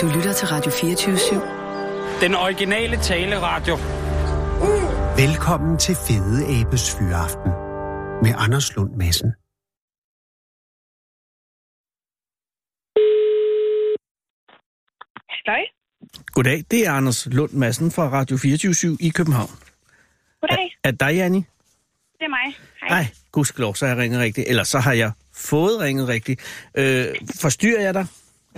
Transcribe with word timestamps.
Du 0.00 0.06
lytter 0.06 0.32
til 0.32 0.48
Radio 0.48 0.70
24-7. 0.70 2.24
Den 2.24 2.34
originale 2.34 2.96
taleradio. 2.96 3.74
Velkommen 5.16 5.78
til 5.78 5.94
Fede 5.94 6.60
Abes 6.60 6.96
Fyraften 6.98 7.50
med 8.22 8.32
Anders 8.44 8.76
Lund 8.76 8.90
Madsen. 8.96 9.30
Hej. 15.46 15.62
Goddag, 16.26 16.64
det 16.70 16.86
er 16.86 16.92
Anders 16.92 17.26
Lund 17.26 17.52
Madsen 17.52 17.90
fra 17.90 18.08
Radio 18.08 18.36
24 18.36 18.96
i 19.00 19.08
København. 19.08 19.50
Goddag. 20.40 20.76
Er, 20.84 20.88
er 20.88 20.92
dig, 20.92 21.14
Janni? 21.14 21.38
Det 22.18 22.24
er 22.24 22.28
mig. 22.28 22.56
Hej. 22.80 22.88
Nej, 22.88 23.06
gudskelov, 23.32 23.74
så 23.74 23.86
har 23.86 23.94
jeg 23.94 24.02
ringet 24.02 24.20
rigtigt. 24.20 24.48
Eller 24.48 24.64
så 24.64 24.78
har 24.78 24.92
jeg 24.92 25.12
fået 25.34 25.80
ringet 25.80 26.08
rigtigt. 26.08 26.40
Øh, 26.74 27.06
forstyrrer 27.40 27.82
jeg 27.82 27.94
dig? 27.94 28.06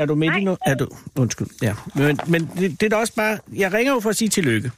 Er 0.00 0.06
du 0.06 0.14
midt 0.14 0.28
i 0.28 0.30
Nej. 0.30 0.40
noget? 0.40 0.58
Er 0.66 0.74
du? 0.74 0.88
Undskyld, 1.18 1.48
ja. 1.62 1.74
Men, 1.94 2.18
men 2.28 2.50
det, 2.58 2.80
det 2.80 2.82
er 2.82 2.90
da 2.90 2.96
også 2.96 3.14
bare... 3.14 3.38
Jeg 3.52 3.72
ringer 3.72 3.92
jo 3.92 4.00
for 4.00 4.10
at 4.10 4.16
sige 4.16 4.28
tillykke. 4.28 4.70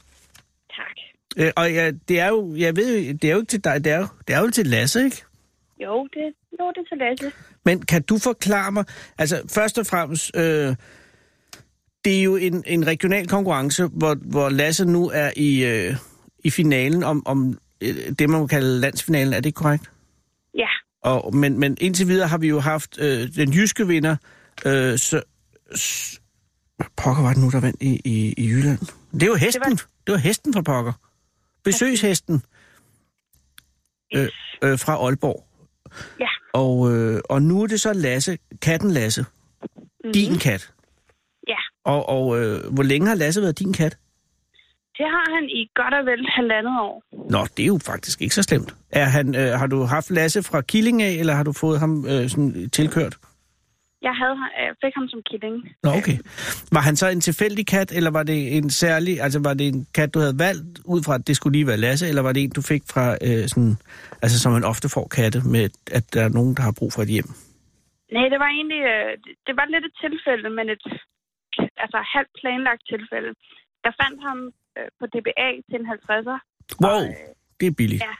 Tak. 0.69 0.97
Øh, 1.37 1.51
og 1.55 1.73
jeg, 1.73 1.93
det 2.07 2.19
er 2.19 2.27
jo... 2.27 2.55
Jeg 2.55 2.75
ved 2.75 2.99
jo, 2.99 3.13
det 3.13 3.23
er 3.23 3.31
jo 3.31 3.37
ikke 3.37 3.49
til 3.49 3.63
dig, 3.63 3.83
det 3.83 3.91
er 3.91 3.97
jo, 3.97 4.07
det 4.27 4.35
er 4.35 4.39
jo 4.41 4.49
til 4.49 4.67
Lasse, 4.67 5.03
ikke? 5.05 5.23
Jo, 5.83 6.07
det, 6.13 6.33
jo, 6.59 6.71
det 6.75 6.77
er 6.77 6.87
til 6.89 6.97
Lasse. 6.97 7.31
Men 7.65 7.81
kan 7.81 8.01
du 8.01 8.17
forklare 8.17 8.71
mig... 8.71 8.85
Altså, 9.17 9.41
først 9.49 9.77
og 9.77 9.85
fremmest... 9.85 10.31
Øh, 10.35 10.75
det 12.05 12.19
er 12.19 12.23
jo 12.23 12.35
en, 12.35 12.63
en 12.67 12.87
regional 12.87 13.27
konkurrence, 13.27 13.87
hvor, 13.87 14.17
hvor 14.21 14.49
Lasse 14.49 14.85
nu 14.85 15.09
er 15.13 15.31
i, 15.35 15.65
øh, 15.65 15.95
i 16.43 16.49
finalen 16.49 17.03
om, 17.03 17.27
om 17.27 17.59
øh, 17.81 17.95
det, 18.19 18.29
man 18.29 18.39
må 18.39 18.47
kalde 18.47 18.79
landsfinalen. 18.79 19.33
Er 19.33 19.39
det 19.39 19.55
korrekt? 19.55 19.91
Ja. 20.57 20.67
Og, 21.03 21.35
men, 21.35 21.59
men 21.59 21.77
indtil 21.81 22.07
videre 22.07 22.27
har 22.27 22.37
vi 22.37 22.47
jo 22.47 22.59
haft 22.59 23.01
øh, 23.01 23.35
den 23.35 23.53
jyske 23.53 23.87
vinder, 23.87 24.15
øh, 24.65 24.97
så, 24.97 25.21
s, 25.75 26.21
pokker 26.97 27.23
var 27.23 27.33
det 27.33 27.43
nu, 27.43 27.49
der 27.49 27.59
vandt 27.59 27.81
i, 27.81 28.01
i, 28.05 28.33
i 28.37 28.47
Jylland? 28.47 28.79
Det 29.19 29.29
var 29.29 29.35
hesten. 29.35 29.63
Det 29.63 29.71
var, 29.71 29.87
det 30.07 30.11
var 30.11 30.17
hesten 30.17 30.53
fra 30.53 30.61
pokker. 30.61 30.93
Besøgshesten 31.63 32.43
øh, 34.15 34.27
øh, 34.63 34.79
fra 34.79 34.93
Aalborg. 34.93 35.47
Ja. 36.19 36.27
Og, 36.53 36.91
øh, 36.91 37.21
og 37.29 37.41
nu 37.41 37.63
er 37.63 37.67
det 37.67 37.81
så 37.81 37.93
Lasse, 37.93 38.37
katten 38.61 38.91
Lasse. 38.91 39.21
Mm-hmm. 39.21 40.13
Din 40.13 40.37
kat. 40.37 40.73
Ja. 41.47 41.57
Og, 41.85 42.09
og 42.09 42.39
øh, 42.39 42.73
hvor 42.73 42.83
længe 42.83 43.07
har 43.07 43.15
Lasse 43.15 43.41
været 43.41 43.59
din 43.59 43.73
kat? 43.73 43.97
Det 44.97 45.05
har 45.05 45.35
han 45.35 45.49
i 45.49 45.69
godt 45.75 45.93
og 45.93 46.05
vel 46.05 46.27
halvandet 46.35 46.79
år. 46.79 47.03
Nå, 47.31 47.47
det 47.57 47.63
er 47.63 47.67
jo 47.67 47.79
faktisk 47.85 48.21
ikke 48.21 48.35
så 48.35 48.43
slemt. 48.43 48.75
Er 48.91 49.05
han, 49.05 49.35
øh, 49.35 49.59
har 49.59 49.67
du 49.67 49.83
haft 49.83 50.11
Lasse 50.11 50.43
fra 50.43 50.61
Killing 50.61 51.01
af, 51.01 51.11
eller 51.11 51.33
har 51.33 51.43
du 51.43 51.51
fået 51.51 51.79
ham 51.79 52.05
øh, 52.05 52.29
sådan 52.29 52.69
tilkørt? 52.69 53.17
Jeg 54.07 54.15
havde, 54.21 54.37
øh, 54.59 54.69
fik 54.83 54.93
ham 54.99 55.07
som 55.13 55.21
killing. 55.31 55.55
Nå, 55.83 55.89
okay. 55.99 56.17
Var 56.75 56.83
han 56.87 56.95
så 57.01 57.07
en 57.09 57.21
tilfældig 57.21 57.65
kat, 57.67 57.89
eller 57.97 58.11
var 58.11 58.23
det 58.31 58.39
en 58.57 58.69
særlig, 58.69 59.13
altså 59.25 59.39
var 59.49 59.53
det 59.59 59.67
en 59.73 59.87
kat, 59.97 60.13
du 60.13 60.19
havde 60.19 60.39
valgt 60.47 60.79
ud 60.93 61.01
fra, 61.05 61.15
at 61.15 61.27
det 61.27 61.35
skulle 61.35 61.55
lige 61.57 61.67
være 61.67 61.77
Lasse, 61.85 62.05
eller 62.09 62.21
var 62.27 62.33
det 62.33 62.43
en, 62.43 62.49
du 62.59 62.61
fik 62.73 62.83
fra, 62.93 63.05
øh, 63.27 63.43
sådan, 63.51 63.75
altså 64.23 64.37
som 64.39 64.51
man 64.57 64.63
ofte 64.71 64.87
får 64.95 65.07
katte, 65.17 65.39
med 65.53 65.63
at 65.97 66.05
der 66.13 66.21
er 66.27 66.29
nogen, 66.37 66.53
der 66.57 66.63
har 66.67 66.75
brug 66.79 66.91
for 66.93 67.01
et 67.01 67.11
hjem? 67.15 67.29
Nej, 68.15 68.27
det 68.33 68.39
var 68.43 68.49
egentlig, 68.57 68.81
øh, 68.93 69.11
det- 69.45 69.57
var 69.59 69.65
lidt 69.73 69.85
et 69.89 69.95
tilfælde, 70.05 70.49
men 70.57 70.65
et 70.75 70.83
altså 71.83 71.99
halvt 72.13 72.33
planlagt 72.41 72.83
tilfælde. 72.93 73.31
Jeg 73.85 73.93
fandt 74.01 74.17
ham 74.27 74.39
øh, 74.77 74.89
på 74.99 75.05
DBA 75.13 75.49
til 75.69 75.75
en 75.81 75.87
50'er. 75.93 76.37
Wow, 76.83 76.91
Og, 76.97 77.01
øh, 77.07 77.29
det 77.59 77.65
er 77.67 77.75
billigt. 77.81 78.03
Ja. 78.09 78.15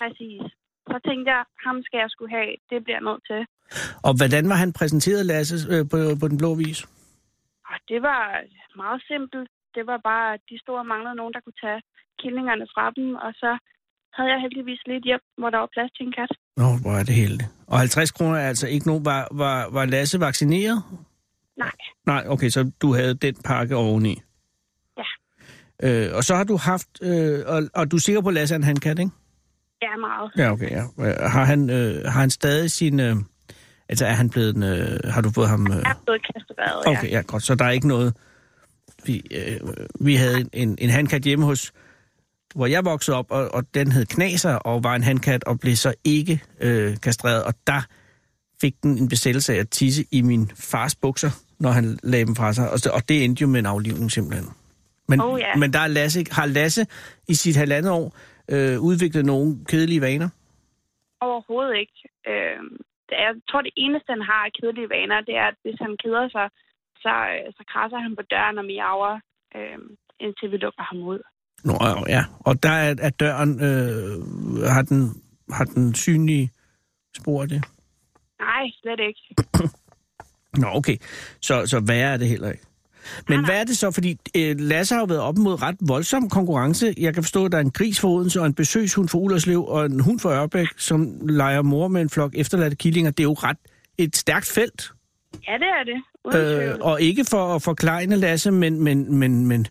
Præcis. 0.00 0.42
Så 0.90 0.96
tænkte 1.08 1.28
jeg, 1.34 1.42
ham 1.66 1.76
skal 1.86 1.98
jeg 2.04 2.10
skulle 2.14 2.32
have. 2.38 2.52
Det 2.70 2.78
bliver 2.84 2.98
jeg 3.00 3.06
nødt 3.10 3.24
til. 3.30 3.40
Og 4.06 4.12
hvordan 4.18 4.48
var 4.48 4.54
han 4.54 4.72
præsenteret, 4.72 5.26
Lasse, 5.26 5.56
øh, 5.72 5.82
på, 5.90 5.96
på 6.20 6.28
den 6.28 6.38
blå 6.38 6.54
vis? 6.54 6.80
Og 7.70 7.76
det 7.88 8.02
var 8.02 8.22
meget 8.76 9.02
simpelt. 9.10 9.48
Det 9.76 9.84
var 9.86 9.98
bare, 10.10 10.34
at 10.34 10.40
de 10.50 10.56
stod 10.62 10.76
og 10.82 10.86
manglede 10.86 11.14
nogen, 11.20 11.32
der 11.34 11.40
kunne 11.44 11.60
tage 11.64 11.82
killingerne 12.22 12.66
fra 12.74 12.84
dem. 12.96 13.06
Og 13.26 13.32
så 13.42 13.50
havde 14.16 14.30
jeg 14.32 14.40
heldigvis 14.44 14.82
lidt 14.86 15.04
hjem, 15.04 15.20
hvor 15.38 15.50
der 15.50 15.58
var 15.58 15.70
plads 15.74 15.90
til 15.96 16.06
en 16.06 16.12
kat. 16.18 16.32
Nå, 16.56 16.68
hvor 16.82 16.92
er 17.00 17.04
det 17.08 17.14
heldigt. 17.14 17.50
Og 17.66 17.78
50 17.78 18.10
kroner 18.10 18.36
er 18.38 18.48
altså 18.48 18.66
ikke 18.68 18.86
nogen... 18.86 19.04
Var, 19.04 19.28
var, 19.30 19.70
var 19.70 19.84
Lasse 19.84 20.20
vaccineret? 20.20 20.82
Nej. 21.56 21.76
Nej, 22.06 22.24
okay, 22.28 22.48
så 22.48 22.70
du 22.82 22.94
havde 22.94 23.14
den 23.14 23.36
pakke 23.44 23.76
oveni. 23.76 24.14
Ja. 25.00 25.08
Øh, 25.82 26.16
og 26.16 26.24
så 26.24 26.34
har 26.34 26.44
du 26.44 26.56
haft... 26.56 26.88
Øh, 27.02 27.38
og, 27.46 27.62
og 27.74 27.90
du 27.90 27.96
er 27.96 28.00
sikker 28.00 28.22
på, 28.22 28.28
at 28.28 28.34
Lasse 28.34 28.54
er 28.54 28.58
en 28.58 28.64
handkat, 28.64 28.98
ikke? 28.98 29.10
Ja, 29.82 29.96
meget. 29.96 30.30
Ja, 30.36 30.52
okay, 30.52 30.70
ja. 30.70 30.82
Har 31.28 31.44
han, 31.44 31.70
øh, 31.70 32.04
har 32.04 32.20
han 32.20 32.30
stadig 32.30 32.70
sin... 32.70 33.00
Øh, 33.00 33.16
altså, 33.92 34.06
er 34.06 34.12
han 34.12 34.30
blevet... 34.30 34.56
en, 34.56 34.62
Øh, 34.62 35.00
har 35.04 35.20
du 35.20 35.30
fået 35.30 35.48
ham... 35.48 35.66
Øh, 35.66 35.76
Jeg 35.76 35.90
er 35.90 36.02
blevet 36.04 36.22
kastreret, 36.34 36.86
okay, 36.86 37.10
ja, 37.10 37.22
godt. 37.26 37.42
Så 37.42 37.54
der 37.54 37.64
er 37.64 37.70
ikke 37.70 37.88
noget... 37.88 38.14
Vi, 39.04 39.22
øh, 39.30 39.60
vi 40.00 40.14
havde 40.14 40.40
en, 40.40 40.48
en, 40.52 40.76
en 40.80 40.90
handkat 40.90 41.22
hjemme 41.22 41.44
hos... 41.44 41.72
Hvor 42.54 42.66
jeg 42.66 42.84
voksede 42.84 43.16
op, 43.16 43.26
og, 43.30 43.54
og 43.54 43.74
den 43.74 43.92
hed 43.92 44.06
Knaser, 44.06 44.54
og 44.54 44.84
var 44.84 44.94
en 44.94 45.02
handkat, 45.02 45.44
og 45.44 45.60
blev 45.60 45.76
så 45.76 45.94
ikke 46.04 46.42
øh, 46.60 46.96
kastreret. 47.02 47.44
Og 47.44 47.54
der 47.66 47.80
fik 48.60 48.74
den 48.82 48.98
en 48.98 49.08
besættelse 49.08 49.54
af 49.54 49.58
at 49.58 49.68
tisse 49.70 50.04
i 50.10 50.22
min 50.22 50.50
fars 50.54 50.94
bukser, 50.94 51.30
når 51.58 51.70
han 51.70 51.98
lagde 52.02 52.24
dem 52.26 52.36
fra 52.36 52.52
sig. 52.52 52.70
Og, 52.70 52.78
og 52.92 53.08
det 53.08 53.24
endte 53.24 53.40
jo 53.42 53.46
med 53.48 53.60
en 53.60 53.66
aflivning 53.66 54.12
simpelthen. 54.12 54.48
Men, 55.08 55.20
Oh, 55.20 55.40
ja. 55.40 55.56
men 55.56 55.72
der 55.72 55.78
er 55.78 55.86
Lasse, 55.86 56.24
har 56.30 56.46
Lasse 56.46 56.86
i 57.28 57.34
sit 57.34 57.56
halvandet 57.56 57.92
år 57.92 58.16
øh, 58.48 58.80
udviklet 58.80 59.26
nogle 59.26 59.58
kedelige 59.68 60.00
vaner? 60.00 60.28
Overhovedet 61.20 61.76
ikke. 61.80 62.08
Øh, 62.28 62.60
jeg 63.26 63.32
tror, 63.48 63.62
det 63.62 63.74
eneste, 63.84 64.08
han 64.16 64.24
har 64.30 64.42
af 64.46 64.52
kedelige 64.58 64.92
vaner, 64.94 65.20
det 65.28 65.34
er, 65.42 65.46
at 65.52 65.58
hvis 65.64 65.78
han 65.84 65.94
keder 66.02 66.26
sig, 66.36 66.46
så, 67.04 67.12
øh, 67.32 67.46
så 67.56 67.62
krasser 67.72 67.98
han 68.06 68.16
på 68.16 68.22
døren 68.32 68.58
og 68.58 68.64
miaver, 68.64 69.14
øh, 69.56 69.78
indtil 70.24 70.50
vi 70.52 70.56
lukker 70.56 70.84
ham 70.90 71.00
ud. 71.12 71.20
Nå, 71.68 71.76
ja. 72.16 72.22
Og 72.48 72.62
der 72.62 72.74
er, 72.86 72.94
er 73.08 73.10
døren, 73.10 73.52
øh, 73.68 74.14
har, 74.74 74.82
den, 74.82 75.00
har 75.56 75.64
den 75.64 75.94
synlige 75.94 76.50
spor 77.18 77.42
af 77.42 77.48
det? 77.48 77.62
Nej, 78.40 78.64
slet 78.82 79.00
ikke. 79.08 79.22
Nå, 80.62 80.66
okay. 80.78 80.96
Så, 81.40 81.66
så 81.66 81.84
værre 81.88 82.12
er 82.12 82.16
det 82.16 82.28
heller 82.28 82.50
ikke. 82.50 82.64
Men 83.28 83.44
hvad 83.44 83.60
er 83.60 83.64
det 83.64 83.76
så? 83.76 83.90
Fordi 83.90 84.16
øh, 84.36 84.56
Lasse 84.58 84.94
har 84.94 85.00
jo 85.00 85.04
været 85.04 85.20
op 85.20 85.38
mod 85.38 85.62
ret 85.62 85.76
voldsom 85.80 86.28
konkurrence. 86.28 86.94
Jeg 86.98 87.14
kan 87.14 87.22
forstå, 87.22 87.44
at 87.44 87.52
der 87.52 87.58
er 87.58 87.62
en 87.62 87.70
gris 87.70 88.00
for 88.00 88.08
Odense, 88.08 88.40
og 88.40 88.46
en 88.46 88.54
besøgshund 88.54 89.08
for 89.08 89.18
Ullerslev, 89.18 89.64
og 89.64 89.86
en 89.86 90.00
hund 90.00 90.20
for 90.20 90.30
Ørbæk, 90.30 90.66
som 90.76 91.18
leger 91.28 91.62
mor 91.62 91.88
med 91.88 92.00
en 92.00 92.10
flok 92.10 92.32
efterladte 92.34 92.76
killinger. 92.76 93.10
Det 93.10 93.20
er 93.20 93.24
jo 93.24 93.32
ret 93.32 93.56
et 93.98 94.16
stærkt 94.16 94.46
felt. 94.46 94.90
Ja, 95.48 95.52
det 95.52 95.68
er 95.68 95.84
det. 95.84 96.02
Øh, 96.70 96.74
og 96.80 97.02
ikke 97.02 97.24
for 97.24 97.54
at 97.54 97.62
forklejne 97.62 98.16
Lasse, 98.16 98.50
men, 98.50 98.80
men, 98.84 99.14
men, 99.14 99.46
men 99.46 99.66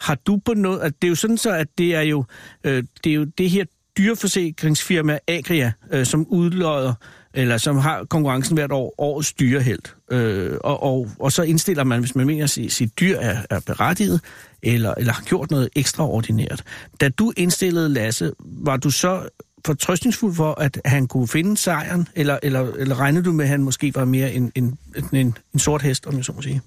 har 0.00 0.14
du 0.14 0.40
på 0.44 0.54
noget... 0.54 0.80
At 0.80 0.92
det 1.02 1.08
er 1.08 1.08
jo 1.08 1.14
sådan 1.14 1.38
så, 1.38 1.50
at 1.50 1.66
det 1.78 1.94
er 1.94 2.00
jo, 2.00 2.24
øh, 2.64 2.84
det, 3.04 3.10
er 3.10 3.14
jo 3.14 3.24
det 3.24 3.50
her 3.50 3.64
dyreforsikringsfirma 3.98 5.18
Agria, 5.28 5.72
øh, 5.92 6.06
som 6.06 6.26
udlodder, 6.26 6.94
eller 7.36 7.56
som 7.56 7.76
har 7.76 8.04
konkurrencen 8.04 8.56
hvert 8.56 8.72
år, 8.72 8.94
årets 8.98 9.32
dyrehelt. 9.32 9.96
Øh, 10.12 10.56
og, 10.64 10.82
og, 10.82 11.06
og 11.20 11.32
så 11.32 11.42
indstiller 11.42 11.84
man, 11.84 12.00
hvis 12.00 12.14
man 12.16 12.26
mener, 12.26 12.44
at 12.44 12.50
sit, 12.50 13.00
dyr 13.00 13.16
er, 13.16 13.36
er 13.50 13.60
berettiget, 13.66 14.20
eller, 14.62 14.94
eller 15.00 15.12
har 15.12 15.22
gjort 15.22 15.50
noget 15.50 15.68
ekstraordinært. 15.76 16.62
Da 17.00 17.08
du 17.08 17.32
indstillede 17.36 17.88
Lasse, 17.88 18.32
var 18.38 18.76
du 18.76 18.90
så 18.90 19.28
fortrøstningsfuld 19.66 20.34
for, 20.34 20.60
at 20.66 20.80
han 20.84 21.08
kunne 21.08 21.28
finde 21.28 21.56
sejren, 21.56 22.08
eller, 22.16 22.38
eller, 22.42 22.60
eller 22.82 23.00
regnede 23.00 23.24
du 23.24 23.32
med, 23.32 23.44
at 23.44 23.48
han 23.48 23.62
måske 23.62 23.92
var 23.94 24.04
mere 24.04 24.32
en, 24.32 24.52
en, 24.54 24.78
en, 25.12 25.34
en 25.54 25.58
sort 25.58 25.82
hest, 25.82 26.06
om 26.06 26.14
jeg 26.16 26.24
så 26.24 26.32
må 26.32 26.42
sige? 26.42 26.60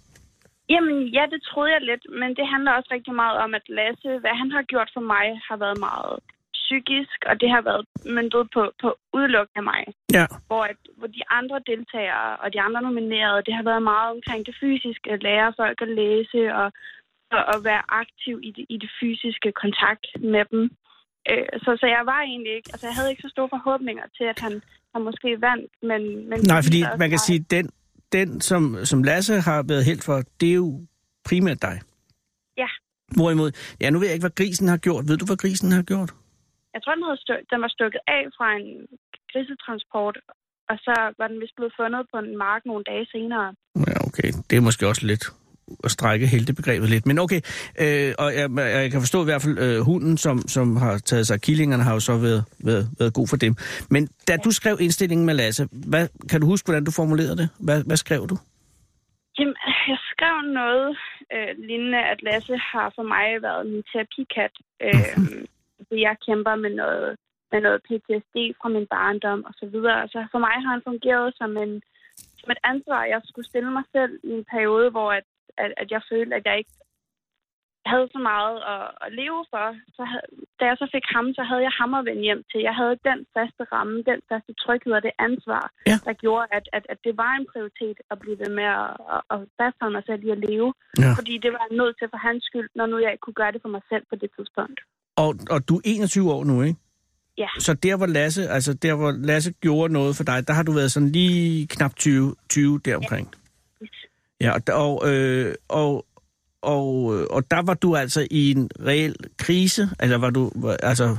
Jamen, 0.73 0.97
ja, 1.17 1.23
det 1.33 1.41
troede 1.49 1.71
jeg 1.75 1.81
lidt, 1.91 2.03
men 2.21 2.29
det 2.37 2.45
handler 2.53 2.71
også 2.71 2.89
rigtig 2.91 3.13
meget 3.23 3.37
om, 3.45 3.51
at 3.59 3.65
Lasse, 3.77 4.09
hvad 4.23 4.35
han 4.41 4.49
har 4.55 4.63
gjort 4.71 4.89
for 4.95 5.03
mig, 5.13 5.25
har 5.47 5.57
været 5.63 5.77
meget 5.89 6.15
psykisk, 6.69 7.19
og 7.29 7.35
det 7.41 7.49
har 7.55 7.61
været 7.69 7.83
møntet 8.15 8.43
på, 8.55 8.61
på 8.81 8.87
udelukkende 9.17 9.63
mig. 9.71 9.81
Ja. 10.17 10.25
Hvor, 10.49 10.63
at, 10.71 10.79
hvor 10.97 11.09
de 11.17 11.23
andre 11.39 11.57
deltagere 11.71 12.29
og 12.43 12.47
de 12.53 12.61
andre 12.67 12.81
nominerede, 12.87 13.45
det 13.47 13.53
har 13.57 13.65
været 13.71 13.83
meget 13.93 14.09
omkring 14.15 14.41
det 14.49 14.55
fysiske, 14.63 15.07
at 15.15 15.23
lære 15.27 15.53
folk 15.61 15.77
at 15.85 15.91
læse 16.01 16.41
og, 16.61 16.67
og, 17.35 17.41
og 17.51 17.57
være 17.69 17.83
aktiv 18.01 18.35
i 18.47 18.51
det, 18.57 18.65
i 18.73 18.77
det 18.83 18.91
fysiske 18.99 19.49
kontakt 19.63 20.05
med 20.33 20.43
dem. 20.51 20.63
Øh, 21.29 21.47
så, 21.63 21.69
så 21.81 21.85
jeg 21.95 22.03
var 22.11 22.21
egentlig 22.31 22.53
ikke, 22.57 22.69
altså 22.73 22.85
jeg 22.89 22.95
havde 22.97 23.09
ikke 23.11 23.25
så 23.25 23.31
store 23.35 23.49
forhåbninger 23.55 24.05
til, 24.17 24.25
at 24.33 24.39
han, 24.45 24.53
han 24.93 25.01
måske 25.09 25.29
vandt, 25.47 25.71
men... 25.89 26.01
men 26.29 26.37
Nej, 26.53 26.61
fordi 26.67 26.81
man 27.03 27.09
kan 27.13 27.21
sige, 27.27 27.39
den, 27.55 27.65
den 28.17 28.41
som, 28.49 28.61
som 28.89 29.03
Lasse 29.03 29.35
har 29.49 29.59
været 29.71 29.85
helt 29.85 30.03
for, 30.07 30.17
det 30.39 30.49
er 30.49 30.59
jo 30.65 30.69
primært 31.29 31.61
dig. 31.61 31.75
Ja. 32.57 32.69
Hvorimod, 33.15 33.51
ja, 33.81 33.89
nu 33.89 33.99
ved 33.99 34.07
jeg 34.07 34.13
ikke, 34.13 34.27
hvad 34.27 34.35
grisen 34.35 34.67
har 34.67 34.77
gjort. 34.77 35.07
Ved 35.07 35.17
du, 35.17 35.25
hvad 35.25 35.37
grisen 35.37 35.71
har 35.71 35.83
gjort? 35.83 36.11
Jeg 36.73 36.79
tror, 36.81 36.93
den, 36.95 37.05
havde 37.07 37.21
stø- 37.25 37.45
den 37.51 37.59
var 37.63 37.71
stukket 37.77 38.01
af 38.15 38.23
fra 38.37 38.47
en 38.59 38.69
grisetransport, 39.31 40.17
og 40.69 40.75
så 40.85 40.95
var 41.19 41.27
den 41.27 41.39
vist 41.43 41.55
blevet 41.57 41.73
fundet 41.79 42.01
på 42.11 42.17
en 42.23 42.37
mark 42.45 42.61
nogle 42.65 42.83
dage 42.91 43.05
senere. 43.15 43.47
Ja, 43.87 43.95
okay. 44.07 44.29
Det 44.47 44.55
er 44.57 44.67
måske 44.69 44.87
også 44.91 45.05
lidt 45.11 45.25
at 45.83 45.91
strække 45.91 46.27
heltebegrebet 46.27 46.89
lidt. 46.89 47.05
Men 47.05 47.19
okay, 47.19 47.41
øh, 47.83 48.13
og 48.19 48.29
jeg, 48.39 48.47
jeg 48.57 48.91
kan 48.91 49.01
forstå 49.01 49.21
i 49.21 49.29
hvert 49.29 49.41
fald, 49.41 49.57
øh, 49.65 49.79
hunden, 49.81 50.17
som, 50.17 50.37
som 50.47 50.77
har 50.77 50.97
taget 50.97 51.27
sig 51.27 51.33
af 51.33 51.41
killingerne, 51.41 51.83
har 51.83 51.93
jo 51.93 51.99
så 51.99 52.17
været, 52.17 52.43
været, 52.65 52.85
været 52.99 53.13
god 53.13 53.27
for 53.27 53.37
dem. 53.37 53.55
Men 53.89 54.07
da 54.27 54.37
du 54.45 54.51
skrev 54.51 54.77
indstillingen 54.81 55.25
med 55.25 55.33
Lasse, 55.33 55.67
hvad, 55.91 56.07
kan 56.29 56.41
du 56.41 56.47
huske, 56.47 56.65
hvordan 56.67 56.83
du 56.83 56.91
formulerede 56.91 57.37
det? 57.37 57.49
Hvad, 57.65 57.83
hvad 57.87 57.97
skrev 57.97 58.21
du? 58.31 58.35
Jamen, 59.39 59.55
jeg 59.91 59.99
skrev 60.11 60.35
noget 60.61 60.97
øh, 61.33 61.51
lignende, 61.67 62.01
at 62.11 62.19
Lasse 62.23 62.55
har 62.57 62.91
for 62.95 63.03
mig 63.03 63.27
været 63.41 63.65
min 63.71 63.83
terapikat. 63.91 64.53
Øh, 64.87 65.17
fordi 65.89 66.01
jeg 66.01 66.15
kæmper 66.27 66.55
med 66.55 66.69
noget, 66.81 67.09
med 67.51 67.61
noget 67.61 67.83
PTSD 67.87 68.37
fra 68.59 68.69
min 68.75 68.87
barndom 68.95 69.41
og 69.49 69.53
så 69.59 69.65
videre. 69.73 70.07
Så 70.07 70.27
for 70.31 70.39
mig 70.45 70.55
har 70.63 70.71
han 70.75 70.87
fungeret 70.89 71.27
som, 71.39 71.57
en, 71.57 71.81
som 72.39 72.51
et 72.51 72.61
ansvar, 72.63 73.03
jeg 73.13 73.21
skulle 73.25 73.49
stille 73.51 73.71
mig 73.71 73.83
selv 73.95 74.13
i 74.23 74.31
en 74.39 74.45
periode, 74.53 74.89
hvor 74.89 75.09
at, 75.19 75.23
at, 75.57 75.71
at 75.77 75.91
jeg 75.91 76.01
følte, 76.11 76.35
at 76.35 76.45
jeg 76.45 76.57
ikke 76.57 76.71
havde 77.91 78.07
så 78.15 78.19
meget 78.31 78.57
at, 78.73 78.85
at 79.05 79.09
leve 79.21 79.41
for. 79.53 79.67
Så 79.97 80.03
havde, 80.11 80.27
da 80.59 80.63
jeg 80.69 80.77
så 80.79 80.87
fik 80.95 81.07
ham, 81.15 81.25
så 81.37 81.43
havde 81.49 81.63
jeg 81.67 81.75
ham 81.81 81.91
at 81.93 82.05
vende 82.09 82.27
hjem 82.27 82.43
til. 82.51 82.61
Jeg 82.69 82.75
havde 82.81 82.95
den 83.09 83.19
faste 83.35 83.63
ramme, 83.73 83.95
den 84.11 84.21
faste 84.29 84.53
tryghed 84.63 84.93
og 84.97 85.03
det 85.07 85.13
ansvar, 85.27 85.63
Ja. 85.89 85.95
der 86.07 86.13
gjorde, 86.23 86.47
at, 86.57 86.65
at, 86.77 86.85
at 86.93 86.99
det 87.05 87.13
var 87.23 87.31
en 87.39 87.47
prioritet 87.53 87.97
at 88.11 88.19
blive 88.19 88.39
ved 88.43 88.51
med 88.59 88.67
at, 88.83 88.91
at, 89.13 89.21
at 89.33 89.39
fastholde 89.59 89.95
mig 89.97 90.03
selv 90.09 90.21
i 90.27 90.29
at 90.35 90.43
leve. 90.49 90.69
Ja. 91.03 91.11
Fordi 91.19 91.33
det 91.43 91.51
var 91.53 91.61
jeg 91.67 91.77
nødt 91.81 91.95
til 91.97 92.07
for 92.13 92.17
hans 92.27 92.43
skyld, 92.49 92.69
når 92.75 92.85
nu 92.85 92.95
jeg 92.97 93.11
ikke 93.11 93.25
kunne 93.25 93.41
gøre 93.41 93.51
det 93.55 93.61
for 93.61 93.73
mig 93.75 93.83
selv 93.91 94.03
på 94.09 94.15
det 94.21 94.29
tidspunkt. 94.37 94.79
Og, 95.23 95.35
og 95.49 95.69
du 95.69 95.75
er 95.77 95.81
21 95.85 96.31
år 96.31 96.43
nu, 96.43 96.61
ikke? 96.61 96.79
Ja. 97.37 97.47
Så 97.59 97.73
der, 97.73 97.97
hvor 97.97 98.05
Lasse, 98.05 98.49
altså 98.49 98.73
der, 98.73 98.95
hvor 98.95 99.11
Lasse 99.11 99.51
gjorde 99.51 99.93
noget 99.93 100.15
for 100.15 100.23
dig, 100.23 100.47
der 100.47 100.53
har 100.53 100.63
du 100.63 100.71
været 100.71 100.91
sådan 100.91 101.09
lige 101.09 101.67
knap 101.67 101.95
20, 101.95 102.35
20 102.49 102.79
deromkring. 102.85 103.27
Ja, 104.41 104.51
og, 104.53 104.61
og, 104.85 105.11
øh, 105.11 105.55
og, 105.69 106.05
og, 106.61 106.89
og 107.35 107.51
der 107.51 107.61
var 107.65 107.73
du 107.73 107.95
altså 107.95 108.27
i 108.31 108.51
en 108.51 108.69
reel 108.85 109.15
krise, 109.37 109.83
eller 110.03 110.17
var 110.17 110.29
du, 110.29 110.51
altså, 110.83 111.17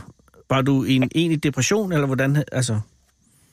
var 0.50 0.62
du 0.62 0.84
i 0.84 0.94
en 0.96 1.10
egentlig 1.14 1.42
depression, 1.42 1.92
eller 1.92 2.06
hvordan, 2.06 2.44
altså, 2.52 2.74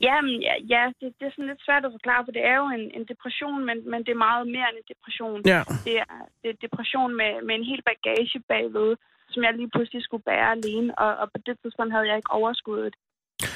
Jamen, 0.07 0.35
ja, 0.47 0.55
ja 0.73 0.83
det, 0.99 1.07
det 1.17 1.25
er 1.27 1.33
sådan 1.35 1.49
lidt 1.51 1.65
svært 1.67 1.85
at 1.85 1.95
forklare, 1.97 2.25
for 2.25 2.33
det 2.37 2.43
er 2.51 2.57
jo 2.61 2.67
en, 2.77 2.85
en 2.97 3.05
depression, 3.11 3.59
men, 3.69 3.77
men 3.91 3.99
det 4.05 4.11
er 4.13 4.25
meget 4.29 4.45
mere 4.55 4.67
end 4.69 4.77
en 4.81 4.87
depression. 4.93 5.37
ja, 5.53 5.61
Det 5.87 5.95
er, 6.05 6.15
det 6.41 6.47
er 6.53 6.57
depression 6.65 7.11
med, 7.19 7.31
med 7.47 7.53
en 7.59 7.67
hel 7.71 7.81
bagage 7.89 8.39
bagved, 8.51 8.91
som 9.31 9.43
jeg 9.43 9.53
lige 9.53 9.69
pludselig 9.75 10.01
skulle 10.03 10.23
bære 10.29 10.51
alene, 10.57 10.99
og, 11.03 11.09
og 11.21 11.25
på 11.33 11.37
det 11.45 11.55
tidspunkt 11.61 11.91
havde 11.93 12.07
jeg 12.09 12.17
ikke 12.17 12.31
overskuddet. 12.39 12.95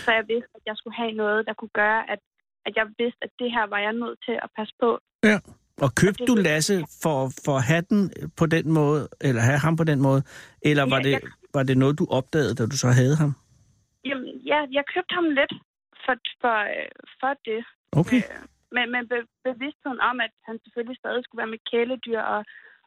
Så 0.05 0.09
jeg 0.17 0.25
vidste, 0.31 0.49
at 0.57 0.61
jeg 0.65 0.75
skulle 0.77 0.95
have 1.01 1.11
noget, 1.23 1.45
der 1.47 1.53
kunne 1.53 1.75
gøre, 1.83 2.01
at, 2.13 2.19
at 2.65 2.73
jeg 2.79 2.85
vidste, 2.99 3.19
at 3.25 3.31
det 3.39 3.49
her 3.55 3.65
var 3.73 3.79
jeg 3.87 3.93
nødt 3.93 4.19
til 4.27 4.35
at 4.45 4.49
passe 4.57 4.73
på. 4.83 4.89
ja. 5.23 5.37
Og 5.85 5.91
købte 6.01 6.25
du 6.31 6.35
Lasse 6.35 6.75
for, 7.03 7.17
for 7.45 7.53
at 7.59 7.63
have 7.71 7.83
den 7.89 8.01
på 8.39 8.45
den 8.55 8.65
måde, 8.79 9.01
eller 9.27 9.41
have 9.49 9.57
ham 9.67 9.75
på 9.81 9.83
den 9.91 9.99
måde, 10.07 10.21
eller 10.69 10.83
var 10.93 10.97
Ja, 11.01 11.03
det, 11.07 11.11
jeg- 11.11 11.21
var 11.53 11.63
det 11.63 11.77
noget, 11.77 11.99
du 11.99 12.05
opdagede, 12.19 12.55
da 12.55 12.63
du 12.73 12.77
så 12.85 12.89
havde 13.01 13.15
ham? 13.21 13.31
Jamen, 14.07 14.27
ja, 14.51 14.59
jeg 14.77 14.83
købte 14.93 15.13
ham 15.17 15.27
lidt 15.39 15.53
for, 16.05 16.15
for, 16.41 16.57
for 17.19 17.33
det. 17.49 17.61
Okay. 18.01 18.21
Øh, 18.31 18.41
men, 18.75 18.85
men 18.93 19.03
be, 19.11 19.17
bevidstheden 19.49 19.99
om, 20.09 20.15
at 20.25 20.33
han 20.47 20.55
selvfølgelig 20.63 20.97
stadig 21.03 21.21
skulle 21.23 21.41
være 21.43 21.53
med 21.55 21.61
kæledyr, 21.71 22.21
og, 22.35 22.41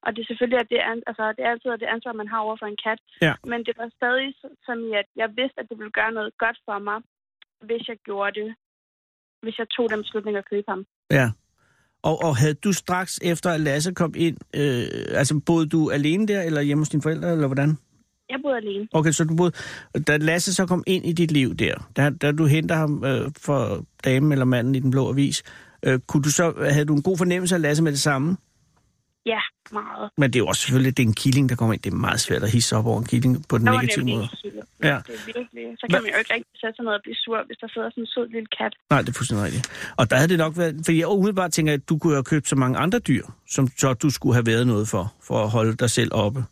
og 0.07 0.11
det 0.17 0.23
selvfølgelig 0.29 0.59
er 0.63 0.69
det, 0.73 0.81
an- 0.91 1.07
altså, 1.11 1.25
det 1.37 1.43
er 1.45 1.51
altid 1.53 1.71
det 1.83 1.95
ansvar, 1.95 2.13
man 2.23 2.29
har 2.33 2.41
over 2.47 2.57
for 2.61 2.69
en 2.73 2.81
kat. 2.87 3.01
Ja. 3.27 3.35
Men 3.51 3.61
det 3.67 3.75
var 3.81 3.89
stadig 3.99 4.29
som 4.67 4.77
i, 4.89 4.91
at 5.03 5.09
jeg 5.21 5.29
vidste, 5.41 5.59
at 5.61 5.67
det 5.69 5.77
ville 5.81 5.97
gøre 6.01 6.13
noget 6.19 6.31
godt 6.45 6.59
for 6.67 6.79
mig, 6.89 6.99
hvis 7.69 7.85
jeg 7.91 7.99
gjorde 8.09 8.33
det. 8.41 8.49
Hvis 9.45 9.59
jeg 9.59 9.69
tog 9.77 9.87
den 9.91 10.01
beslutning 10.05 10.37
at 10.37 10.49
købe 10.53 10.69
ham. 10.69 10.81
Ja. 11.19 11.27
Og, 12.03 12.17
og 12.27 12.37
havde 12.37 12.55
du 12.55 12.73
straks 12.73 13.21
efter, 13.23 13.51
at 13.51 13.61
Lasse 13.61 13.95
kom 13.95 14.13
ind, 14.17 14.37
øh, 14.61 15.19
altså 15.21 15.41
boede 15.47 15.67
du 15.69 15.91
alene 15.91 16.27
der, 16.29 16.43
eller 16.43 16.61
hjemme 16.61 16.81
hos 16.81 16.89
dine 16.89 17.03
forældre, 17.03 17.33
eller 17.33 17.47
hvordan? 17.47 17.79
Jeg 18.31 18.39
boede 18.43 18.57
alene. 18.57 18.89
Okay, 18.93 19.11
så 19.11 19.25
du 19.25 19.37
boede, 19.37 19.53
da 20.07 20.17
Lasse 20.17 20.55
så 20.55 20.67
kom 20.67 20.85
ind 20.87 21.07
i 21.07 21.13
dit 21.13 21.31
liv 21.31 21.55
der, 21.55 21.75
da, 21.97 22.11
da 22.11 22.33
du 22.33 22.45
henter 22.47 22.75
ham 22.75 23.05
øh, 23.05 23.31
for 23.39 23.85
damen 24.05 24.33
eller 24.33 24.45
manden 24.45 24.75
i 24.75 24.81
den 24.81 24.91
blå 24.91 25.09
avis, 25.09 25.43
øh, 25.87 25.99
kunne 26.09 26.23
du 26.23 26.31
så, 26.31 26.55
havde 26.73 26.85
du 26.85 26.95
en 26.95 27.03
god 27.03 27.19
fornemmelse 27.19 27.55
af 27.55 27.63
Lasse 27.63 27.83
med 27.83 27.93
det 27.93 28.01
samme? 28.01 28.37
Ja, 29.27 29.41
meget. 29.73 30.11
Men 30.19 30.31
det 30.33 30.37
er 30.37 30.41
jo 30.41 30.47
også 30.47 30.63
selvfølgelig, 30.63 30.97
det 30.97 31.03
er 31.03 31.07
en 31.07 31.15
killing, 31.15 31.49
der 31.49 31.57
kommer 31.57 31.73
ind. 31.75 31.83
Det 31.83 31.93
er 31.93 31.97
meget 31.97 32.21
svært 32.21 32.43
at 32.43 32.51
hisse 32.51 32.77
op 32.77 32.87
over 32.87 32.99
en 33.01 33.07
killing 33.07 33.49
på 33.49 33.59
den 33.59 33.67
var 33.67 33.73
negative 33.73 34.05
måde. 34.05 34.29
helt- 34.45 34.55
Ja. 34.83 34.89
Det 35.07 35.15
er 35.15 35.25
virkelig. 35.27 35.65
Så 35.79 35.87
Hva- 35.87 35.95
kan 35.95 36.03
man 36.03 36.13
jo 36.13 36.19
ikke 36.19 36.35
rigtig 36.35 36.53
sætte 36.61 36.77
sig 36.77 36.85
ned 36.85 36.93
og 36.93 37.01
blive 37.03 37.15
sur, 37.15 37.39
hvis 37.47 37.57
der 37.61 37.69
sidder 37.75 37.91
sådan 37.91 38.03
en 38.03 38.07
sød 38.07 38.29
lille 38.29 38.47
kat. 38.59 38.73
Nej, 38.91 39.01
det 39.01 39.09
er 39.09 39.13
fuldstændig 39.13 39.45
rigtigt. 39.47 39.71
Og 39.97 40.11
der 40.11 40.17
havde 40.17 40.29
det 40.29 40.39
nok 40.39 40.57
været... 40.57 40.83
For 40.85 40.93
jeg 40.93 41.09
umiddelbart 41.09 41.53
tænker, 41.53 41.73
at 41.73 41.89
du 41.89 41.99
kunne 41.99 42.13
have 42.15 42.25
købt 42.25 42.49
så 42.49 42.57
mange 42.57 42.79
andre 42.79 42.99
dyr, 42.99 43.25
som 43.51 43.69
så 43.79 43.95
du 43.95 44.11
skulle 44.11 44.35
have 44.35 44.47
været 44.47 44.67
noget 44.67 44.89
for, 44.89 45.15
for 45.23 45.43
at 45.45 45.51
holde 45.51 45.75
dig 45.77 45.91
selv 45.91 46.11
oppe. 46.15 46.45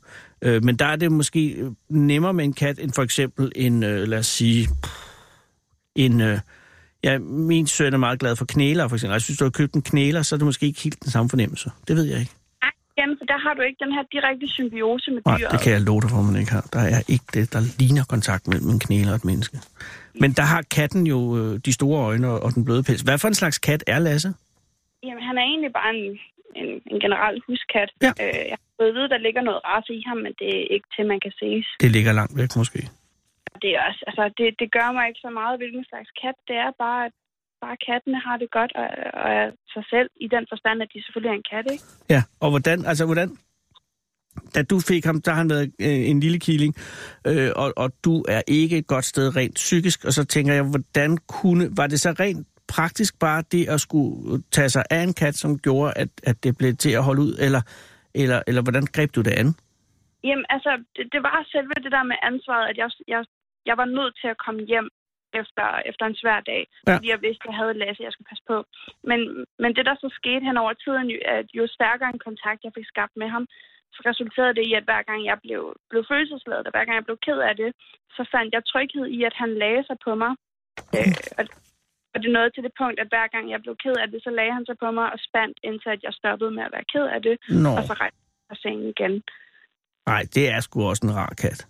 Øh, 0.42 0.64
men 0.64 0.76
der 0.76 0.86
er 0.86 0.96
det 0.96 1.12
måske 1.12 1.70
nemmere 1.88 2.32
med 2.34 2.44
en 2.44 2.52
kat, 2.52 2.78
end 2.78 2.92
for 2.92 3.02
eksempel 3.02 3.52
en, 3.56 3.82
øh, 3.82 4.08
lad 4.08 4.18
os 4.18 4.26
sige, 4.26 4.68
en... 5.96 6.20
Øh, 6.20 6.38
ja, 7.04 7.18
min 7.18 7.66
søn 7.66 7.94
er 7.94 7.98
meget 7.98 8.18
glad 8.20 8.36
for 8.36 8.44
knæler, 8.44 8.88
for 8.88 8.96
eksempel. 8.96 9.12
Jeg 9.14 9.22
synes, 9.22 9.38
du 9.38 9.44
har 9.44 9.50
købt 9.50 9.74
en 9.74 9.82
knæler, 9.82 10.22
så 10.22 10.34
er 10.34 10.36
det 10.38 10.44
måske 10.46 10.66
ikke 10.66 10.80
helt 10.80 11.02
den 11.02 11.10
samme 11.10 11.30
fornemmelse. 11.30 11.70
Det 11.88 11.96
ved 11.96 12.04
jeg 12.04 12.20
ikke. 12.20 12.32
Nej, 12.96 13.04
igen, 13.04 13.18
for 13.18 13.24
der 13.32 13.38
har 13.44 13.54
du 13.54 13.62
ikke 13.68 13.80
den 13.84 13.92
her 13.96 14.04
direkte 14.12 14.46
symbiose 14.48 15.10
med 15.10 15.22
Nej, 15.26 15.38
dyret. 15.38 15.52
det 15.52 15.60
kan 15.64 15.72
jeg 15.72 15.82
love 15.88 16.00
dig 16.00 16.10
for, 16.10 16.22
man 16.30 16.36
ikke 16.42 16.52
har. 16.58 16.66
Der 16.72 16.82
er 16.96 17.02
ikke 17.14 17.28
det, 17.36 17.52
der 17.54 17.60
ligner 17.80 18.04
kontakt 18.14 18.44
mellem 18.52 18.68
en 18.74 18.80
knæler 18.84 19.12
og 19.14 19.18
et 19.22 19.24
menneske. 19.24 19.56
Men 20.22 20.30
der 20.38 20.46
har 20.52 20.62
katten 20.76 21.02
jo 21.14 21.20
øh, 21.38 21.52
de 21.66 21.72
store 21.78 22.00
øjne 22.10 22.26
og, 22.32 22.38
og 22.44 22.50
den 22.56 22.62
bløde 22.66 22.82
pels. 22.88 23.02
Hvad 23.08 23.18
for 23.18 23.28
en 23.28 23.38
slags 23.42 23.58
kat 23.58 23.82
er 23.86 23.98
Lasse? 23.98 24.30
Jamen, 25.06 25.22
han 25.28 25.34
er 25.40 25.44
egentlig 25.50 25.72
bare 25.80 25.90
en, 25.96 26.06
en, 26.60 26.70
en 26.92 26.98
generel 27.04 27.36
huskat. 27.46 27.90
Ja. 28.06 28.12
Øh, 28.24 28.44
jeg 28.50 28.94
vide, 28.96 29.08
der 29.14 29.20
ligger 29.26 29.42
noget 29.48 29.60
race 29.70 29.92
i 29.98 30.02
ham, 30.08 30.18
men 30.24 30.32
det 30.40 30.48
er 30.58 30.64
ikke 30.74 30.88
til, 30.94 31.04
man 31.12 31.20
kan 31.24 31.32
ses. 31.40 31.66
Det 31.84 31.90
ligger 31.96 32.12
langt 32.20 32.34
væk 32.40 32.50
måske. 32.60 32.80
Det, 33.62 33.70
er 33.76 33.82
også, 33.88 34.02
altså, 34.08 34.24
det, 34.38 34.46
det 34.60 34.68
gør 34.76 34.88
mig 34.96 35.04
ikke 35.08 35.22
så 35.26 35.30
meget, 35.40 35.54
hvilken 35.60 35.84
slags 35.90 36.10
kat 36.22 36.38
det 36.48 36.56
er. 36.64 36.70
Bare, 36.84 37.00
at 37.08 37.14
bare 37.64 37.76
kattene 37.88 38.20
har 38.26 38.36
det 38.42 38.50
godt 38.58 38.72
og, 38.80 38.88
og 39.22 39.28
er 39.40 39.46
sig 39.74 39.84
selv 39.92 40.08
i 40.24 40.26
den 40.34 40.44
forstand, 40.52 40.82
at 40.82 40.88
de 40.94 41.04
selvfølgelig 41.04 41.32
er 41.34 41.38
en 41.40 41.50
kat, 41.52 41.66
ikke? 41.74 41.84
Ja, 42.14 42.22
og 42.40 42.48
hvordan, 42.50 42.78
altså 42.90 43.04
hvordan, 43.04 43.28
da 44.54 44.62
du 44.62 44.76
fik 44.90 45.04
ham, 45.04 45.20
der 45.24 45.30
har 45.30 45.38
han 45.38 45.50
været 45.50 45.66
øh, 45.86 46.10
en 46.10 46.20
lille 46.20 46.40
killing, 46.46 46.74
øh, 47.26 47.50
og, 47.56 47.72
og 47.76 47.88
du 48.04 48.14
er 48.28 48.42
ikke 48.46 48.76
et 48.78 48.86
godt 48.86 49.04
sted 49.04 49.36
rent 49.36 49.54
psykisk, 49.54 50.04
og 50.04 50.12
så 50.12 50.24
tænker 50.24 50.52
jeg, 50.54 50.64
hvordan 50.72 51.18
kunne, 51.36 51.64
var 51.76 51.86
det 51.86 52.00
så 52.00 52.10
rent 52.20 52.46
praktisk 52.68 53.12
bare 53.18 53.42
det 53.52 53.68
at 53.68 53.80
skulle 53.80 54.42
tage 54.56 54.68
sig 54.68 54.84
af 54.90 55.02
en 55.02 55.14
kat, 55.14 55.34
som 55.34 55.58
gjorde, 55.58 55.92
at, 56.02 56.08
at 56.22 56.36
det 56.44 56.52
blev 56.58 56.76
til 56.76 56.92
at 56.98 57.04
holde 57.08 57.22
ud, 57.22 57.34
eller, 57.46 57.62
eller, 58.14 58.38
eller 58.46 58.62
hvordan 58.62 58.86
greb 58.94 59.10
du 59.14 59.22
det 59.22 59.34
an? 59.42 59.54
Jamen, 60.28 60.46
altså, 60.54 60.70
det, 60.96 61.04
det 61.12 61.20
var 61.22 61.46
selve 61.54 61.74
det 61.84 61.92
der 61.96 62.02
med 62.02 62.16
ansvaret, 62.22 62.66
at 62.70 62.76
jeg, 62.82 62.90
jeg, 63.08 63.24
jeg 63.66 63.76
var 63.76 63.84
nødt 63.84 64.14
til 64.20 64.28
at 64.28 64.38
komme 64.44 64.60
hjem 64.72 64.88
efter, 65.42 65.66
efter 65.90 66.04
en 66.06 66.16
svær 66.22 66.40
dag, 66.52 66.62
Ja. 66.70 66.94
fordi 66.94 67.06
jeg 67.12 67.20
vidste, 67.26 67.42
at 67.44 67.48
jeg 67.50 67.58
havde 67.60 67.78
Lasse, 67.82 68.06
jeg 68.06 68.12
skulle 68.12 68.30
passe 68.32 68.44
på. 68.52 68.58
Men, 69.10 69.20
men 69.62 69.70
det, 69.76 69.84
der 69.88 69.94
så 70.02 70.08
skete 70.20 70.44
hen 70.48 70.56
over 70.62 70.72
tiden, 70.84 71.06
at 71.38 71.46
jo 71.58 71.64
stærkere 71.76 72.10
en 72.14 72.24
kontakt, 72.28 72.64
jeg 72.66 72.72
fik 72.76 72.88
skabt 72.92 73.14
med 73.22 73.28
ham, 73.34 73.44
så 73.94 74.00
resulterede 74.10 74.54
det 74.58 74.64
i, 74.70 74.72
at 74.80 74.84
hver 74.88 75.02
gang 75.08 75.20
jeg 75.30 75.38
blev, 75.44 75.62
blev 75.90 76.02
følelsesladet, 76.10 76.66
og 76.66 76.72
hver 76.74 76.84
gang 76.86 76.96
jeg 77.00 77.08
blev 77.08 77.18
ked 77.26 77.38
af 77.50 77.54
det, 77.62 77.70
så 78.16 78.22
fandt 78.34 78.50
jeg 78.56 78.62
tryghed 78.72 79.06
i, 79.16 79.18
at 79.28 79.34
han 79.42 79.50
lagde 79.62 79.82
sig 79.88 79.96
på 80.06 80.12
mig. 80.22 80.32
Øh, 80.98 81.14
og, 81.38 81.44
og 82.14 82.18
det 82.22 82.30
nåede 82.36 82.50
til 82.52 82.62
det 82.66 82.74
punkt, 82.80 82.98
at 83.00 83.08
hver 83.12 83.26
gang 83.34 83.44
jeg 83.54 83.60
blev 83.64 83.74
ked 83.84 83.96
af 84.02 84.08
det, 84.12 84.20
så 84.26 84.30
lagde 84.38 84.52
han 84.58 84.64
sig 84.66 84.76
på 84.82 84.88
mig 84.98 85.06
og 85.14 85.18
spændt, 85.28 85.56
indtil 85.68 85.90
at 85.96 86.02
jeg 86.06 86.12
stoppede 86.20 86.50
med 86.56 86.62
at 86.68 86.72
være 86.76 86.88
ked 86.92 87.06
af 87.16 87.20
det, 87.26 87.36
Nå, 87.64 87.70
og 87.78 87.82
så 87.88 87.92
rejste 88.02 88.20
jeg 88.50 88.56
sengen 88.64 88.88
igen. 88.94 89.14
nej, 90.10 90.22
det 90.34 90.44
er 90.54 90.60
sgu 90.60 90.76
også 90.90 91.06
en 91.06 91.14
rar 91.20 91.34
kat. 91.42 91.60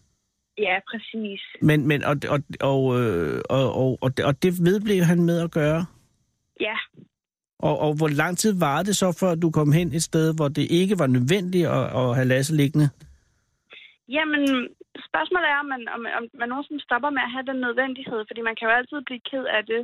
Ja, 0.58 0.78
præcis. 0.90 1.40
Men, 1.62 1.88
men 1.88 2.04
og, 2.04 2.16
og, 2.28 2.38
og, 2.60 3.00
øh, 3.00 3.40
og, 3.50 3.74
og, 3.82 3.98
og, 4.02 4.16
det, 4.16 4.24
og 4.24 4.42
det 4.42 4.52
vedblev 4.64 5.02
han 5.02 5.22
med 5.22 5.40
at 5.40 5.50
gøre? 5.50 5.86
Ja, 6.60 6.76
Og, 7.58 7.78
og 7.78 7.94
hvor 7.98 8.08
lang 8.08 8.38
tid 8.38 8.58
var 8.60 8.82
det 8.82 8.96
så, 8.96 9.16
før 9.20 9.34
du 9.34 9.50
kom 9.50 9.72
hen 9.72 9.92
et 9.92 10.02
sted, 10.02 10.34
hvor 10.36 10.48
det 10.48 10.66
ikke 10.80 10.98
var 10.98 11.06
nødvendigt 11.06 11.66
at, 11.78 11.84
at 12.00 12.14
have 12.16 12.28
Lasse 12.32 12.56
liggende? 12.56 12.88
Jamen, 14.16 14.44
spørgsmålet 15.08 15.48
er, 15.54 15.58
om 15.64 15.68
man, 15.74 15.82
om, 15.96 16.02
om 16.18 16.24
man 16.40 16.48
nogensinde 16.48 16.82
stopper 16.88 17.10
med 17.16 17.22
at 17.26 17.32
have 17.34 17.46
den 17.50 17.58
nødvendighed, 17.66 18.20
fordi 18.28 18.40
man 18.48 18.56
kan 18.56 18.66
jo 18.68 18.72
altid 18.78 18.98
blive 19.08 19.22
ked 19.30 19.44
af 19.58 19.62
det. 19.72 19.82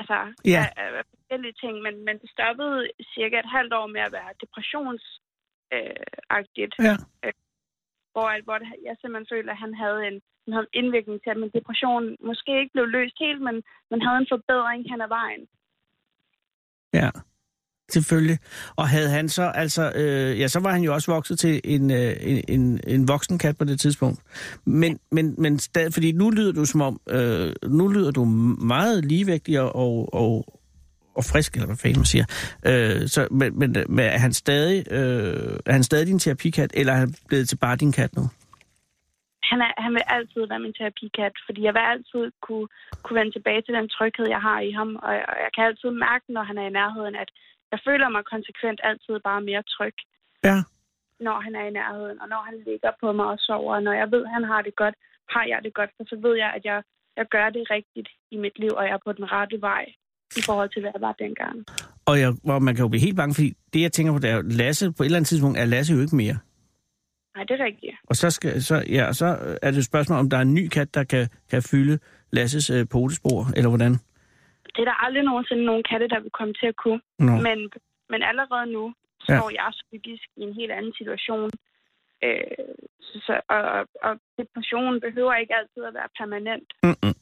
Altså, 0.00 0.18
Ja. 0.54 0.62
af, 0.76 0.86
af, 0.98 1.04
forskellige 1.14 1.56
ting, 1.62 1.74
men, 1.86 1.94
men 2.06 2.14
det 2.22 2.28
stoppede 2.36 2.76
cirka 3.14 3.36
et 3.38 3.50
halvt 3.56 3.72
år 3.80 3.86
med 3.94 4.00
at 4.06 4.12
være 4.18 4.30
depressionsagtigt, 4.42 6.74
øh, 6.80 6.84
Ja 6.88 6.94
hvor, 8.16 8.28
hvor 8.46 8.58
jeg 8.88 8.94
simpelthen 8.96 9.32
følte, 9.32 9.50
at 9.54 9.62
han 9.64 9.74
havde 9.82 10.00
en, 10.08 10.16
han 10.44 10.52
havde 10.54 10.66
en 10.68 10.78
indvirkning 10.80 11.18
til, 11.20 11.30
at 11.34 11.40
min 11.42 11.56
depression 11.58 12.04
måske 12.28 12.52
ikke 12.60 12.74
blev 12.76 12.86
løst 12.96 13.16
helt, 13.24 13.42
men, 13.48 13.56
man 13.92 14.00
havde 14.04 14.18
en 14.22 14.32
forbedring 14.34 14.82
hen 14.90 15.00
ad 15.06 15.10
vejen. 15.18 15.42
Ja, 16.98 17.10
selvfølgelig. 17.94 18.38
Og 18.80 18.88
havde 18.94 19.10
han 19.18 19.28
så, 19.28 19.44
altså, 19.62 19.84
øh, 20.00 20.40
ja, 20.40 20.46
så 20.48 20.60
var 20.60 20.72
han 20.76 20.82
jo 20.82 20.94
også 20.94 21.12
vokset 21.16 21.38
til 21.38 21.54
en, 21.64 21.84
øh, 21.90 22.12
en, 22.30 22.38
en, 22.48 22.80
en 22.94 23.08
voksen 23.08 23.38
kat 23.38 23.58
på 23.58 23.64
det 23.64 23.80
tidspunkt. 23.80 24.20
Men, 24.64 24.92
men, 25.10 25.34
men 25.38 25.58
stadig, 25.58 25.92
fordi 25.94 26.12
nu 26.12 26.30
lyder 26.30 26.52
du 26.52 26.64
som 26.64 26.80
om, 26.80 27.00
øh, 27.08 27.52
nu 27.78 27.88
lyder 27.88 28.10
du 28.10 28.24
meget 28.74 29.04
ligevægtig 29.04 29.60
og, 29.60 29.74
og, 29.74 30.14
og, 30.14 30.60
og 31.16 31.24
frisk, 31.24 31.54
eller 31.54 31.66
hvad 31.66 31.76
fanden 31.76 31.98
man 31.98 32.04
siger. 32.14 32.26
Øh, 32.66 33.08
så, 33.08 33.28
men, 33.30 33.58
men, 33.58 33.76
men 33.88 34.04
er 34.04 34.18
han 34.18 34.32
stadig, 34.32 34.92
øh, 34.92 35.58
er 35.66 35.72
han 35.72 35.82
stadig 35.82 36.06
din 36.06 36.18
terapikat, 36.18 36.70
eller 36.74 36.92
er 36.92 36.96
han 36.96 37.14
blevet 37.28 37.48
til 37.48 37.56
bare 37.56 37.76
din 37.76 37.92
kat 37.92 38.16
nu? 38.16 38.22
han, 39.50 39.58
er, 39.66 39.72
han 39.84 39.92
vil 39.96 40.04
altid 40.16 40.42
være 40.50 40.64
min 40.64 40.76
terapikat, 40.78 41.34
fordi 41.46 41.60
jeg 41.66 41.74
vil 41.74 41.84
altid 41.92 42.24
kunne, 42.46 42.68
kunne 43.02 43.18
vende 43.18 43.34
tilbage 43.34 43.62
til 43.62 43.74
den 43.78 43.88
tryghed, 43.88 44.26
jeg 44.36 44.42
har 44.48 44.60
i 44.68 44.70
ham. 44.78 44.90
Og 45.06 45.10
jeg, 45.16 45.24
og 45.32 45.36
jeg 45.44 45.50
kan 45.54 45.64
altid 45.68 45.90
mærke, 46.06 46.26
når 46.36 46.44
han 46.50 46.58
er 46.58 46.66
i 46.66 46.76
nærheden, 46.80 47.16
at, 47.24 47.30
jeg 47.72 47.80
føler 47.88 48.08
mig 48.08 48.24
konsekvent 48.34 48.80
altid 48.90 49.14
bare 49.28 49.40
mere 49.50 49.62
tryg, 49.74 49.96
Ja. 50.48 50.58
når 51.26 51.38
han 51.46 51.54
er 51.60 51.64
i 51.66 51.76
nærheden, 51.80 52.20
og 52.22 52.28
når 52.28 52.42
han 52.48 52.56
ligger 52.68 52.92
på 53.00 53.12
mig 53.12 53.26
og 53.34 53.38
sover, 53.38 53.74
og 53.74 53.82
når 53.82 53.92
jeg 53.92 54.10
ved, 54.10 54.24
at 54.24 54.34
han 54.36 54.44
har 54.44 54.62
det 54.62 54.74
godt, 54.76 54.96
har 55.34 55.44
jeg 55.52 55.60
det 55.64 55.74
godt, 55.74 55.90
for 55.96 56.04
så 56.10 56.16
ved 56.24 56.34
jeg, 56.36 56.50
at 56.56 56.64
jeg, 56.64 56.82
jeg 57.16 57.26
gør 57.34 57.50
det 57.50 57.70
rigtigt 57.70 58.08
i 58.30 58.36
mit 58.44 58.58
liv, 58.58 58.72
og 58.78 58.84
jeg 58.84 58.92
er 58.92 59.04
på 59.06 59.12
den 59.12 59.32
rette 59.32 59.60
vej 59.60 59.84
i 60.36 60.42
forhold 60.46 60.70
til, 60.70 60.80
hvad 60.82 60.90
jeg 60.94 61.00
var 61.00 61.12
dengang. 61.12 61.64
Og, 62.06 62.20
jeg, 62.20 62.30
og 62.44 62.62
man 62.62 62.74
kan 62.74 62.82
jo 62.82 62.88
blive 62.88 63.00
helt 63.00 63.16
bange, 63.16 63.34
fordi 63.34 63.54
det, 63.72 63.80
jeg 63.80 63.92
tænker 63.92 64.12
på, 64.12 64.18
det 64.18 64.30
er 64.30 64.42
Lasse, 64.42 64.92
på 64.92 65.02
et 65.02 65.04
eller 65.06 65.16
andet 65.18 65.28
tidspunkt 65.28 65.58
er 65.58 65.64
Lasse 65.64 65.94
jo 65.94 66.00
ikke 66.00 66.16
mere. 66.16 66.38
Nej, 67.36 67.44
det 67.48 67.60
er 67.60 67.64
rigtigt. 67.64 67.94
Og 68.10 68.16
så, 68.16 68.30
skal, 68.30 68.62
så, 68.62 68.84
ja, 68.88 69.12
så 69.12 69.26
er 69.62 69.70
det 69.70 69.78
et 69.78 69.84
spørgsmål, 69.84 70.18
om 70.18 70.30
der 70.30 70.36
er 70.36 70.42
en 70.42 70.54
ny 70.54 70.68
kat, 70.68 70.94
der 70.94 71.04
kan, 71.04 71.28
kan 71.50 71.62
fylde 71.62 71.98
Lasses 72.32 72.70
øh, 72.70 72.86
potespor, 72.88 73.46
eller 73.56 73.68
hvordan? 73.68 73.92
Det 74.74 74.80
er 74.84 74.88
der 74.92 75.04
aldrig 75.06 75.22
nogensinde 75.24 75.64
nogen 75.64 75.84
katte, 75.90 76.08
der 76.08 76.20
vil 76.20 76.30
komme 76.38 76.54
til 76.60 76.66
at 76.66 76.76
kunne. 76.84 77.00
Nå. 77.18 77.32
Men, 77.46 77.58
men 78.10 78.20
allerede 78.30 78.72
nu 78.72 78.94
Ja. 79.28 79.36
står 79.38 79.50
jeg 79.60 79.68
psykisk 79.78 80.26
i 80.36 80.42
en 80.48 80.54
helt 80.60 80.72
anden 80.78 80.92
situation. 81.00 81.50
Øh, 82.24 82.58
så, 83.06 83.16
så, 83.26 83.34
og, 83.54 83.62
og, 83.76 83.82
og 84.06 84.12
depressionen 84.38 85.00
behøver 85.06 85.34
ikke 85.34 85.54
altid 85.60 85.82
at 85.90 85.94
være 85.98 86.10
permanent, 86.20 86.68
Mm-mm. 86.86 87.14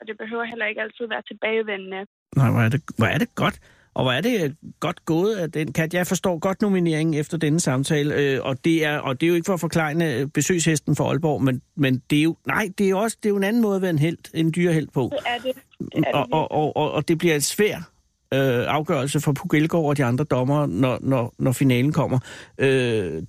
Og 0.00 0.06
det 0.06 0.16
behøver 0.18 0.44
heller 0.44 0.66
ikke 0.66 0.80
altid 0.80 1.06
være 1.08 1.22
tilbagevendende. 1.30 2.00
Nej, 2.36 2.50
hvor 2.50 2.60
er, 2.60 2.68
det, 2.68 2.82
hvor 2.96 3.06
er 3.06 3.18
det 3.18 3.34
godt. 3.34 3.60
Og 3.94 4.02
hvor 4.04 4.12
er 4.12 4.20
det 4.20 4.44
øh, 4.44 4.50
godt 4.80 5.04
gået 5.04 5.36
af 5.36 5.52
den 5.52 5.72
kat. 5.72 5.94
Jeg 5.94 6.06
forstår 6.06 6.38
godt 6.38 6.62
nomineringen 6.62 7.14
efter 7.14 7.38
denne 7.38 7.60
samtale, 7.60 8.14
øh, 8.14 8.38
og, 8.42 8.64
det 8.64 8.84
er, 8.84 8.98
og 8.98 9.20
det 9.20 9.26
er 9.26 9.28
jo 9.28 9.34
ikke 9.34 9.46
for 9.46 9.54
at 9.54 9.60
forklejne 9.60 10.14
øh, 10.14 10.26
besøgshesten 10.26 10.96
for 10.96 11.04
Aalborg, 11.04 11.42
men, 11.42 11.62
men 11.76 12.02
det 12.10 12.18
er 12.18 12.22
jo, 12.22 12.36
nej, 12.46 12.68
det 12.78 12.86
er 12.86 12.90
jo 12.90 12.98
også 12.98 13.16
det 13.22 13.28
er 13.28 13.30
jo 13.30 13.36
en 13.36 13.44
anden 13.44 13.62
måde 13.62 13.76
at 13.76 13.82
være 13.82 13.90
en 13.90 13.98
held, 13.98 14.18
en 14.34 14.52
dyreheld 14.56 14.88
på. 14.94 15.10
Det 15.12 15.18
er 15.26 15.38
det. 15.38 15.56
det, 15.78 16.04
er 16.06 16.16
Og, 16.16 16.26
det 16.26 16.34
og, 16.34 16.52
og, 16.52 16.76
og, 16.76 16.92
og 16.92 17.08
det 17.08 17.18
bliver 17.18 17.34
en 17.34 17.40
svær 17.40 17.76
øh, 18.34 18.64
afgørelse 18.66 19.20
for 19.20 19.32
Puk 19.32 19.54
Elgård 19.54 19.88
og 19.88 19.96
de 19.96 20.04
andre 20.04 20.24
dommere, 20.24 20.68
når, 20.68 20.98
når, 21.00 21.34
når 21.38 21.52
finalen 21.52 21.92
kommer. 21.92 22.18
Øh, 22.58 23.22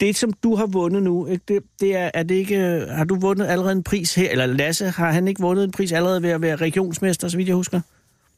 det, 0.00 0.16
som 0.16 0.32
du 0.32 0.54
har 0.56 0.66
vundet 0.66 1.02
nu, 1.02 1.26
ikke, 1.26 1.44
det, 1.48 1.62
det 1.80 1.96
er, 1.96 2.10
er 2.14 2.22
det 2.22 2.34
ikke, 2.34 2.56
øh, 2.56 2.88
har 2.88 3.04
du 3.04 3.14
vundet 3.20 3.46
allerede 3.46 3.72
en 3.72 3.82
pris 3.84 4.14
her, 4.14 4.30
eller 4.30 4.46
Lasse, 4.46 4.84
har 4.90 5.10
han 5.12 5.28
ikke 5.28 5.40
vundet 5.40 5.64
en 5.64 5.72
pris 5.72 5.92
allerede 5.92 6.22
ved 6.22 6.30
at 6.30 6.42
være 6.42 6.56
regionsmester, 6.56 7.28
så 7.28 7.36
vidt 7.36 7.48
jeg 7.48 7.56
husker? 7.56 7.80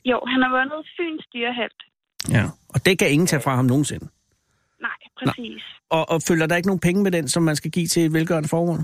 Jo, 0.05 0.21
han 0.27 0.43
har 0.43 0.51
vundet 0.59 0.87
Fyns 0.97 1.27
dyrehelt. 1.35 1.81
Ja. 2.31 2.45
Og 2.69 2.87
det 2.87 2.99
kan 2.99 3.11
ingen 3.11 3.27
tage 3.27 3.43
fra 3.43 3.55
ham 3.57 3.65
nogensinde. 3.65 4.09
Nej, 4.81 4.99
præcis. 5.19 5.63
Og, 5.91 6.11
og 6.11 6.23
følger 6.29 6.47
der 6.47 6.57
ikke 6.57 6.69
nogen 6.69 6.81
penge 6.81 7.03
med 7.03 7.11
den, 7.11 7.29
som 7.29 7.43
man 7.43 7.57
skal 7.57 7.71
give 7.71 7.87
til 7.87 8.03
et 8.07 8.13
velgørende 8.13 8.49
formål? 8.49 8.79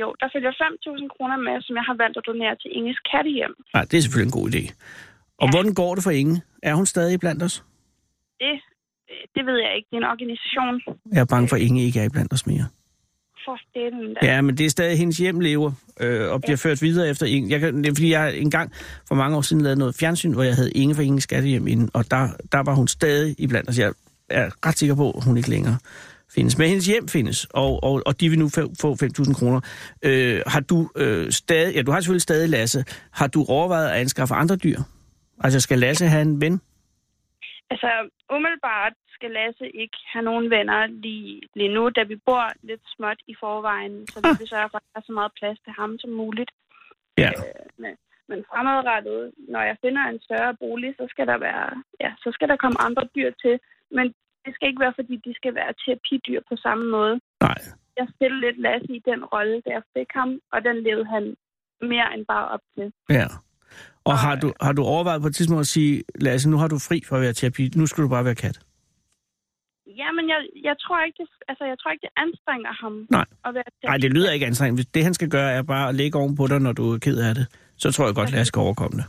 Jo, 0.00 0.14
der 0.20 0.28
følger 0.34 0.50
5.000 0.50 1.08
kroner 1.16 1.36
med, 1.36 1.62
som 1.62 1.76
jeg 1.76 1.82
har 1.90 1.96
valgt 2.02 2.16
at 2.16 2.24
donere 2.26 2.56
til 2.62 2.70
Inges 2.78 2.98
kattehjem. 3.12 3.54
Nej, 3.74 3.84
det 3.84 3.94
er 3.96 4.02
selvfølgelig 4.02 4.30
en 4.34 4.40
god 4.40 4.48
idé. 4.54 4.62
Og 5.38 5.46
Ja. 5.46 5.50
hvordan 5.50 5.74
går 5.74 5.94
det 5.94 6.04
for 6.04 6.10
Inge? 6.10 6.42
Er 6.62 6.74
hun 6.74 6.86
stadig 6.86 7.20
blandt 7.20 7.42
os? 7.42 7.64
Det, 8.40 8.54
det 9.34 9.46
ved 9.46 9.56
jeg 9.64 9.72
ikke. 9.76 9.86
Det 9.90 9.96
er 9.96 10.00
en 10.00 10.10
organisation 10.14 10.74
Jeg 11.12 11.20
er 11.20 11.24
bange 11.24 11.48
for, 11.48 11.56
at 11.56 11.62
Inge 11.62 11.82
ikke 11.84 12.00
er 12.00 12.08
blandt 12.08 12.32
os 12.32 12.46
mere. 12.46 12.66
for 13.44 13.58
steden. 13.70 14.16
Ja, 14.22 14.40
men 14.40 14.56
det 14.58 14.66
er 14.66 14.70
stadig 14.70 14.98
hendes 14.98 15.18
hjem 15.18 15.40
lever, 15.40 15.72
øh, 16.00 16.30
og 16.32 16.40
bliver 16.40 16.56
ført 16.56 16.82
videre 16.82 17.08
efter 17.08 17.26
Inge. 17.26 17.50
Jeg 17.50 17.60
kan, 17.60 17.76
det 17.76 17.86
er, 17.90 17.94
fordi 17.94 18.10
jeg 18.12 18.36
engang 18.38 18.72
for 19.08 19.14
mange 19.14 19.36
år 19.36 19.40
siden 19.40 19.62
lavede 19.62 19.78
noget 19.78 19.94
fjernsyn, 20.00 20.32
hvor 20.32 20.42
jeg 20.42 20.54
havde 20.54 20.70
Inge 20.72 20.94
for 20.94 21.02
Inge 21.02 21.20
Skattehjem 21.20 21.66
inden, 21.66 21.90
og 21.94 22.10
der, 22.10 22.28
der 22.52 22.58
var 22.62 22.74
hun 22.74 22.88
stadig 22.88 23.34
i 23.38 23.46
blandt 23.46 23.68
os. 23.68 23.78
Jeg 23.78 23.92
er 24.30 24.66
ret 24.66 24.78
sikker 24.78 24.94
på, 24.94 25.10
at 25.10 25.24
hun 25.24 25.36
ikke 25.36 25.50
længere 25.50 25.76
findes. 26.34 26.58
Men 26.58 26.68
hendes 26.68 26.86
hjem 26.86 27.08
findes, 27.08 27.44
og, 27.44 27.84
og, 27.84 28.02
og 28.06 28.20
de 28.20 28.28
vil 28.28 28.38
nu 28.38 28.48
få- 28.48 28.72
få 28.80 28.96
5.000 29.02 29.34
kroner. 29.34 29.60
Øh, 30.02 30.40
har 30.46 30.60
du 30.60 30.90
øh, 30.96 31.30
stadig, 31.32 31.74
ja, 31.74 31.82
du 31.82 31.90
har 31.90 32.00
selvfølgelig 32.00 32.22
stadig 32.22 32.48
Lasse. 32.48 32.84
Har 33.12 33.26
du 33.26 33.44
overvejet 33.48 33.88
at 33.88 34.00
anskaffe 34.00 34.34
andre 34.34 34.56
dyr? 34.56 34.78
Altså, 35.44 35.60
skal 35.60 35.78
Lasse 35.78 36.06
have 36.06 36.22
en 36.22 36.40
ven? 36.40 36.60
Altså, 37.70 37.90
umiddelbart 38.36 38.92
skal 39.22 39.34
Lasse 39.40 39.66
ikke 39.82 39.98
have 40.12 40.24
nogen 40.30 40.46
venner 40.56 40.80
lige, 41.04 41.40
lige 41.58 41.74
nu, 41.76 41.82
da 41.96 42.02
vi 42.10 42.16
bor 42.28 42.44
lidt 42.68 42.84
småt 42.94 43.20
i 43.32 43.34
forvejen, 43.42 43.94
så 44.12 44.16
vi 44.24 44.30
vil 44.38 44.52
sørge 44.54 44.70
for, 44.70 44.78
at 44.78 44.88
der 44.92 44.98
er 45.00 45.06
så 45.08 45.14
meget 45.18 45.32
plads 45.38 45.58
til 45.64 45.72
ham 45.80 45.90
som 46.02 46.10
muligt. 46.22 46.52
Ja. 47.24 47.30
Men, 47.82 47.92
men 48.30 48.38
fremadrettet, 48.50 49.20
når 49.54 49.62
jeg 49.70 49.76
finder 49.84 50.02
en 50.12 50.20
større 50.26 50.54
bolig, 50.62 50.90
så 51.00 51.04
skal 51.12 51.26
der 51.32 51.38
være, 51.48 51.66
ja, 52.04 52.10
så 52.24 52.28
skal 52.36 52.48
der 52.48 52.56
komme 52.62 52.78
andre 52.86 53.04
dyr 53.16 53.30
til. 53.42 53.54
Men 53.96 54.06
det 54.44 54.52
skal 54.54 54.68
ikke 54.68 54.84
være, 54.84 54.98
fordi 55.00 55.14
de 55.26 55.32
skal 55.40 55.52
være 55.60 55.72
terapidyr 55.82 56.40
på 56.50 56.54
samme 56.64 56.84
måde. 56.96 57.14
Nej. 57.48 57.60
Jeg 58.00 58.06
stillede 58.14 58.44
lidt 58.46 58.58
Lasse 58.64 58.92
i 58.98 59.02
den 59.10 59.20
rolle, 59.34 59.56
da 59.64 59.70
jeg 59.78 59.84
fik 59.96 60.10
ham, 60.20 60.30
og 60.52 60.58
den 60.66 60.76
levede 60.86 61.08
han 61.14 61.24
mere 61.92 62.08
end 62.14 62.24
bare 62.32 62.46
op 62.54 62.64
til. 62.74 62.86
Ja. 63.18 63.26
Og 64.04 64.14
har 64.24 64.34
du, 64.42 64.48
har 64.60 64.72
du 64.72 64.82
overvejet 64.94 65.22
på 65.22 65.28
et 65.28 65.34
tidspunkt 65.34 65.60
at 65.60 65.72
sige, 65.76 66.02
Lasse, 66.24 66.50
nu 66.50 66.56
har 66.62 66.68
du 66.68 66.78
fri 66.88 66.98
for 67.08 67.16
at 67.16 67.22
være 67.22 67.32
terapi, 67.32 67.64
nu 67.76 67.86
skal 67.86 68.04
du 68.04 68.08
bare 68.08 68.24
være 68.24 68.40
kat? 68.44 68.58
Jamen, 70.00 70.24
jeg, 70.32 70.40
jeg, 70.68 70.76
tror 70.84 70.98
ikke, 71.06 71.18
det, 71.22 71.28
altså, 71.50 71.64
jeg 71.64 71.76
tror 71.78 71.90
ikke, 71.90 72.04
det 72.08 72.14
anstrenger 72.24 72.72
ham 72.82 72.94
Nej. 73.10 73.26
at 73.46 73.54
være 73.54 73.64
Nej, 73.90 73.96
det 74.04 74.10
lyder 74.16 74.30
ikke 74.32 74.46
anstrengende. 74.46 74.78
Hvis 74.78 74.92
det, 74.94 75.02
han 75.04 75.14
skal 75.14 75.28
gøre, 75.36 75.50
er 75.52 75.62
bare 75.62 75.88
at 75.88 75.94
lægge 75.94 76.18
oven 76.18 76.36
på 76.36 76.46
dig, 76.46 76.60
når 76.60 76.72
du 76.72 76.84
er 76.94 76.98
ked 76.98 77.18
af 77.28 77.34
det, 77.34 77.46
så 77.82 77.92
tror 77.92 78.04
jeg 78.06 78.14
godt, 78.14 78.32
Lasse 78.32 78.50
skal 78.52 78.60
overkomme 78.60 78.96
det. 79.00 79.06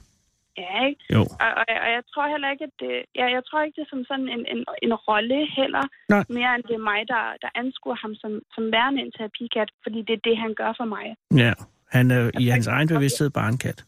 Ja, 0.63 0.75
ikke? 0.89 1.01
Jo. 1.15 1.21
Og, 1.43 1.51
og, 1.59 1.65
og 1.85 1.89
jeg 1.97 2.03
tror 2.11 2.25
heller 2.33 2.49
ikke, 2.53 2.63
at 2.69 2.75
det, 2.83 2.93
jeg, 3.19 3.27
jeg 3.37 3.43
tror 3.47 3.59
ikke, 3.63 3.75
det 3.77 3.85
er 3.87 3.91
som 3.95 4.03
sådan 4.11 4.29
en, 4.35 4.43
en, 4.53 4.59
en 4.85 4.93
rolle 5.07 5.39
heller, 5.59 5.85
Nej. 6.13 6.23
mere 6.37 6.51
end 6.55 6.63
det 6.69 6.75
er 6.79 6.85
mig, 6.91 7.01
der, 7.13 7.23
der 7.43 7.49
anskuer 7.61 7.97
ham 8.03 8.13
som, 8.21 8.31
som 8.55 8.63
værende 8.75 8.99
en 9.05 9.11
terapikat, 9.17 9.69
fordi 9.83 9.99
det 10.07 10.13
er 10.17 10.23
det, 10.29 10.35
han 10.45 10.53
gør 10.61 10.71
for 10.79 10.87
mig. 10.95 11.05
Ja. 11.43 11.53
Han 11.95 12.11
er 12.11 12.31
i 12.39 12.45
hans 12.55 12.67
egen 12.67 12.87
bevidsthed 12.87 13.29
bare 13.29 13.49
en 13.49 13.57
kat. 13.57 13.79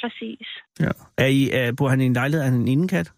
Præcis. 0.00 0.48
Ja. 0.80 0.92
Er 1.18 1.26
I, 1.26 1.50
er, 1.52 1.72
bor 1.78 1.88
han 1.88 2.00
i 2.00 2.06
en 2.06 2.12
lejlighed? 2.12 2.42
Er 2.44 2.50
han 2.50 2.60
en 2.60 2.68
indekat? 2.68 3.12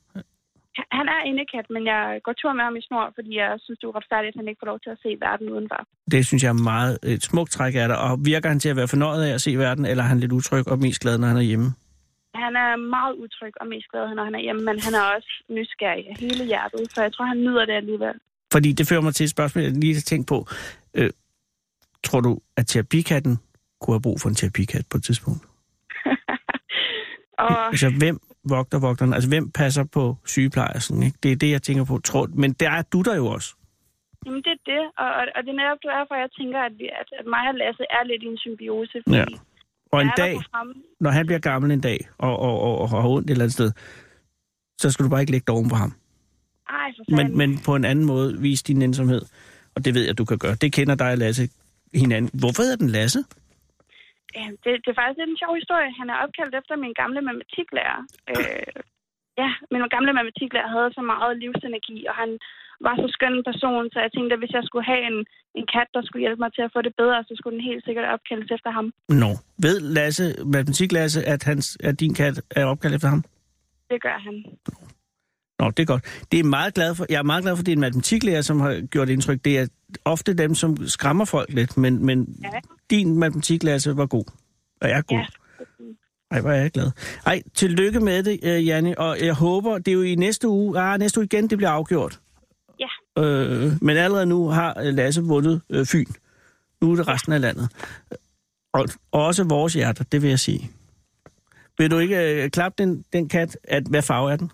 Han- 0.99 1.09
er 1.17 1.21
indekat, 1.31 1.67
men 1.75 1.83
jeg 1.93 2.21
går 2.25 2.33
tur 2.33 2.53
med 2.53 2.65
ham 2.65 2.77
i 2.77 2.83
snor, 2.89 3.13
fordi 3.15 3.31
jeg 3.37 3.51
synes, 3.65 3.79
det 3.79 3.85
er 3.87 3.89
uretfærdigt, 3.89 4.33
at 4.35 4.39
han 4.41 4.49
ikke 4.49 4.61
får 4.63 4.67
lov 4.73 4.81
til 4.85 4.91
at 4.91 4.99
se 5.05 5.11
verden 5.27 5.47
udenfor. 5.55 5.81
Det 6.11 6.27
synes 6.27 6.43
jeg 6.43 6.49
er 6.49 6.63
meget 6.73 6.99
et 7.03 7.23
smukt 7.23 7.51
træk 7.57 7.75
af 7.75 7.89
dig. 7.89 7.99
Og 7.99 8.13
virker 8.33 8.49
han 8.49 8.61
til 8.61 8.69
at 8.69 8.77
være 8.77 8.89
fornøjet 8.89 9.23
af 9.29 9.33
at 9.35 9.41
se 9.41 9.57
verden, 9.59 9.85
eller 9.91 10.05
er 10.05 10.09
han 10.09 10.21
lidt 10.21 10.33
utryg 10.33 10.69
og 10.69 10.79
mest 10.79 11.01
glad, 11.03 11.19
når 11.19 11.29
han 11.29 11.37
er 11.37 11.41
hjemme? 11.51 11.69
Han 12.35 12.57
er 12.57 12.77
meget 12.77 13.15
utryg 13.15 13.53
og 13.61 13.67
mest 13.67 13.87
glad, 13.93 14.15
når 14.15 14.25
han 14.25 14.35
er 14.35 14.41
hjemme, 14.47 14.63
men 14.69 14.81
han 14.87 14.95
er 14.95 15.05
også 15.17 15.31
nysgerrig 15.49 16.05
af 16.11 16.17
hele 16.21 16.45
hjertet, 16.45 16.93
så 16.95 17.03
jeg 17.03 17.13
tror, 17.13 17.25
han 17.25 17.37
nyder 17.47 17.65
det 17.65 17.73
alligevel. 17.73 18.15
Fordi 18.53 18.73
det 18.73 18.89
fører 18.89 19.01
mig 19.01 19.15
til 19.15 19.25
et 19.25 19.31
spørgsmål, 19.31 19.65
jeg 19.65 19.73
lige 19.73 19.95
har 19.95 20.01
tænkt 20.01 20.29
på. 20.29 20.47
Øh, 20.95 21.11
tror 22.05 22.21
du, 22.21 22.39
at 22.57 22.67
terapikatten 22.67 23.39
kunne 23.81 23.95
have 23.95 24.03
brug 24.03 24.21
for 24.21 24.29
en 24.29 24.35
terapikat 24.35 24.85
på 24.91 24.97
et 24.97 25.05
tidspunkt? 25.05 25.43
og 27.39 27.67
Altså, 27.73 27.91
hvem 27.99 28.21
vogter 28.45 28.79
vogteren? 28.79 29.15
Altså, 29.15 29.29
hvem 29.29 29.51
passer 29.51 29.85
på 29.85 30.17
sygeplejersken? 30.27 31.03
Ikke? 31.03 31.19
Det 31.23 31.33
er 31.33 31.37
det, 31.37 31.51
jeg 31.51 31.63
tænker 31.63 31.85
på. 31.85 31.99
Tror, 31.99 32.29
men 32.35 32.53
der 32.53 32.71
er 32.71 32.83
du 32.83 33.03
der 33.03 33.17
jo 33.17 33.27
også. 33.27 33.55
Jamen, 34.27 34.43
det 34.43 34.53
er 34.59 34.63
det, 34.73 34.83
og, 34.99 35.09
og, 35.19 35.25
og 35.37 35.41
det 35.45 35.51
er 35.55 35.59
netop 35.63 35.79
derfor, 35.83 36.15
jeg 36.15 36.31
tænker, 36.39 36.61
at, 36.69 36.73
vi, 36.79 36.87
at, 37.01 37.09
at 37.21 37.27
mig 37.35 37.45
og 37.49 37.55
Lasse 37.55 37.85
er 37.91 38.03
lidt 38.11 38.23
i 38.23 38.27
en 38.27 38.39
symbiose. 38.39 39.03
Fordi 39.05 39.17
Ja. 39.17 39.25
Og 39.93 40.03
en 40.03 40.11
dag, 40.17 40.37
når 41.01 41.11
han 41.11 41.27
bliver 41.27 41.39
gammel 41.39 41.71
en 41.71 41.81
dag, 41.81 42.09
og, 42.19 42.39
og, 42.39 42.61
og, 42.61 42.79
og 42.79 42.89
har 42.91 43.09
ondt 43.09 43.27
et 43.27 43.31
eller 43.31 43.45
andet 43.45 43.53
sted, 43.53 43.73
så 44.81 44.91
skal 44.91 45.05
du 45.05 45.11
bare 45.11 45.21
ikke 45.21 45.33
lægge 45.33 45.45
dig 45.47 45.55
oven 45.55 45.69
på 45.69 45.75
ham. 45.75 45.93
Ej, 46.69 46.93
for. 46.97 47.17
Men, 47.17 47.37
men 47.37 47.59
på 47.59 47.75
en 47.75 47.85
anden 47.85 48.05
måde 48.05 48.41
vise 48.41 48.65
din 48.65 48.83
indsomhed. 48.83 49.23
Og 49.75 49.85
det 49.85 49.95
ved 49.95 50.07
jeg, 50.07 50.19
du 50.19 50.25
kan 50.25 50.39
gøre. 50.39 50.55
Det 50.55 50.73
kender 50.73 50.95
dig 50.95 51.13
og 51.13 51.19
Lasse 51.19 51.49
hinanden. 51.95 52.41
Hvorfor 52.41 52.63
hedder 52.63 52.77
den 52.77 52.89
Lasse? 52.89 53.25
Det, 54.65 54.71
det 54.83 54.91
er 54.91 54.99
faktisk 55.01 55.19
lidt 55.21 55.33
en 55.33 55.43
sjov 55.43 55.55
historie. 55.61 55.91
Han 56.01 56.09
er 56.13 56.17
opkaldt 56.25 56.55
efter 56.61 56.75
min 56.85 56.95
gamle 57.01 57.21
matematiklærer. 57.29 57.99
Øh, 58.31 58.73
ja, 59.43 59.51
min 59.73 59.95
gamle 59.97 60.13
matematiklærer 60.19 60.71
havde 60.77 60.91
så 60.99 61.03
meget 61.13 61.33
livsenergi, 61.43 61.99
og 62.11 62.15
han 62.23 62.31
var 62.87 62.95
så 63.03 63.07
skøn 63.17 63.35
en 63.39 63.49
person, 63.51 63.85
så 63.93 63.99
jeg 64.05 64.13
tænkte, 64.13 64.35
at 64.35 64.41
hvis 64.43 64.57
jeg 64.59 64.65
skulle 64.69 64.87
have 64.93 65.03
en, 65.11 65.19
en 65.59 65.67
kat, 65.75 65.89
der 65.95 66.03
skulle 66.05 66.25
hjælpe 66.25 66.43
mig 66.45 66.53
til 66.55 66.63
at 66.67 66.73
få 66.75 66.81
det 66.87 66.95
bedre, 67.01 67.25
så 67.29 67.33
skulle 67.37 67.57
den 67.57 67.69
helt 67.71 67.85
sikkert 67.85 68.07
opkaldes 68.15 68.51
efter 68.57 68.71
ham. 68.79 68.87
Nå. 69.23 69.31
Ved 69.65 69.77
Lasse, 69.97 70.25
matematik-Lasse, 70.55 71.21
at, 71.35 71.43
hans, 71.51 71.67
at 71.89 71.95
din 72.03 72.15
kat 72.21 72.37
er 72.59 72.65
opkaldt 72.73 72.95
efter 72.97 73.09
ham? 73.15 73.23
Det 73.91 74.03
gør 74.07 74.19
han. 74.27 74.37
Nå, 75.61 75.71
det 75.71 75.83
er 75.83 75.87
godt. 75.87 76.05
Det 76.33 76.41
er 76.41 76.45
meget 76.45 76.75
glad 76.75 76.95
for, 76.95 77.07
jeg 77.09 77.19
er 77.19 77.23
meget 77.23 77.43
glad 77.43 77.57
for, 77.57 77.61
at 77.63 77.67
det 77.67 77.73
er 77.73 77.77
en 77.77 77.81
matematiklærer, 77.81 78.43
som 78.43 78.61
har 78.61 78.87
gjort 78.87 79.09
indtryk. 79.09 79.45
Det 79.45 79.59
er 79.59 79.67
ofte 80.05 80.35
dem, 80.35 80.55
som 80.55 80.87
skræmmer 80.87 81.25
folk 81.25 81.53
lidt, 81.53 81.77
men, 81.77 82.07
men 82.07 82.37
Ja. 82.45 82.49
din 82.91 83.19
matematikklasse 83.19 83.97
var 83.97 84.07
god. 84.07 84.25
Og 84.81 84.89
er 84.89 85.01
god. 85.03 85.19
Ja. 85.19 85.27
Ej, 86.31 86.41
hvor 86.41 86.51
er 86.51 86.61
jeg 86.61 86.71
glad. 86.71 86.91
Ej, 87.27 87.43
tillykke 87.55 88.01
med 88.01 88.23
det, 88.23 88.41
øh, 88.43 88.67
Janne. 88.67 88.99
Og 88.99 89.21
jeg 89.21 89.35
håber, 89.35 89.79
det 89.79 89.89
er 89.89 89.93
jo 89.93 90.03
i 90.03 90.15
næste 90.15 90.49
uge. 90.49 90.81
Ah, 90.81 90.99
næste 90.99 91.21
uge 91.21 91.25
igen, 91.25 91.51
det 91.51 91.59
bliver 91.59 91.71
afgjort. 91.71 92.21
Ja. 92.81 93.23
Øh, 93.23 93.73
men 93.83 93.97
allerede 93.97 94.27
nu 94.27 94.49
har 94.49 94.81
øh, 94.81 94.95
Lasse 94.95 95.23
vundet 95.23 95.61
øh, 95.71 95.87
Fyn. 95.87 96.07
Nu 96.81 96.93
er 96.93 96.97
det 96.97 97.09
resten 97.09 97.33
af 97.33 97.41
landet. 97.41 97.69
Og, 98.73 98.89
og 99.13 99.25
også 99.27 99.45
vores 99.45 99.75
hjerter, 99.75 100.05
det 100.05 100.23
vil 100.23 100.29
jeg 100.31 100.39
sige. 100.39 100.71
Vil 101.79 101.91
du 101.91 101.99
ikke 101.99 102.43
øh, 102.45 102.51
klappe 102.51 102.83
den, 102.83 103.05
den 103.13 103.29
kat? 103.29 103.57
At, 103.65 103.83
hvad 103.83 104.03
farve 104.03 104.33
er 104.33 104.37
den? 104.37 104.51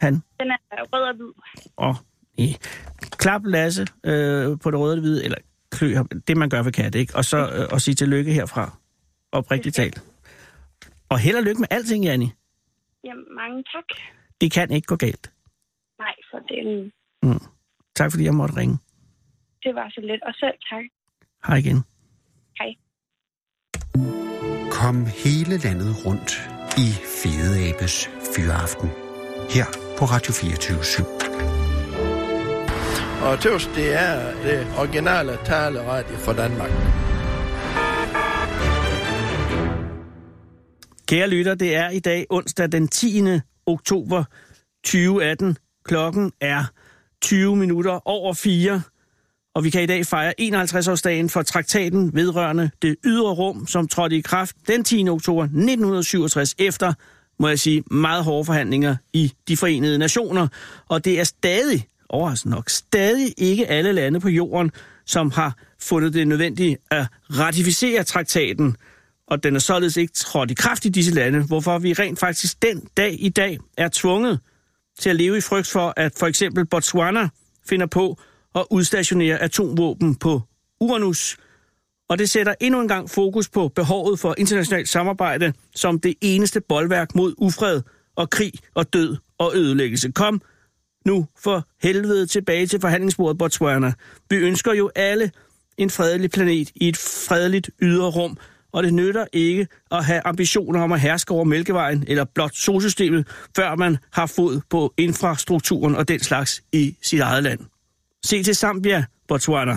Han? 0.00 0.14
Den 0.14 0.50
er 0.50 0.56
rød 0.92 1.02
og 1.02 1.16
hvid. 1.16 1.32
Og 1.76 1.94
ja. 2.38 2.54
klap 3.10 3.42
Lasse 3.44 3.86
øh, 4.04 4.58
på 4.62 4.70
det 4.70 4.78
røde 4.78 4.94
og 4.94 5.00
hvide, 5.00 5.24
eller 5.24 5.38
klø 5.70 5.94
ham, 5.94 6.08
det 6.28 6.36
man 6.36 6.50
gør 6.50 6.62
ved 6.62 6.72
kat, 6.72 6.94
ikke? 6.94 7.16
Og 7.16 7.24
så 7.24 7.38
øh, 7.38 7.68
og 7.72 7.80
sige 7.80 7.94
tillykke 7.94 8.32
herfra. 8.32 8.78
Oprigtigt 9.32 9.74
talt. 9.76 10.02
Og 11.08 11.18
held 11.18 11.36
og 11.36 11.42
lykke 11.42 11.60
med 11.60 11.68
alting, 11.70 12.04
Janni. 12.04 12.30
Jamen, 13.04 13.24
mange 13.34 13.64
tak. 13.74 13.84
Det 14.40 14.52
kan 14.52 14.70
ikke 14.70 14.86
gå 14.86 14.96
galt. 14.96 15.32
Nej, 15.98 16.14
for 16.30 16.38
det. 16.38 16.92
Mm. 17.22 17.40
Tak 17.94 18.10
fordi 18.10 18.24
jeg 18.24 18.34
måtte 18.34 18.56
ringe. 18.56 18.78
Det 19.62 19.74
var 19.74 19.90
så 19.90 20.00
lidt. 20.00 20.22
Og 20.22 20.34
selv 20.34 20.56
tak. 20.70 20.84
Hej 21.46 21.56
igen. 21.56 21.84
Hej. 22.58 22.70
Kom 24.70 25.06
hele 25.24 25.58
landet 25.58 26.06
rundt 26.06 26.32
i 26.84 26.88
Fede 27.22 27.68
Abes 27.68 28.10
Fyraften. 28.36 28.88
Her 29.54 29.89
på 30.00 30.06
Radio 30.06 30.32
24 30.32 30.78
/7. 30.78 31.02
Og 33.24 33.40
tøvs, 33.40 33.70
det 33.74 33.94
er 33.94 34.32
det 34.44 34.66
originale 34.78 35.38
taleradio 35.44 36.16
for 36.16 36.32
Danmark. 36.32 36.70
Kære 41.08 41.28
lytter, 41.28 41.54
det 41.54 41.74
er 41.74 41.90
i 41.90 41.98
dag 41.98 42.26
onsdag 42.30 42.72
den 42.72 42.88
10. 42.88 43.22
oktober 43.66 44.24
2018. 44.84 45.56
Klokken 45.84 46.32
er 46.40 46.64
20 47.22 47.56
minutter 47.56 48.08
over 48.08 48.34
4, 48.34 48.82
og 49.54 49.64
vi 49.64 49.70
kan 49.70 49.82
i 49.82 49.86
dag 49.86 50.06
fejre 50.06 50.34
51-årsdagen 50.40 51.28
for 51.28 51.42
traktaten 51.42 52.14
vedrørende 52.14 52.70
det 52.82 52.96
ydre 53.04 53.32
rum, 53.34 53.66
som 53.66 53.88
trådte 53.88 54.16
i 54.16 54.20
kraft 54.20 54.56
den 54.68 54.84
10. 54.84 55.08
oktober 55.08 55.42
1967 55.42 56.54
efter, 56.58 56.92
må 57.40 57.48
jeg 57.48 57.58
sige, 57.58 57.82
meget 57.90 58.24
hårde 58.24 58.44
forhandlinger 58.44 58.96
i 59.12 59.32
de 59.48 59.56
forenede 59.56 59.98
nationer. 59.98 60.48
Og 60.88 61.04
det 61.04 61.20
er 61.20 61.24
stadig, 61.24 61.86
overraskende 62.08 62.54
nok, 62.54 62.70
stadig 62.70 63.34
ikke 63.38 63.66
alle 63.66 63.92
lande 63.92 64.20
på 64.20 64.28
jorden, 64.28 64.70
som 65.06 65.30
har 65.30 65.56
fundet 65.82 66.14
det 66.14 66.28
nødvendigt 66.28 66.80
at 66.90 67.06
ratificere 67.30 68.04
traktaten, 68.04 68.76
og 69.26 69.42
den 69.42 69.56
er 69.56 69.60
således 69.60 69.96
ikke 69.96 70.12
trådt 70.12 70.50
i 70.50 70.54
kraft 70.54 70.84
i 70.84 70.88
disse 70.88 71.14
lande, 71.14 71.46
hvorfor 71.46 71.78
vi 71.78 71.92
rent 71.92 72.18
faktisk 72.18 72.62
den 72.62 72.88
dag 72.96 73.16
i 73.18 73.28
dag 73.28 73.58
er 73.76 73.88
tvunget 73.92 74.40
til 74.98 75.10
at 75.10 75.16
leve 75.16 75.38
i 75.38 75.40
frygt 75.40 75.66
for, 75.66 75.94
at 75.96 76.12
for 76.18 76.26
eksempel 76.26 76.66
Botswana 76.66 77.28
finder 77.68 77.86
på 77.86 78.20
at 78.54 78.64
udstationere 78.70 79.38
atomvåben 79.38 80.14
på 80.14 80.42
Uranus. 80.80 81.36
Og 82.10 82.18
det 82.18 82.30
sætter 82.30 82.54
endnu 82.60 82.80
en 82.80 82.88
gang 82.88 83.10
fokus 83.10 83.48
på 83.48 83.68
behovet 83.68 84.18
for 84.18 84.34
internationalt 84.38 84.88
samarbejde 84.88 85.52
som 85.74 86.00
det 86.00 86.14
eneste 86.20 86.60
boldværk 86.60 87.14
mod 87.14 87.34
ufred 87.38 87.82
og 88.16 88.30
krig 88.30 88.52
og 88.74 88.92
død 88.92 89.16
og 89.38 89.52
ødelæggelse. 89.54 90.12
Kom 90.12 90.42
nu 91.06 91.26
for 91.42 91.66
helvede 91.82 92.26
tilbage 92.26 92.66
til 92.66 92.80
forhandlingsbordet 92.80 93.38
Botswana. 93.38 93.92
Vi 94.30 94.36
ønsker 94.36 94.72
jo 94.74 94.90
alle 94.94 95.30
en 95.78 95.90
fredelig 95.90 96.30
planet 96.30 96.70
i 96.74 96.88
et 96.88 96.96
fredeligt 96.96 97.70
ydre 97.82 98.10
rum, 98.10 98.38
og 98.72 98.82
det 98.82 98.94
nytter 98.94 99.26
ikke 99.32 99.66
at 99.90 100.04
have 100.04 100.26
ambitioner 100.26 100.82
om 100.82 100.92
at 100.92 101.00
herske 101.00 101.32
over 101.32 101.44
Mælkevejen 101.44 102.04
eller 102.08 102.24
blot 102.34 102.54
solsystemet, 102.54 103.26
før 103.56 103.76
man 103.76 103.96
har 104.12 104.26
fod 104.26 104.60
på 104.70 104.94
infrastrukturen 104.96 105.94
og 105.94 106.08
den 106.08 106.20
slags 106.20 106.62
i 106.72 106.96
sit 107.02 107.20
eget 107.20 107.42
land. 107.42 107.60
Se 108.24 108.42
til 108.42 108.56
Zambia, 108.56 109.04
Botswana. 109.32 109.76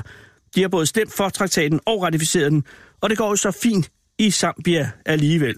De 0.55 0.62
har 0.62 0.67
både 0.67 0.86
stemt 0.86 1.13
for 1.13 1.29
traktaten 1.29 1.79
og 1.86 2.03
ratificeret 2.03 2.51
den, 2.51 2.63
og 3.01 3.10
det 3.10 3.17
går 3.17 3.29
jo 3.29 3.36
så 3.36 3.51
fint 3.51 3.91
i 4.17 4.31
Zambia 4.31 4.91
alligevel. 5.05 5.55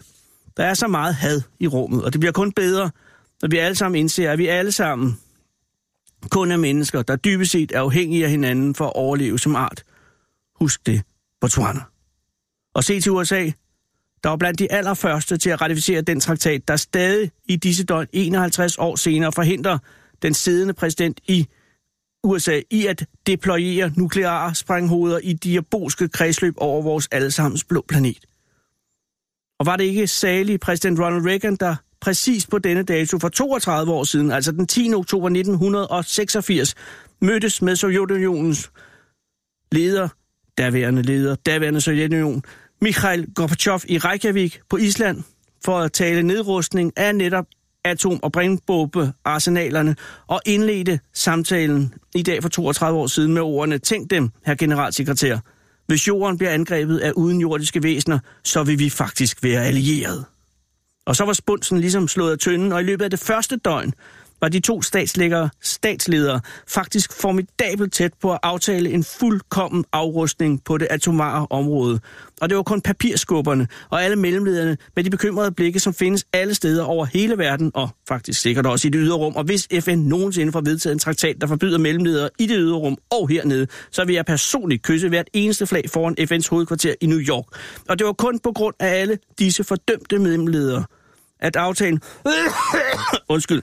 Der 0.58 0.64
er 0.64 0.74
så 0.74 0.88
meget 0.88 1.16
had 1.16 1.42
i 1.60 1.68
rummet, 1.68 2.04
og 2.04 2.14
det 2.14 2.20
bliver 2.20 2.32
kun 2.32 2.52
bedre, 2.52 2.92
når 3.42 3.50
vi 3.50 3.58
alle 3.58 3.76
sammen 3.76 4.00
indser, 4.00 4.32
at 4.32 4.38
vi 4.38 4.48
alle 4.48 4.72
sammen 4.72 5.20
kun 6.32 6.52
er 6.52 6.58
mennesker, 6.58 7.02
der 7.02 7.16
dybest 7.16 7.52
set 7.52 7.72
er 7.72 7.80
afhængige 7.80 8.24
af 8.24 8.30
hinanden 8.30 8.76
for 8.76 8.86
at 8.86 8.94
overleve 8.96 9.40
som 9.40 9.56
art. 9.56 9.84
Husk 10.56 10.86
det, 10.86 11.02
Botswana. 11.42 11.80
Og 12.74 12.84
se 12.84 13.02
til 13.02 13.12
USA, 13.12 13.52
der 14.24 14.30
var 14.30 14.36
blandt 14.36 14.60
de 14.60 14.72
allerførste 14.72 15.38
til 15.38 15.50
at 15.50 15.62
ratificere 15.62 16.02
den 16.02 16.20
traktat, 16.20 16.68
der 16.68 16.76
stadig 16.76 17.32
i 17.46 17.56
disse 17.56 17.84
døgn 17.84 18.08
51 18.14 18.78
år 18.78 18.96
senere 18.96 19.32
forhindrer 19.32 19.78
den 20.22 20.34
siddende 20.34 20.74
præsident 20.74 21.20
i 21.28 21.48
USA 22.26 22.62
i 22.72 22.86
at 22.86 23.06
deployere 23.28 23.92
nukleare 23.96 24.56
sprænghoveder 24.56 25.20
i 25.24 25.34
diabolske 25.34 26.08
kredsløb 26.08 26.54
over 26.58 26.82
vores 26.82 27.08
allesammens 27.12 27.64
blå 27.64 27.86
planet. 27.88 28.26
Og 29.60 29.66
var 29.66 29.76
det 29.76 29.84
ikke 29.84 30.08
særlig 30.08 30.60
præsident 30.60 31.00
Ronald 31.00 31.28
Reagan, 31.28 31.56
der 31.56 31.76
præcis 32.02 32.48
på 32.48 32.60
denne 32.60 32.84
dato 32.84 33.20
for 33.20 33.30
32 33.30 33.94
år 33.94 34.04
siden, 34.04 34.32
altså 34.32 34.52
den 34.52 34.68
10. 34.68 34.94
oktober 34.94 35.28
1986, 35.28 36.76
mødtes 37.22 37.62
med 37.62 37.76
Sovjetunionens 37.76 38.72
leder, 39.72 40.08
daværende 40.58 41.02
leder, 41.02 41.36
daværende 41.36 41.82
Sovjetunion, 41.82 42.44
Mikhail 42.82 43.34
Gorbachev 43.36 43.80
i 43.88 43.98
Reykjavik 43.98 44.62
på 44.70 44.78
Island 44.78 45.24
for 45.66 45.80
at 45.80 45.92
tale 45.92 46.24
nedrustning 46.24 46.94
af 46.98 47.16
netop 47.16 47.46
atom- 47.86 48.20
og 48.24 48.32
brændbombearsenalerne 48.32 49.96
og 50.28 50.42
indledte 50.46 51.00
samtalen 51.14 51.94
i 52.16 52.24
dag 52.24 52.42
for 52.42 52.50
32 52.50 53.00
år 53.00 53.08
siden 53.08 53.34
med 53.34 53.42
ordene 53.42 53.78
Tænk 53.78 54.10
dem, 54.10 54.30
herr 54.46 54.56
generalsekretær. 54.56 55.38
Hvis 55.88 56.08
jorden 56.08 56.38
bliver 56.38 56.52
angrebet 56.52 56.98
af 56.98 57.12
udenjordiske 57.12 57.84
væsener, 57.84 58.20
så 58.44 58.64
vil 58.64 58.80
vi 58.80 58.90
faktisk 58.90 59.44
være 59.44 59.66
allierede. 59.66 60.26
Og 61.06 61.16
så 61.16 61.26
var 61.26 61.34
spunsen 61.34 61.80
ligesom 61.80 62.08
slået 62.08 62.32
af 62.32 62.38
tynden, 62.38 62.72
og 62.72 62.82
i 62.82 62.84
løbet 62.84 63.04
af 63.04 63.10
det 63.10 63.20
første 63.20 63.58
døgn 63.58 63.94
var 64.42 64.50
de 64.50 64.60
to 64.60 64.82
statsledere 65.62 66.40
faktisk 66.68 67.14
formidabelt 67.22 67.94
tæt 67.94 68.14
på 68.22 68.34
at 68.34 68.40
aftale 68.44 68.90
en 68.90 69.04
fuldkommen 69.04 69.86
afrustning 69.94 70.64
på 70.64 70.78
det 70.78 70.88
atomare 70.90 71.48
område. 71.50 72.00
Og 72.42 72.50
det 72.50 72.58
var 72.58 72.64
kun 72.64 72.82
papirskubberne 72.82 73.68
og 73.90 74.04
alle 74.04 74.16
mellemlederne 74.16 74.78
med 74.96 75.04
de 75.04 75.10
bekymrede 75.10 75.52
blikke, 75.52 75.80
som 75.80 75.94
findes 75.94 76.26
alle 76.34 76.54
steder 76.54 76.84
over 76.84 77.06
hele 77.06 77.38
verden, 77.38 77.72
og 77.74 77.90
faktisk 78.08 78.42
sikkert 78.42 78.66
også 78.66 78.88
i 78.88 78.92
det 78.92 79.02
ydre 79.04 79.18
rum. 79.18 79.36
Og 79.36 79.44
hvis 79.44 79.68
FN 79.80 79.98
nogensinde 79.98 80.52
får 80.52 80.62
vedtaget 80.62 80.94
en 80.94 81.00
traktat, 81.00 81.36
der 81.42 81.48
forbyder 81.48 81.78
mellemledere 81.78 82.30
i 82.40 82.46
det 82.46 82.58
ydre 82.60 82.78
rum 82.78 82.98
og 83.12 83.30
hernede, 83.30 83.68
så 83.92 84.06
vil 84.06 84.16
jeg 84.16 84.26
personligt 84.26 84.84
kysse 84.84 85.10
hvert 85.10 85.28
eneste 85.34 85.68
flag 85.68 85.90
foran 85.90 86.16
FN's 86.20 86.50
hovedkvarter 86.50 86.94
i 87.02 87.06
New 87.06 87.20
York. 87.20 87.46
Og 87.90 88.00
det 88.00 88.08
var 88.08 88.14
kun 88.14 88.40
på 88.40 88.52
grund 88.52 88.76
af 88.80 88.88
alle 88.88 89.18
disse 89.40 89.64
fordømte 89.64 90.20
mellemledere, 90.20 90.84
at 91.40 91.56
aftalen 91.56 92.02
undskyld, 93.30 93.62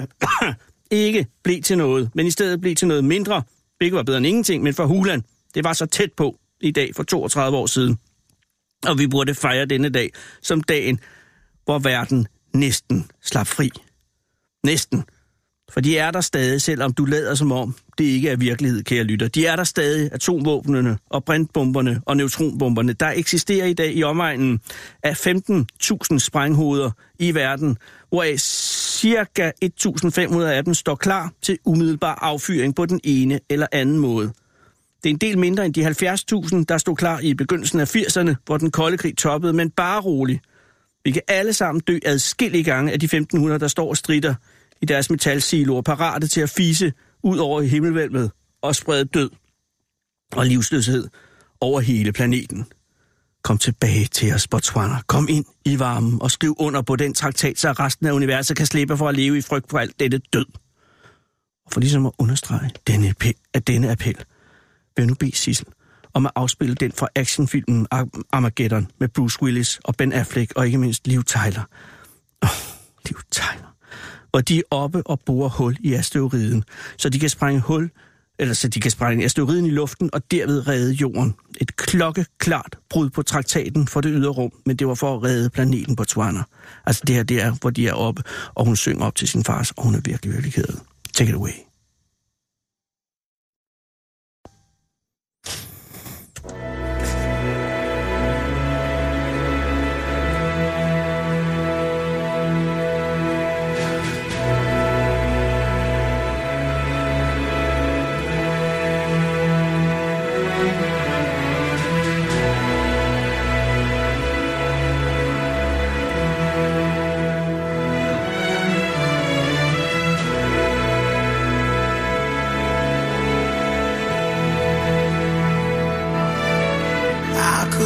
ikke 0.90 1.26
blev 1.44 1.62
til 1.62 1.78
noget, 1.78 2.10
men 2.14 2.26
i 2.26 2.30
stedet 2.30 2.60
blev 2.60 2.74
til 2.74 2.88
noget 2.88 3.04
mindre, 3.04 3.42
hvilket 3.78 3.96
var 3.96 4.02
bedre 4.02 4.18
end 4.18 4.26
ingenting, 4.26 4.62
men 4.62 4.74
for 4.74 4.86
Huland, 4.86 5.22
det 5.54 5.64
var 5.64 5.72
så 5.72 5.86
tæt 5.86 6.12
på 6.12 6.38
i 6.60 6.70
dag 6.70 6.94
for 6.94 7.02
32 7.02 7.56
år 7.56 7.66
siden. 7.66 7.98
Og 8.86 8.98
vi 8.98 9.06
burde 9.06 9.34
fejre 9.34 9.66
denne 9.66 9.88
dag 9.88 10.10
som 10.42 10.60
dagen, 10.60 11.00
hvor 11.64 11.78
verden 11.78 12.26
næsten 12.54 13.10
slap 13.22 13.46
fri. 13.46 13.70
Næsten. 14.64 15.04
For 15.70 15.80
de 15.80 15.98
er 15.98 16.10
der 16.10 16.20
stadig, 16.20 16.62
selvom 16.62 16.92
du 16.92 17.04
lader 17.04 17.34
som 17.34 17.52
om, 17.52 17.74
det 17.98 18.04
ikke 18.04 18.28
er 18.28 18.36
virkelighed, 18.36 18.82
kære 18.82 19.04
lytter. 19.04 19.28
De 19.28 19.46
er 19.46 19.56
der 19.56 19.64
stadig, 19.64 20.12
atomvåbnene 20.12 20.98
og 21.10 21.24
brintbomberne 21.24 22.00
og 22.06 22.16
neutronbomberne. 22.16 22.92
Der 22.92 23.12
eksisterer 23.16 23.66
i 23.66 23.72
dag 23.72 23.92
i 23.94 24.02
omegnen 24.02 24.60
af 25.02 25.26
15.000 25.26 26.18
sprænghoveder 26.18 26.90
i 27.18 27.34
verden, 27.34 27.78
hvoraf 28.08 28.38
cirka 28.38 29.50
1.500 29.64 30.42
af 30.42 30.64
dem 30.64 30.74
står 30.74 30.94
klar 30.94 31.32
til 31.42 31.58
umiddelbar 31.64 32.18
affyring 32.22 32.74
på 32.74 32.86
den 32.86 33.00
ene 33.04 33.40
eller 33.50 33.66
anden 33.72 33.98
måde. 33.98 34.32
Det 35.02 35.10
er 35.10 35.14
en 35.14 35.20
del 35.20 35.38
mindre 35.38 35.66
end 35.66 35.74
de 35.74 35.86
70.000, 35.86 36.64
der 36.68 36.78
stod 36.78 36.96
klar 36.96 37.20
i 37.20 37.34
begyndelsen 37.34 37.80
af 37.80 37.96
80'erne, 37.96 38.34
hvor 38.46 38.56
den 38.56 38.70
kolde 38.70 38.96
krig 38.96 39.16
toppede, 39.16 39.52
men 39.52 39.70
bare 39.70 40.00
roligt. 40.00 40.40
Vi 41.04 41.10
kan 41.10 41.22
alle 41.28 41.52
sammen 41.52 41.80
dø 41.80 41.98
adskillige 42.04 42.64
gange 42.64 42.92
af 42.92 43.00
de 43.00 43.06
1.500, 43.06 43.38
der 43.58 43.68
står 43.68 43.88
og 43.88 43.96
strider 43.96 44.34
i 44.82 44.86
deres 44.86 45.10
metalsiloer, 45.10 45.82
parate 45.82 46.26
til 46.26 46.40
at 46.40 46.50
fise 46.50 46.92
ud 47.22 47.38
over 47.38 47.60
i 47.60 47.66
himmelvælvet 47.66 48.30
og 48.62 48.76
sprede 48.76 49.04
død 49.04 49.30
og 50.32 50.46
livsløshed 50.46 51.08
over 51.60 51.80
hele 51.80 52.12
planeten. 52.12 52.66
Kom 53.42 53.58
tilbage 53.58 54.04
til 54.04 54.34
os, 54.34 54.48
Botswana. 54.48 55.00
Kom 55.06 55.26
ind 55.30 55.44
i 55.64 55.78
varmen 55.78 56.22
og 56.22 56.30
skriv 56.30 56.56
under 56.58 56.82
på 56.82 56.96
den 56.96 57.14
traktat, 57.14 57.58
så 57.58 57.72
resten 57.72 58.06
af 58.06 58.12
universet 58.12 58.56
kan 58.56 58.66
slippe 58.66 58.96
for 58.96 59.08
at 59.08 59.16
leve 59.16 59.38
i 59.38 59.40
frygt 59.40 59.70
for 59.70 59.78
alt 59.78 60.00
dette 60.00 60.18
død. 60.18 60.46
Og 61.66 61.72
for 61.72 61.80
ligesom 61.80 62.06
at 62.06 62.12
understrege 62.18 62.70
denne 62.86 63.08
appel, 63.08 63.34
at 63.54 63.66
denne 63.66 63.90
appel, 63.90 64.16
vil 64.16 65.02
jeg 65.02 65.06
nu 65.06 65.14
bede 65.14 65.36
Sissel 65.36 65.66
om 66.14 66.26
at 66.26 66.32
afspille 66.34 66.74
den 66.74 66.92
fra 66.92 67.08
actionfilmen 67.14 67.86
Armageddon 68.32 68.90
med 68.98 69.08
Bruce 69.08 69.42
Willis 69.42 69.80
og 69.84 69.96
Ben 69.96 70.12
Affleck 70.12 70.52
og 70.56 70.66
ikke 70.66 70.78
mindst 70.78 71.06
Liv 71.06 71.24
Tyler. 71.24 71.62
Oh, 72.42 72.48
Liv 73.06 73.18
Tyler 73.30 73.75
hvor 74.36 74.40
de 74.40 74.58
er 74.58 74.62
oppe 74.70 75.02
og 75.06 75.20
borer 75.20 75.48
hul 75.48 75.76
i 75.80 75.94
asteroiden, 75.94 76.64
så 76.96 77.08
de 77.08 77.18
kan 77.18 77.28
sprænge 77.28 77.60
hul, 77.60 77.90
eller 78.38 78.54
så 78.54 78.68
de 78.68 78.80
kan 78.80 78.90
sprænge 78.90 79.24
asteroiden 79.24 79.66
i 79.66 79.70
luften 79.70 80.10
og 80.12 80.30
derved 80.30 80.68
redde 80.68 80.92
jorden. 80.92 81.34
Et 81.60 81.76
klokkeklart 81.76 82.78
brud 82.90 83.10
på 83.10 83.22
traktaten 83.22 83.88
for 83.88 84.00
det 84.00 84.12
ydre 84.14 84.30
rum, 84.30 84.52
men 84.66 84.76
det 84.76 84.86
var 84.86 84.94
for 84.94 85.16
at 85.16 85.22
redde 85.22 85.50
planeten 85.50 85.96
Botswana. 85.96 86.42
Altså 86.86 87.02
det 87.06 87.16
her, 87.16 87.22
det 87.22 87.42
er, 87.42 87.52
hvor 87.60 87.70
de 87.70 87.88
er 87.88 87.92
oppe, 87.92 88.22
og 88.54 88.64
hun 88.64 88.76
synger 88.76 89.04
op 89.04 89.14
til 89.14 89.28
sin 89.28 89.44
fars, 89.44 89.70
og 89.70 89.84
hun 89.84 89.94
er 89.94 90.00
virkelig, 90.04 90.32
virkelig 90.32 90.54
ked 90.54 90.74
Take 91.14 91.30
it 91.30 91.34
away. 91.34 91.75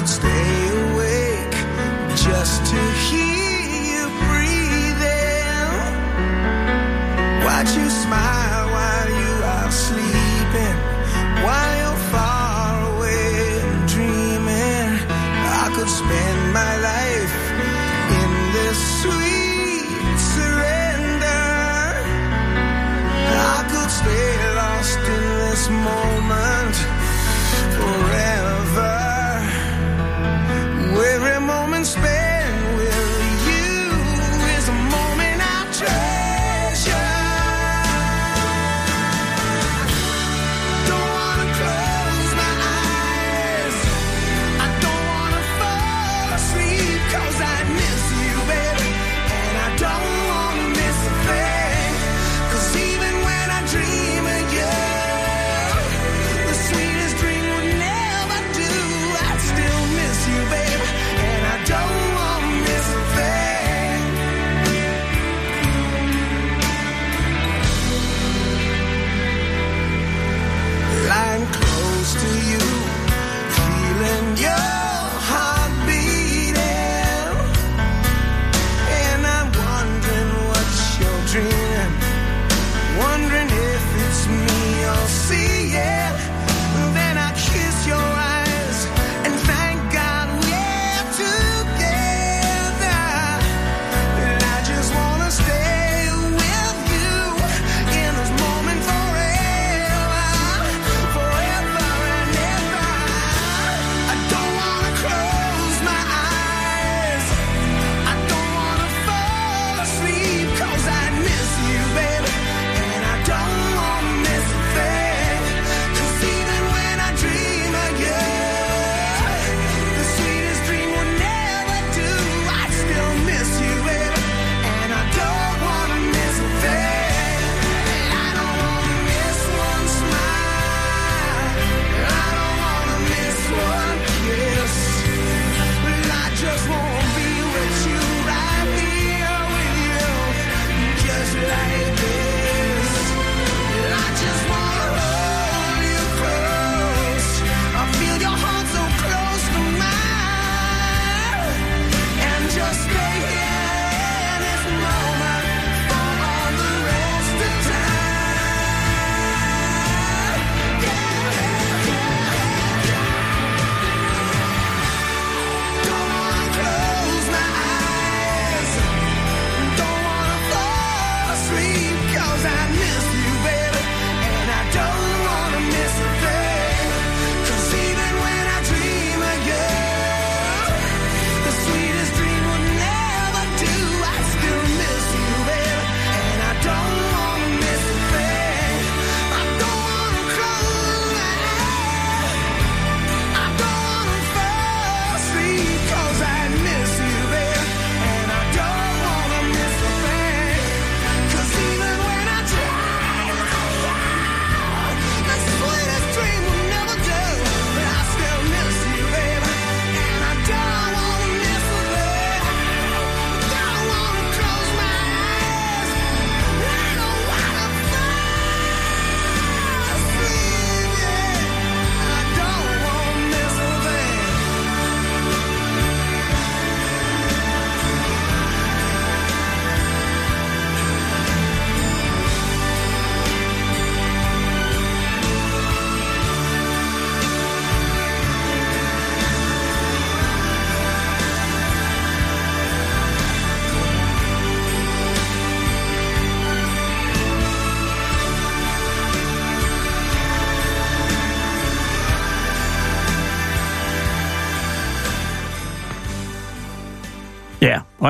Stay 0.06 0.39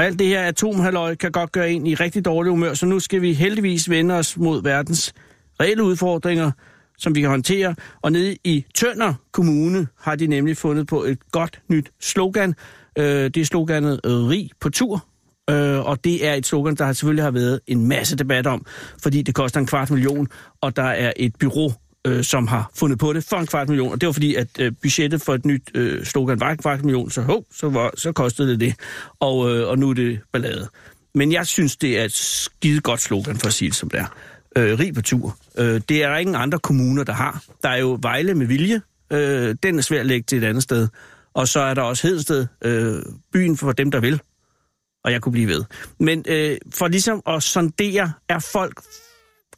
og 0.01 0.07
alt 0.07 0.19
det 0.19 0.27
her 0.27 0.43
atomhalløj 0.43 1.15
kan 1.15 1.33
godt 1.33 1.53
gøre 1.53 1.71
en 1.71 1.87
i 1.87 1.95
rigtig 1.95 2.25
dårlig 2.25 2.51
humør, 2.51 2.75
så 2.75 2.87
nu 2.87 3.01
skal 3.01 3.23
vi 3.23 3.33
heldigvis 3.33 3.91
vende 3.91 4.15
os 4.15 4.37
mod 4.37 4.63
verdens 4.63 5.13
reelle 5.61 5.83
udfordringer, 5.85 6.51
som 6.99 7.15
vi 7.15 7.21
kan 7.21 7.31
håndtere. 7.31 7.75
Og 8.03 8.13
nede 8.13 8.37
i 8.45 8.65
Tønder 8.75 9.15
Kommune 9.33 9.87
har 10.01 10.17
de 10.17 10.27
nemlig 10.27 10.57
fundet 10.57 10.87
på 10.87 11.03
et 11.03 11.19
godt 11.33 11.63
nyt 11.69 11.91
slogan. 12.01 12.55
Øh, 12.99 13.05
det 13.05 13.37
er 13.37 13.45
sloganet 13.45 14.01
øh, 14.05 14.13
Rig 14.13 14.51
på 14.61 14.71
tur. 14.71 15.07
Øh, 15.51 15.87
og 15.87 16.05
det 16.05 16.27
er 16.27 16.35
et 16.35 16.47
slogan, 16.47 16.75
der 16.75 16.93
selvfølgelig 16.93 17.25
har 17.25 17.31
været 17.31 17.61
en 17.67 17.89
masse 17.89 18.17
debat 18.17 18.47
om, 18.47 18.67
fordi 19.03 19.23
det 19.23 19.35
koster 19.35 19.61
en 19.61 19.67
kvart 19.67 19.91
million, 19.91 20.29
og 20.61 20.77
der 20.77 20.83
er 20.83 21.13
et 21.17 21.37
bureau, 21.41 21.73
øh, 22.07 22.25
som 22.25 22.47
har 22.47 22.71
fundet 22.75 22.99
på 22.99 23.13
det 23.13 23.25
for 23.25 23.37
en 23.37 23.47
kvart 23.47 23.69
million. 23.69 23.93
Og 23.93 24.01
det 24.01 24.07
var 24.07 24.13
fordi, 24.13 24.35
at 24.35 24.49
øh, 24.59 24.73
budgettet 24.83 25.23
for 25.23 25.35
et 25.35 25.47
nyt 25.47 25.71
øh, 25.75 26.05
slogan 26.05 26.41
var 26.41 26.51
en 26.51 26.57
kvart 26.57 26.85
million, 26.85 27.11
så, 27.11 27.23
hov, 27.23 27.47
så, 27.53 27.69
var, 27.69 27.91
så 27.97 28.13
kostede 28.13 28.49
det 28.49 28.61
det. 28.61 28.75
Og, 29.21 29.51
øh, 29.51 29.69
og 29.69 29.79
nu 29.79 29.91
er 29.91 29.95
det 29.95 30.21
ballade. 30.33 30.69
Men 31.15 31.33
jeg 31.33 31.47
synes, 31.47 31.77
det 31.77 31.99
er 31.99 32.05
et 32.05 32.13
skide 32.13 32.81
godt 32.81 33.01
slogan, 33.01 33.37
for 33.37 33.47
at 33.47 33.53
sige 33.53 33.69
det 33.69 33.77
som 33.77 33.91
det 33.91 34.01
er. 34.01 34.07
Øh, 34.57 34.79
rig 34.79 34.95
på 34.95 35.03
tur. 35.03 35.37
Øh, 35.59 35.81
det 35.89 36.03
er 36.03 36.09
der 36.09 36.17
ingen 36.17 36.37
andre 36.37 36.59
kommuner, 36.59 37.05
der 37.05 37.13
har. 37.13 37.45
Der 37.63 37.69
er 37.69 37.77
jo 37.77 37.99
Vejle 38.03 38.35
med 38.35 38.47
vilje. 38.47 38.81
Øh, 39.13 39.57
den 39.63 39.79
er 39.79 39.83
svær 39.83 40.01
at 40.01 40.07
lægge 40.07 40.25
til 40.25 40.39
et 40.39 40.45
andet 40.45 40.63
sted. 40.63 40.89
Og 41.35 41.49
så 41.49 41.61
er 41.61 41.75
der 41.75 41.83
også 41.83 42.09
Hedsted, 42.09 42.47
øh, 42.65 43.03
byen 43.33 43.57
for 43.57 43.73
dem, 43.73 43.91
der 43.91 44.01
vil. 44.01 44.21
Og 45.05 45.13
jeg 45.13 45.21
kunne 45.21 45.33
blive 45.33 45.49
ved. 45.49 45.65
Men 46.01 46.25
øh, 46.29 46.59
for 46.75 46.89
ligesom 46.89 47.23
at 47.27 47.43
sondere, 47.43 48.13
er 48.29 48.39
folk 48.39 48.81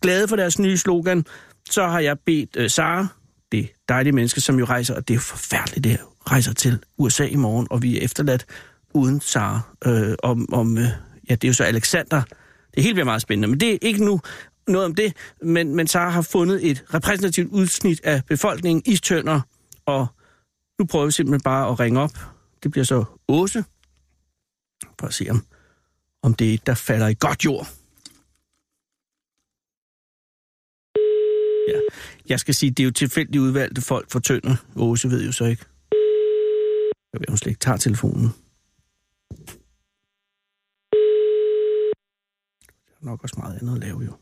glade 0.03 0.29
for 0.29 0.37
deres 0.37 0.59
nye 0.59 0.77
slogan, 0.77 1.25
så 1.71 1.87
har 1.87 2.01
jeg 2.01 2.19
bedt 2.19 2.57
øh, 2.57 2.71
Sara, 2.71 3.07
det 3.53 3.73
dejlige 3.89 4.13
menneske, 4.13 4.41
som 4.41 4.59
jo 4.59 4.65
rejser, 4.65 4.95
og 4.95 5.09
det 5.09 5.15
er 5.15 5.17
jo 5.17 5.21
forfærdeligt, 5.21 5.85
det 5.85 5.93
her, 5.93 6.31
rejser 6.31 6.55
til 6.55 6.79
USA 6.99 7.25
i 7.25 7.37
morgen, 7.37 7.67
og 7.71 7.83
vi 7.83 7.99
er 7.99 8.05
efterladt 8.05 8.47
uden 8.95 9.21
Sara. 9.21 9.61
Øh, 9.85 10.15
om, 10.23 10.53
om, 10.53 10.79
øh, 10.79 10.85
ja, 11.29 11.35
det 11.35 11.45
er 11.45 11.49
jo 11.49 11.55
så 11.55 11.65
Alexander. 11.65 12.23
Det 12.75 12.83
hele 12.83 12.95
bliver 12.95 13.05
meget 13.05 13.23
spændende, 13.23 13.49
men 13.49 13.61
det 13.61 13.75
er 13.75 13.79
ikke 13.83 14.05
nu 14.05 14.21
noget 14.69 14.87
om 14.87 14.95
det, 14.95 15.17
men, 15.43 15.77
men 15.77 15.87
Sara 15.87 16.11
har 16.11 16.23
fundet 16.23 16.71
et 16.71 16.85
repræsentativt 16.95 17.53
udsnit 17.53 18.01
af 18.05 18.25
befolkningen 18.25 18.83
i 18.87 18.97
Tønder, 18.97 19.41
og 19.87 20.07
nu 20.79 20.87
prøver 20.87 21.05
vi 21.05 21.13
simpelthen 21.13 21.41
bare 21.41 21.69
at 21.69 21.81
ringe 21.81 22.01
op. 22.01 22.11
Det 22.63 22.71
bliver 22.71 22.85
så 22.85 23.05
Åse, 23.29 23.65
for 25.01 25.07
at 25.07 25.15
se 25.15 25.27
om, 25.31 25.47
om 26.23 26.35
det 26.35 26.51
er 26.51 26.55
et, 26.55 26.67
der 26.67 26.75
falder 26.75 27.09
i 27.09 27.15
godt 27.21 27.45
jord. 27.45 27.69
Ja. 31.73 31.81
Jeg 32.29 32.41
skal 32.41 32.55
sige, 32.55 32.71
det 32.71 32.81
er 32.81 32.85
jo 32.85 32.91
tilfældigt 32.91 33.43
udvalgte 33.43 33.83
folk 33.83 34.11
for 34.11 34.19
Tønder. 34.19 34.57
Åse 34.77 35.11
ved 35.11 35.25
jo 35.27 35.33
så 35.33 35.45
ikke. 35.45 35.65
Jeg 37.13 37.21
ved, 37.21 37.27
hun 37.29 37.37
slet 37.37 37.51
ikke 37.51 37.61
tager 37.61 37.77
telefonen. 37.77 38.29
Der 42.87 42.97
er 43.01 43.05
nok 43.05 43.23
også 43.23 43.37
meget 43.39 43.59
andet 43.61 43.75
at 43.75 43.81
lave, 43.81 44.01
jo. 44.01 44.13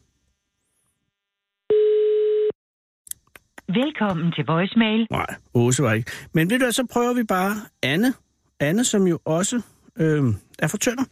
Velkommen 3.69 4.33
til 4.33 4.45
voicemail. 4.47 5.07
Nej, 5.11 5.27
Åse 5.55 5.83
var 5.83 5.93
ikke. 5.93 6.11
Men 6.33 6.51
ved 6.51 6.59
du 6.59 6.73
så 6.73 6.87
prøver 6.93 7.15
vi 7.15 7.25
bare 7.25 7.55
Anne. 7.83 8.15
Anne, 8.61 8.85
som 8.85 9.07
jo 9.07 9.19
også 9.25 9.63
øh, 9.97 10.25
er 10.59 10.67
fra 10.67 10.79
Tønder. 10.79 11.05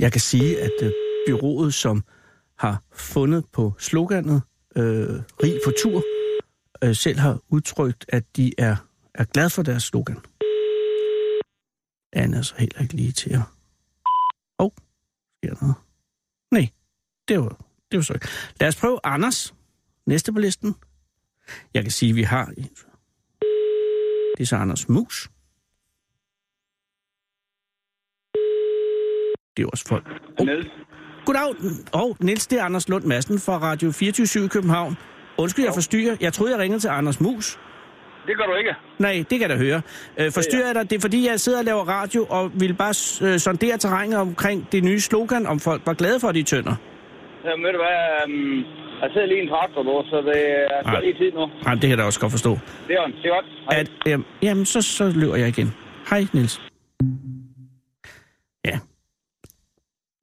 Jeg 0.00 0.12
kan 0.12 0.20
sige, 0.20 0.60
at 0.60 0.72
øh, 0.82 0.92
byrådet, 1.26 1.74
som 1.74 2.04
har 2.58 2.82
fundet 2.92 3.44
på 3.52 3.72
sloganet 3.78 4.42
øh, 4.76 5.22
Rig 5.42 5.60
på 5.64 5.72
tur, 5.82 6.04
øh, 6.84 6.96
selv 6.96 7.18
har 7.18 7.40
udtrykt, 7.48 8.04
at 8.08 8.36
de 8.36 8.52
er, 8.58 8.76
er 9.14 9.24
glad 9.24 9.50
for 9.50 9.62
deres 9.62 9.82
slogan. 9.82 10.18
Anna 12.12 12.38
er 12.38 12.42
så 12.42 12.54
heller 12.58 12.80
ikke 12.80 12.94
lige 12.94 13.12
til 13.12 13.30
at... 13.30 13.40
Åh, 14.58 14.66
oh, 14.66 14.70
sker 15.38 15.54
noget? 15.60 15.74
Nej, 16.50 16.68
det 17.28 17.40
var, 17.40 17.64
det 17.90 17.96
var 17.96 18.02
så 18.02 18.12
ikke. 18.12 18.28
Lad 18.60 18.68
os 18.68 18.76
prøve 18.76 19.00
Anders, 19.04 19.54
næste 20.06 20.32
på 20.32 20.38
listen. 20.38 20.74
Jeg 21.74 21.82
kan 21.82 21.92
sige, 21.92 22.10
at 22.10 22.16
vi 22.16 22.22
har 22.22 22.46
en. 22.46 22.70
Det 24.36 24.42
er 24.42 24.46
så 24.46 24.56
Anders 24.56 24.88
Mus. 24.88 25.29
Det 29.56 29.62
er 29.62 29.66
også 29.72 29.84
folk. 29.88 30.06
Oh. 30.38 30.46
Goddag. 31.24 31.48
Og 31.92 32.08
oh, 32.08 32.14
Niels, 32.20 32.46
det 32.46 32.58
er 32.60 32.64
Anders 32.64 32.88
Lund 32.88 33.04
Madsen 33.04 33.38
fra 33.38 33.58
Radio 33.58 33.90
24 33.90 34.44
i 34.44 34.48
København. 34.48 34.96
Undskyld, 35.38 35.64
jeg 35.64 35.74
forstyrrer. 35.74 36.16
Jeg 36.20 36.32
troede, 36.32 36.52
jeg 36.52 36.60
ringede 36.60 36.80
til 36.80 36.88
Anders 36.88 37.20
Mus. 37.20 37.58
Det 38.26 38.36
gør 38.36 38.44
du 38.44 38.54
ikke. 38.54 38.74
Nej, 38.98 39.24
det 39.30 39.38
kan 39.38 39.40
jeg 39.40 39.48
da 39.48 39.56
høre. 39.56 39.82
Øh, 40.20 40.32
forstyrrer 40.32 40.66
jeg 40.66 40.74
dig? 40.74 40.90
Det 40.90 40.96
er 40.96 41.00
fordi, 41.00 41.28
jeg 41.28 41.40
sidder 41.40 41.58
og 41.58 41.64
laver 41.64 41.84
radio 41.88 42.26
og 42.30 42.50
vil 42.60 42.74
bare 42.74 42.94
øh, 43.26 43.38
sondere 43.38 43.78
terrænet 43.78 44.18
omkring 44.18 44.72
det 44.72 44.84
nye 44.84 45.00
slogan, 45.00 45.46
om 45.46 45.60
folk 45.60 45.82
var 45.86 45.94
glade 45.94 46.20
for, 46.20 46.32
de 46.32 46.42
tønder. 46.42 46.74
Jamen, 47.44 47.64
ved 47.64 47.72
du 47.72 47.78
hvad, 47.78 47.98
um, 48.24 48.56
jeg 49.02 49.08
sidder 49.12 49.26
lige 49.26 49.38
i 49.38 49.42
en 49.42 49.48
traktor 49.48 49.82
nu, 49.82 50.02
så 50.10 50.16
det 50.30 50.42
er 50.74 50.80
skal 50.86 51.02
lige 51.02 51.18
tid 51.18 51.32
nu. 51.32 51.46
Nej, 51.64 51.74
det 51.74 51.80
kan 51.80 51.90
jeg 51.90 51.98
da 51.98 52.04
også 52.04 52.20
godt 52.20 52.32
forstå. 52.32 52.50
Det 52.88 52.94
er, 52.94 53.06
det 53.06 53.24
er 53.24 53.34
godt. 53.34 53.46
Hej. 53.70 53.80
At, 53.80 53.90
øhm, 54.08 54.24
jamen, 54.42 54.64
så, 54.66 54.82
så 54.82 55.12
løber 55.16 55.36
jeg 55.36 55.48
igen. 55.48 55.74
Hej, 56.10 56.22
Niels. 56.32 56.62
Ja. 58.64 58.78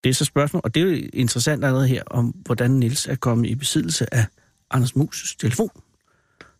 Det 0.08 0.14
er 0.14 0.16
så 0.16 0.26
spørgsmål, 0.26 0.62
og 0.64 0.76
det 0.76 0.82
er 0.82 0.86
jo 0.86 1.10
interessant 1.14 1.64
allerede 1.66 1.88
her, 1.88 2.04
om 2.04 2.26
hvordan 2.26 2.72
Niels 2.72 3.08
er 3.08 3.16
kommet 3.16 3.50
i 3.50 3.56
besiddelse 3.56 4.14
af 4.14 4.26
Anders 4.72 4.92
Mus' 4.92 5.36
telefon. 5.40 5.70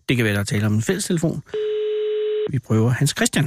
Det 0.10 0.18
kan 0.18 0.26
være, 0.26 0.34
der 0.34 0.40
er 0.40 0.44
tale 0.44 0.66
om 0.66 0.74
en 0.74 0.82
fælles 0.82 1.06
telefon. 1.06 1.44
Vi 2.52 2.60
prøver 2.60 2.90
Hans 2.90 3.14
Christian. 3.18 3.44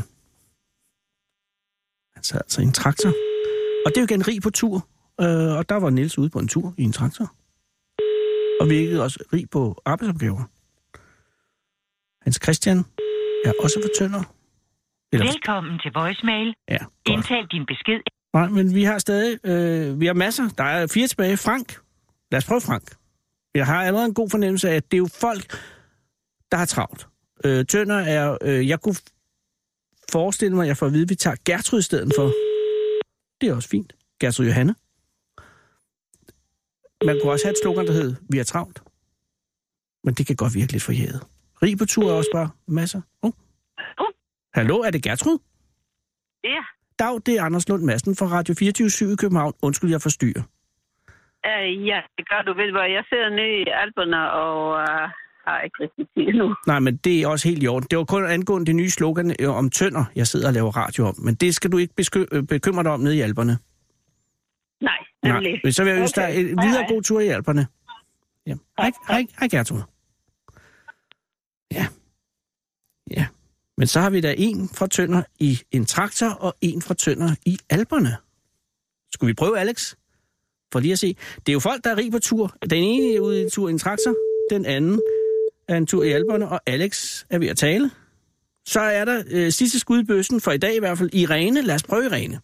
Han 2.14 2.22
sad 2.22 2.40
altså 2.40 2.60
i 2.60 2.64
en 2.64 2.72
traktor. 2.72 3.08
Og 3.86 3.88
det 3.88 3.96
er 3.96 4.00
jo 4.00 4.04
igen 4.04 4.28
rig 4.28 4.42
på 4.42 4.50
tur. 4.50 4.88
Øh, 5.20 5.56
og 5.58 5.68
der 5.68 5.74
var 5.74 5.90
Niels 5.90 6.18
ude 6.18 6.30
på 6.30 6.38
en 6.38 6.48
tur 6.48 6.74
i 6.78 6.82
en 6.82 6.92
traktor. 6.92 7.34
Og 8.60 8.70
virkede 8.70 9.02
også 9.02 9.24
rig 9.32 9.50
på 9.50 9.82
arbejdsopgaver. 9.84 10.44
Hans 12.24 12.38
Christian 12.42 12.78
er 13.44 13.52
også 13.62 13.80
for 13.84 13.90
tønder. 13.98 14.22
Eller, 15.12 15.26
Velkommen 15.26 15.78
til 15.78 15.90
voicemail. 15.94 16.54
ja, 16.68 16.78
godt. 16.78 16.90
Indtal 17.06 17.46
din 17.46 17.66
besked. 17.66 18.00
Nej, 18.32 18.48
men 18.48 18.74
vi 18.74 18.84
har 18.84 18.98
stadig, 18.98 19.46
øh, 19.46 20.00
vi 20.00 20.06
har 20.06 20.14
masser. 20.14 20.48
Der 20.58 20.64
er 20.64 20.86
fire 20.86 21.06
tilbage. 21.08 21.36
Frank. 21.36 21.80
Lad 22.32 22.38
os 22.38 22.44
prøve 22.44 22.60
Frank. 22.60 22.96
Jeg 23.54 23.66
har 23.66 23.84
allerede 23.84 24.06
en 24.06 24.14
god 24.14 24.30
fornemmelse 24.30 24.70
af, 24.70 24.74
at 24.74 24.90
det 24.90 24.96
er 24.96 24.98
jo 24.98 25.06
folk, 25.06 25.58
der 26.50 26.56
har 26.56 26.66
travlt. 26.66 27.08
Øh, 27.44 27.66
Tønder 27.66 27.98
er, 27.98 28.38
øh, 28.42 28.68
jeg 28.68 28.80
kunne 28.80 28.96
forestille 30.12 30.56
mig, 30.56 30.62
at 30.62 30.68
jeg 30.68 30.76
får 30.76 30.86
at 30.86 30.92
vide, 30.92 31.02
at 31.02 31.10
vi 31.10 31.14
tager 31.14 31.36
Gertrud 31.44 31.78
i 31.78 31.82
stedet 31.82 32.12
for. 32.16 32.32
Det 33.40 33.48
er 33.48 33.54
også 33.54 33.68
fint. 33.68 33.92
Gertrud 34.20 34.46
Johanne. 34.46 34.74
Man 37.04 37.18
kunne 37.22 37.32
også 37.32 37.46
have 37.46 37.52
et 37.52 37.58
slogan, 37.62 37.86
der 37.86 37.92
hed, 37.92 38.14
vi 38.30 38.38
er 38.38 38.44
travlt. 38.44 38.82
Men 40.04 40.14
det 40.14 40.26
kan 40.26 40.36
godt 40.36 40.54
virke 40.54 40.72
lidt 40.72 40.82
forjæget. 40.82 41.26
Rig 41.62 41.78
på 41.78 41.84
tur 41.84 42.10
er 42.10 42.14
også 42.14 42.30
bare 42.34 42.50
masser. 42.66 43.00
Oh. 43.22 43.32
Hallo, 44.54 44.78
er 44.78 44.90
det 44.90 45.02
Gertrud? 45.02 45.38
Ja, 46.44 46.62
Dag, 47.00 47.14
det 47.26 47.34
er 47.38 47.42
Anders 47.42 47.68
Lund 47.68 47.82
Madsen 47.82 48.16
fra 48.16 48.26
Radio 48.26 48.54
24 48.58 49.12
i 49.12 49.16
København. 49.16 49.52
Undskyld, 49.62 49.90
jeg 49.90 50.02
forstyrrer. 50.02 50.42
øh, 51.46 51.86
ja, 51.86 52.00
det 52.16 52.28
gør 52.28 52.42
du 52.46 52.52
vel, 52.60 52.70
hvor 52.70 52.82
jeg 52.96 53.04
sidder 53.08 53.28
nede 53.30 53.54
i 53.62 53.64
Alperne 53.82 54.30
og 54.32 54.80
øh, 54.82 55.08
har 55.46 55.60
ikke 55.60 55.76
rigtig 55.82 56.06
tid 56.14 56.38
nu. 56.38 56.54
Nej, 56.66 56.78
men 56.78 56.96
det 56.96 57.22
er 57.22 57.26
også 57.28 57.48
helt 57.48 57.62
i 57.62 57.66
orden. 57.66 57.86
Det 57.90 57.98
var 57.98 58.04
kun 58.04 58.24
angående 58.24 58.66
det 58.66 58.76
nye 58.76 58.90
slogan 58.90 59.34
øh, 59.40 59.56
om 59.56 59.70
tønder, 59.70 60.04
jeg 60.16 60.26
sidder 60.26 60.46
og 60.48 60.52
laver 60.54 60.76
radio 60.76 61.06
om. 61.06 61.14
Men 61.18 61.34
det 61.34 61.54
skal 61.54 61.72
du 61.72 61.78
ikke 61.78 61.94
bekymre 62.48 62.82
dig 62.84 62.92
om 62.92 63.00
nede 63.00 63.16
i 63.16 63.20
Alperne. 63.20 63.58
Nej, 64.80 64.98
nemlig. 65.22 65.60
Nej, 65.64 65.70
så 65.72 65.84
vil 65.84 65.90
jeg 65.92 66.00
ønske 66.00 66.20
dig 66.20 66.28
Okay. 66.28 66.40
en 66.40 66.58
Hej, 66.58 66.66
videre 66.66 66.82
hej. 66.82 66.92
god 66.94 67.02
tur 67.02 67.20
i 67.20 67.28
Alperne. 67.28 67.66
Ja. 68.46 68.54
Hej, 68.78 68.90
hej, 69.08 69.26
hej 69.40 69.48
Gertrud. 69.48 69.80
Ja. 71.72 71.86
Ja. 73.16 73.26
Men 73.80 73.86
så 73.86 74.00
har 74.00 74.10
vi 74.10 74.20
da 74.20 74.34
en 74.38 74.68
fra 74.68 74.86
Tønder 74.86 75.22
i 75.38 75.60
en 75.70 75.84
traktor, 75.86 76.28
og 76.28 76.54
en 76.60 76.82
fra 76.82 76.94
Tønder 76.94 77.34
i 77.46 77.58
Alperne. 77.70 78.16
Skulle 79.12 79.28
vi 79.28 79.34
prøve, 79.34 79.58
Alex? 79.58 79.94
For 80.72 80.80
lige 80.80 80.92
at 80.92 80.98
se. 80.98 81.16
Det 81.36 81.48
er 81.48 81.52
jo 81.52 81.60
folk, 81.60 81.84
der 81.84 81.90
er 81.90 81.96
rig 81.96 82.12
på 82.12 82.18
tur. 82.18 82.56
Den 82.70 82.84
ene 82.84 83.16
er 83.16 83.20
ude 83.20 83.40
i 83.40 83.42
en 83.42 83.50
tur 83.50 83.68
i 83.68 83.72
en 83.72 83.78
traktor, 83.78 84.14
den 84.50 84.66
anden 84.66 85.02
er 85.68 85.76
en 85.76 85.86
tur 85.86 86.02
i 86.02 86.12
Alperne, 86.12 86.48
og 86.48 86.60
Alex 86.66 87.24
er 87.30 87.38
ved 87.38 87.48
at 87.48 87.56
tale. 87.56 87.90
Så 88.66 88.80
er 88.80 89.04
der 89.04 89.22
øh, 89.30 89.52
sidste 89.52 89.78
skud 89.78 90.02
i 90.02 90.04
bøssen, 90.04 90.40
for 90.40 90.50
i 90.50 90.58
dag 90.58 90.76
i 90.76 90.78
hvert 90.78 90.98
fald, 90.98 91.10
Irene. 91.12 91.62
Lad 91.62 91.74
os 91.74 91.82
prøve 91.82 92.04
Irene. 92.04 92.40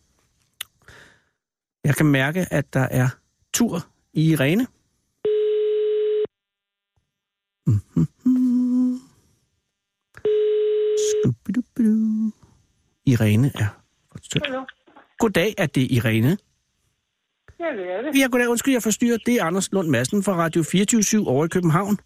Jeg 1.84 1.96
kan 1.96 2.06
mærke, 2.06 2.46
at 2.50 2.74
der 2.74 2.88
er 2.90 3.08
tur 3.54 3.86
i 4.12 4.30
Irene. 4.30 4.66
Mhm. 7.66 8.15
Irene 13.06 13.50
er 13.54 13.66
Tønder. 14.32 14.64
Goddag, 15.18 15.54
er 15.58 15.66
det 15.66 15.86
Irene? 15.90 16.36
Ja, 17.60 17.64
det 17.76 17.92
er 17.92 18.02
det. 18.02 18.20
Ja, 18.20 18.26
goddag, 18.32 18.48
undskyld, 18.48 18.74
jeg 18.74 18.82
forstyrrer. 18.82 19.18
Det 19.26 19.34
er 19.34 19.44
Anders 19.44 19.72
Lund 19.72 19.88
Madsen 19.88 20.22
fra 20.22 20.32
Radio 20.32 20.62
24 20.62 21.28
over 21.28 21.44
i 21.44 21.48
København. 21.48 21.98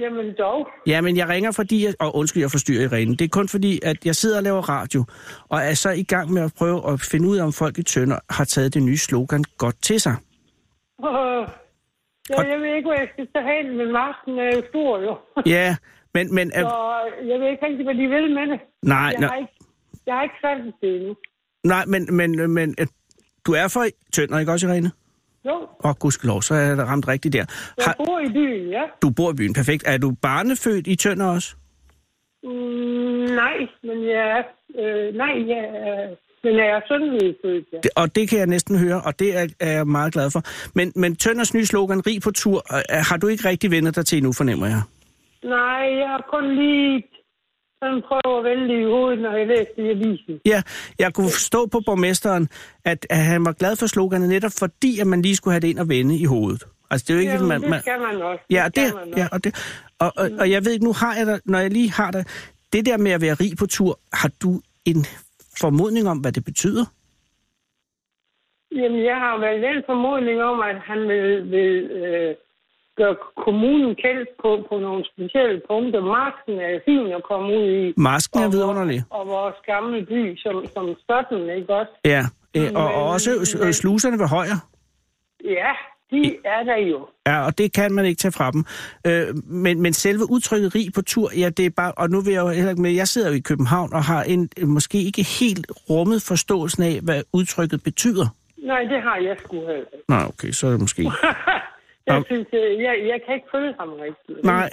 Jamen 0.00 0.34
dog. 0.38 0.68
Ja, 0.86 1.00
men 1.00 1.16
jeg 1.16 1.28
ringer, 1.28 1.52
fordi 1.52 1.84
jeg... 1.84 1.94
Og 2.00 2.16
undskyld, 2.16 2.42
jeg 2.42 2.50
forstyrrer 2.50 2.82
Irene. 2.82 3.16
Det 3.16 3.24
er 3.24 3.28
kun 3.28 3.48
fordi, 3.48 3.80
at 3.82 4.06
jeg 4.06 4.14
sidder 4.14 4.36
og 4.36 4.42
laver 4.42 4.68
radio, 4.68 5.04
og 5.48 5.58
er 5.60 5.74
så 5.74 5.90
i 5.90 6.02
gang 6.02 6.32
med 6.32 6.42
at 6.42 6.52
prøve 6.58 6.92
at 6.92 7.00
finde 7.00 7.28
ud 7.28 7.36
af, 7.36 7.44
om 7.44 7.52
folk 7.52 7.78
i 7.78 7.82
Tønder 7.82 8.18
har 8.30 8.44
taget 8.44 8.74
det 8.74 8.82
nye 8.82 8.96
slogan 8.96 9.44
godt 9.58 9.82
til 9.82 10.00
sig. 10.00 10.16
Øh, 11.04 11.08
ja, 12.30 12.40
jeg 12.52 12.58
ved 12.60 12.74
ikke, 12.76 12.86
hvor 12.88 12.98
jeg 13.02 13.08
skal 13.12 13.26
tage 13.34 13.46
hen, 13.56 13.76
men 13.76 13.92
masken 13.92 14.38
er 14.38 14.50
jo 14.56 14.62
stor, 14.70 15.00
jo. 15.06 15.16
Ja, 15.46 15.76
men... 16.14 16.34
men 16.34 16.50
Så 16.50 16.58
øh, 17.22 17.28
jeg 17.28 17.40
ved 17.40 17.48
ikke 17.52 17.66
rigtig, 17.66 17.84
hvad 17.86 17.94
de 17.94 18.06
vil 18.14 18.34
med 18.34 18.46
det. 18.52 18.60
nej, 18.82 18.98
Jeg 18.98 19.20
har 19.20 19.26
nej, 19.28 19.38
ikke, 19.38 19.52
jeg 20.06 20.14
har 20.14 20.22
ikke 20.22 20.34
fattet 20.44 20.74
det 20.80 20.96
endnu. 20.96 21.16
nej, 21.64 21.84
men, 21.86 22.16
men, 22.16 22.50
men 22.50 22.74
øh, 22.80 22.86
du 23.46 23.52
er 23.52 23.68
fra 23.68 23.84
Tønder, 24.12 24.38
ikke 24.38 24.52
også, 24.52 24.68
Irene? 24.68 24.90
Jo, 25.46 25.54
Åh, 25.84 25.90
oh, 25.90 25.94
gudskelov, 26.00 26.42
så 26.42 26.54
er 26.54 26.74
da 26.76 26.84
ramt 26.84 27.08
rigtigt 27.08 27.32
der. 27.32 27.44
jeg 27.78 27.84
Har, 27.86 27.94
bor 28.06 28.20
i 28.20 28.28
byen, 28.32 28.70
ja. 28.70 28.82
du 29.02 29.10
bor 29.10 29.30
i 29.32 29.34
byen, 29.34 29.52
perfekt. 29.54 29.82
Er 29.86 29.98
du 29.98 30.10
barnefødt 30.22 30.86
i 30.86 30.94
Tønder 30.96 31.26
også? 31.26 31.56
Mm, 32.42 32.50
nej, 33.42 33.56
men 33.82 34.06
jeg 34.06 34.22
er... 34.38 34.42
Øh, 34.80 35.14
nej, 35.14 35.34
jeg 35.48 35.64
er 35.74 36.14
Men 36.44 36.54
er 36.58 36.64
jeg 36.64 36.82
sønderjydefødt, 36.88 37.64
ja. 37.72 37.76
Det, 37.82 37.90
og 37.96 38.14
det 38.16 38.28
kan 38.28 38.38
jeg 38.38 38.46
næsten 38.46 38.78
høre, 38.78 39.00
og 39.06 39.18
det 39.18 39.36
er, 39.36 39.46
er 39.60 39.72
jeg 39.72 39.86
meget 39.86 40.12
glad 40.12 40.30
for. 40.30 40.42
Men, 40.74 40.92
men 40.96 41.16
Tønders 41.16 41.54
nye 41.54 41.66
slogan, 41.66 42.06
rig 42.06 42.22
på 42.22 42.30
tur, 42.30 42.58
øh, 42.72 43.04
har 43.10 43.16
du 43.16 43.26
ikke 43.28 43.48
rigtig 43.48 43.70
vendt 43.70 43.96
dig 43.96 44.06
til 44.06 44.22
nu, 44.22 44.32
fornemmer 44.32 44.66
jeg? 44.66 44.82
Nej, 45.44 45.82
jeg 46.00 46.08
har 46.08 46.24
kun 46.30 46.54
lige 46.54 47.02
sådan 47.84 48.02
prøvet 48.08 48.38
at 48.38 48.44
vælge 48.50 48.74
i 48.82 48.84
hovedet, 48.92 49.18
når 49.24 49.32
jeg 49.40 49.46
læste 49.46 49.76
i 49.84 49.88
avisen. 49.94 50.34
Ja, 50.52 50.62
jeg 50.98 51.14
kunne 51.14 51.30
forstå 51.38 51.60
på 51.66 51.78
borgmesteren, 51.86 52.48
at, 52.84 53.06
at 53.10 53.22
han 53.32 53.44
var 53.44 53.52
glad 53.52 53.76
for 53.76 53.86
sloganet 53.86 54.28
netop 54.28 54.54
fordi, 54.58 55.00
at 55.00 55.06
man 55.06 55.22
lige 55.22 55.36
skulle 55.36 55.52
have 55.54 55.60
det 55.60 55.68
ind 55.68 55.78
og 55.78 55.88
vende 55.88 56.14
i 56.24 56.24
hovedet. 56.24 56.62
Altså, 56.90 57.04
det 57.06 57.10
er 57.10 57.14
jo 57.14 57.20
ikke, 57.20 57.32
Jamen, 57.32 57.48
man, 57.48 57.62
det 57.62 57.80
skal 57.80 58.00
man 58.00 58.22
også. 58.22 58.44
Ja, 58.50 58.64
og 58.64 58.76
det, 58.76 58.94
man 58.94 59.02
også. 59.02 59.20
ja, 59.20 59.26
og, 59.32 59.44
det, 59.44 59.52
og, 59.98 60.12
og, 60.16 60.26
og 60.40 60.50
jeg 60.50 60.64
ved 60.64 60.72
ikke, 60.72 60.84
nu 60.84 60.92
har 60.92 61.14
jeg 61.18 61.26
dig, 61.26 61.40
når 61.44 61.58
jeg 61.58 61.70
lige 61.70 61.90
har 61.90 62.10
dig, 62.10 62.24
det 62.72 62.86
der 62.86 62.96
med 62.96 63.12
at 63.12 63.20
være 63.20 63.34
rig 63.34 63.52
på 63.58 63.66
tur, 63.66 63.98
har 64.12 64.30
du 64.42 64.50
en 64.84 65.00
formodning 65.60 66.08
om, 66.08 66.18
hvad 66.18 66.32
det 66.32 66.44
betyder? 66.44 66.84
Jamen, 68.80 69.04
jeg 69.04 69.18
har 69.24 69.34
vel 69.44 69.62
den 69.62 69.82
formodning 69.86 70.42
om, 70.42 70.60
at 70.60 70.78
han 70.88 71.00
vil, 71.08 71.50
vil 71.50 71.74
øh, 72.02 72.34
gøre 72.96 73.16
kommunen 73.44 73.94
kendt 74.04 74.28
på, 74.42 74.50
på 74.68 74.74
nogle 74.78 75.04
specielle 75.12 75.60
punkter. 75.70 76.00
Masken 76.18 76.54
er 76.68 76.80
fin 76.88 77.06
at 77.18 77.22
komme 77.30 77.46
ud 77.58 77.68
i. 77.82 77.94
Masken 77.96 78.40
er 78.40 78.46
Og 78.46 78.52
vidunderlig. 78.52 79.02
Og 79.10 79.26
vores 79.26 79.58
gamle 79.66 80.06
by 80.06 80.36
som, 80.36 80.56
som 80.74 80.86
sådan, 81.08 81.56
ikke 81.58 81.74
også? 81.74 81.92
Ja, 82.04 82.22
øh, 82.56 82.70
og, 82.74 82.94
og 82.94 83.02
også 83.14 83.30
øh, 83.64 83.72
sluserne 83.72 84.18
ved 84.18 84.28
højre. 84.28 84.60
Ja, 85.44 85.72
de 86.10 86.36
er 86.44 86.62
der 86.62 86.76
jo. 86.76 87.08
Ja, 87.26 87.46
og 87.46 87.58
det 87.58 87.72
kan 87.72 87.92
man 87.92 88.04
ikke 88.04 88.18
tage 88.18 88.32
fra 88.32 88.50
dem. 88.50 88.64
Øh, 89.06 89.26
men, 89.44 89.82
men 89.82 89.92
selve 89.92 90.30
udtrykket 90.30 90.74
rig 90.74 90.92
på 90.94 91.02
tur, 91.02 91.30
ja, 91.36 91.48
det 91.48 91.66
er 91.66 91.70
bare... 91.70 91.92
Og 91.92 92.10
nu 92.10 92.20
vil 92.20 92.32
jeg 92.32 92.40
jo 92.40 92.48
heller 92.48 92.70
ikke 92.70 92.82
med... 92.82 92.90
Jeg 92.90 93.08
sidder 93.08 93.28
jo 93.28 93.34
i 93.34 93.40
København 93.40 93.92
og 93.92 94.04
har 94.04 94.22
en 94.22 94.50
måske 94.62 94.98
ikke 95.02 95.22
helt 95.40 95.66
rummet 95.90 96.22
forståelsen 96.22 96.82
af, 96.82 97.00
hvad 97.02 97.22
udtrykket 97.32 97.82
betyder. 97.84 98.26
Nej, 98.58 98.80
det 98.80 99.02
har 99.02 99.16
jeg 99.16 99.36
sgu 99.38 99.56
heller 99.56 99.74
ikke. 99.74 100.04
Nå, 100.08 100.16
okay, 100.16 100.50
så 100.50 100.66
er 100.66 100.70
det 100.70 100.80
måske... 100.80 101.02
jeg 102.06 102.16
Om- 102.16 102.24
synes, 102.26 102.46
øh, 102.52 102.82
jeg, 102.82 102.94
jeg 103.12 103.18
kan 103.26 103.34
ikke 103.34 103.46
følge 103.54 103.74
ham 103.80 103.88
rigtigt. 103.88 104.44
Nej. 104.44 104.70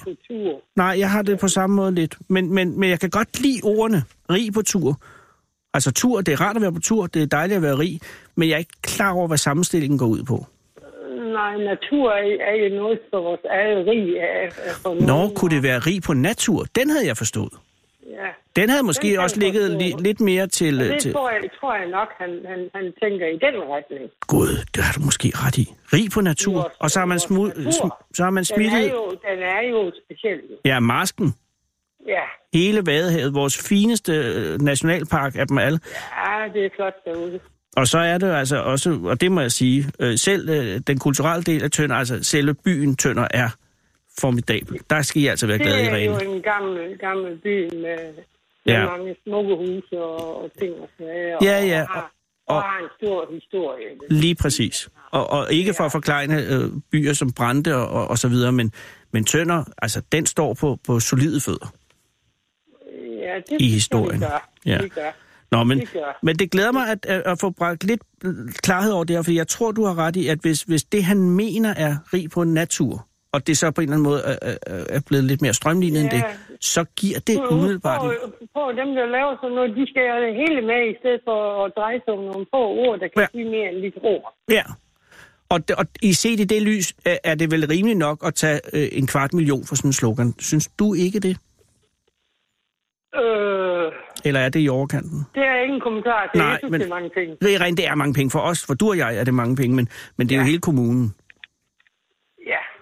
Nej, 0.76 0.96
jeg 1.00 1.10
har 1.12 1.22
det 1.22 1.40
på 1.40 1.48
samme 1.48 1.76
måde 1.76 1.96
lidt. 1.96 2.18
Men, 2.28 2.54
men, 2.56 2.80
men 2.80 2.90
jeg 2.90 3.00
kan 3.00 3.10
godt 3.10 3.42
lide 3.42 3.60
ordene 3.64 4.04
rig 4.32 4.54
på 4.54 4.62
tur. 4.62 5.00
Altså 5.74 5.92
tur, 5.94 6.22
det 6.22 6.32
er 6.34 6.42
rart 6.42 6.56
at 6.56 6.62
være 6.62 6.72
på 6.74 6.80
tur, 6.80 7.08
det 7.08 7.22
er 7.22 7.26
dejligt 7.26 7.58
at 7.58 7.64
være 7.64 7.78
rig, 7.78 8.00
men 8.36 8.50
jeg 8.50 8.56
er 8.56 8.60
ikke 8.60 8.82
klar 8.82 9.12
over, 9.14 9.28
hvad 9.28 9.38
sammenstillingen 9.38 10.00
går 10.00 10.06
ud 10.06 10.24
på. 10.24 10.46
Nej, 11.34 11.58
natur 11.58 12.12
er, 12.12 12.38
er 12.52 12.56
jo 12.70 12.76
noget 12.76 13.00
for 13.10 13.22
vores 13.22 13.40
eget 13.50 13.88
rig. 13.88 14.16
Er, 14.18 14.50
for 14.84 14.94
Nå, 15.08 15.30
kunne 15.36 15.56
det 15.56 15.64
være 15.64 15.80
rig 15.80 16.02
på 16.04 16.14
natur? 16.14 16.66
Den 16.76 16.90
havde 16.90 17.08
jeg 17.08 17.18
forstået. 17.18 17.54
Ja. 18.20 18.30
Den 18.56 18.70
havde 18.70 18.84
måske 18.84 19.08
Den 19.12 19.20
også 19.20 19.40
ligget 19.40 19.78
li- 19.82 20.02
lidt 20.02 20.22
mere 20.22 20.48
til... 20.48 20.82
Øh, 20.82 20.88
det 20.88 21.02
til... 21.02 21.14
tror 21.14 21.30
jeg, 21.30 21.42
tror 21.60 21.76
jeg 21.76 21.88
nok, 21.90 22.08
han, 22.18 22.30
han, 22.48 22.60
han 22.76 22.86
tænker 23.04 23.26
i 23.28 23.34
den 23.46 23.56
retning. 23.74 24.04
Gud, 24.28 24.48
det 24.76 24.84
har 24.84 24.94
du 24.94 25.02
måske 25.06 25.32
ret 25.36 25.58
i. 25.58 25.74
Rig 25.94 26.12
på 26.14 26.22
natur, 26.22 26.54
Vores- 26.54 26.74
og 26.80 26.92
så 26.92 27.00
har 27.00 27.06
man, 27.06 27.20
smu... 27.20 27.48
sm- 27.48 28.10
så 28.14 28.24
har 28.24 28.30
man 28.30 28.44
Den 28.44 28.52
er 28.52 28.70
smittet... 28.70 28.92
jo, 28.92 29.10
den 29.10 29.40
er 29.44 29.62
jo 29.70 29.92
speciel. 30.06 30.40
Ja, 30.66 30.80
masken. 30.80 31.34
Ja. 32.08 32.22
Hele 32.54 32.82
Vadehavet, 32.86 33.34
vores 33.34 33.68
fineste 33.70 34.14
øh, 34.14 34.62
nationalpark 34.62 35.36
af 35.36 35.48
dem 35.48 35.58
alle. 35.58 35.80
ja, 36.18 36.48
det 36.54 36.66
er 36.66 36.70
flot 36.76 36.94
derude. 37.06 37.40
Og 37.78 37.88
så 37.88 37.98
er 37.98 38.18
det 38.18 38.32
altså 38.32 38.58
også, 38.58 39.00
og 39.04 39.22
det 39.22 39.32
må 39.32 39.42
jeg 39.42 39.52
sige, 39.52 39.86
øh, 40.00 40.18
selv 40.18 40.50
øh, 40.50 40.80
den 40.88 41.00
kulturelle 41.00 41.44
del 41.44 41.64
af 41.64 41.72
Tønder, 41.72 41.96
altså 41.96 42.24
selve 42.24 42.54
byen 42.54 42.96
Tønder 42.96 43.28
er 43.32 43.50
formidabel. 44.20 44.80
Der 44.90 45.02
skal 45.02 45.22
I 45.22 45.28
altså 45.28 45.48
være 45.48 45.58
glade, 45.58 45.78
Det 45.78 45.86
er 45.88 45.98
jo 46.06 46.12
Irene. 46.12 46.36
en 46.36 46.42
gammel, 46.42 46.98
gammel 46.98 47.38
by 47.38 47.64
med, 47.64 47.74
med 47.76 48.74
Ja. 48.74 48.86
mange 48.86 49.16
smukke 49.24 49.56
huse 49.56 50.02
og, 50.04 50.44
og 50.44 50.52
ting 50.60 50.74
og 50.74 50.90
sager. 50.98 51.38
Ja, 51.42 51.66
ja, 51.66 51.82
Og 51.82 51.88
har, 51.88 52.12
og- 52.48 52.56
og 52.56 52.62
har 52.64 52.80
en 52.84 52.90
stor 53.02 53.34
historie. 53.34 53.88
Lige 54.10 54.36
præcis. 54.36 54.90
Og, 55.12 55.30
og 55.30 55.54
ikke 55.54 55.74
for 55.78 55.84
at 55.84 55.92
forklejne 55.92 56.42
øh, 56.48 56.64
byer 56.92 57.14
som 57.14 57.32
Brande 57.34 57.76
og, 57.76 57.88
og, 57.88 58.08
og 58.08 58.18
så 58.18 58.28
videre, 58.28 58.52
men, 58.52 58.74
men 59.12 59.24
Tønder, 59.26 59.64
altså 59.82 60.02
den 60.12 60.26
står 60.26 60.54
på, 60.54 60.78
på 60.88 61.00
solide 61.00 61.42
fødder. 61.42 61.74
Ja, 63.22 63.36
det 63.50 63.62
I 63.62 63.68
historien. 63.70 64.20
Det 64.22 64.30
gør. 64.30 64.50
Ja. 64.66 64.78
Det 64.78 64.94
gør. 64.94 65.12
Nå, 65.52 65.64
men, 65.64 65.80
Det 65.80 65.90
gør. 65.94 66.20
men 66.24 66.36
det 66.40 66.52
glæder 66.52 66.72
mig 66.72 66.90
at, 66.90 67.06
at, 67.06 67.40
få 67.40 67.50
bragt 67.50 67.84
lidt 67.84 68.02
klarhed 68.64 68.92
over 68.92 69.04
det 69.04 69.16
her, 69.16 69.24
for 69.24 69.32
jeg 69.32 69.48
tror, 69.48 69.72
du 69.72 69.86
har 69.86 69.98
ret 69.98 70.16
i, 70.16 70.28
at 70.28 70.40
hvis, 70.42 70.62
hvis 70.62 70.84
det, 70.84 71.04
han 71.04 71.30
mener, 71.30 71.74
er 71.74 71.96
rig 72.14 72.30
på 72.30 72.44
natur, 72.44 73.08
og 73.34 73.48
det 73.48 73.58
så 73.58 73.72
på 73.72 73.82
en 73.82 73.84
eller 73.88 73.96
anden 73.96 74.10
måde 74.10 74.22
er, 74.26 74.38
er, 74.42 74.84
er 74.90 75.02
blevet 75.08 75.26
lidt 75.26 75.42
mere 75.42 75.54
strømlignet 75.54 76.00
ja. 76.00 76.04
end 76.04 76.12
det, 76.12 76.24
så 76.62 76.86
giver 77.00 77.20
det 77.20 77.38
umiddelbart... 77.52 78.00
Prøv, 78.00 78.14
prøv, 78.54 78.68
dem, 78.82 78.90
der 78.96 79.06
laver 79.06 79.36
sådan 79.42 79.56
noget, 79.56 79.76
de 79.78 79.84
skal 79.92 80.02
have 80.12 80.22
det 80.28 80.34
hele 80.36 80.62
med, 80.62 80.80
i 80.94 80.96
stedet 81.00 81.22
for 81.28 81.66
at 81.66 81.72
dreje 81.78 82.00
sig 82.06 82.14
om 82.14 82.24
nogle 82.32 82.46
få 82.54 82.62
ord, 82.86 83.00
der 83.00 83.08
kan 83.08 83.22
Ja. 83.22 83.28
sige 83.32 83.46
mere 83.56 83.70
end 83.72 83.78
lidt 83.78 83.98
ord. 84.04 84.34
Ja. 84.50 84.64
Og, 85.50 85.60
og 85.78 85.86
i 86.02 86.14
set 86.14 86.40
i 86.40 86.44
det 86.44 86.62
lys, 86.62 86.94
er, 87.24 87.36
det 87.36 87.52
vel 87.52 87.68
rimeligt 87.68 88.00
nok 88.00 88.18
at 88.26 88.36
tage 88.36 88.60
øh, 88.74 88.88
en 88.92 89.08
kvart 89.08 89.34
million 89.34 89.64
for 89.66 89.76
sådan 89.76 89.90
en 89.90 89.94
slogan. 89.94 90.34
Synes 90.40 90.68
du 90.80 90.94
ikke 90.94 91.20
det? 91.20 91.38
Øh, 93.16 93.92
Eller 94.26 94.40
er 94.40 94.50
det 94.50 94.60
i 94.60 94.70
overkanten? 94.70 95.26
det 95.36 95.44
er 95.44 95.64
ingen 95.64 95.82
kommentar 95.82 96.30
til. 96.34 96.38
Nej, 96.42 96.48
jeg 96.50 96.58
synes, 96.62 96.72
men- 96.72 96.82
det 96.82 96.86
er 96.86 96.90
mange 96.96 97.10
ting. 97.18 97.42
Det 97.42 97.56
er 97.56 97.62
rent, 97.62 97.78
det 97.78 97.88
er 97.88 97.96
mange 97.96 98.14
penge 98.14 98.32
for 98.32 98.40
os. 98.40 98.66
For 98.66 98.74
du 98.74 98.90
og 98.90 98.98
jeg 98.98 99.16
er 99.18 99.24
det 99.24 99.34
mange 99.34 99.56
penge, 99.56 99.76
men, 99.76 99.88
men 100.18 100.30
det 100.30 100.36
er 100.36 100.40
ja. 100.40 100.44
jo 100.44 100.48
hele 100.48 100.62
kommunen. 100.62 101.16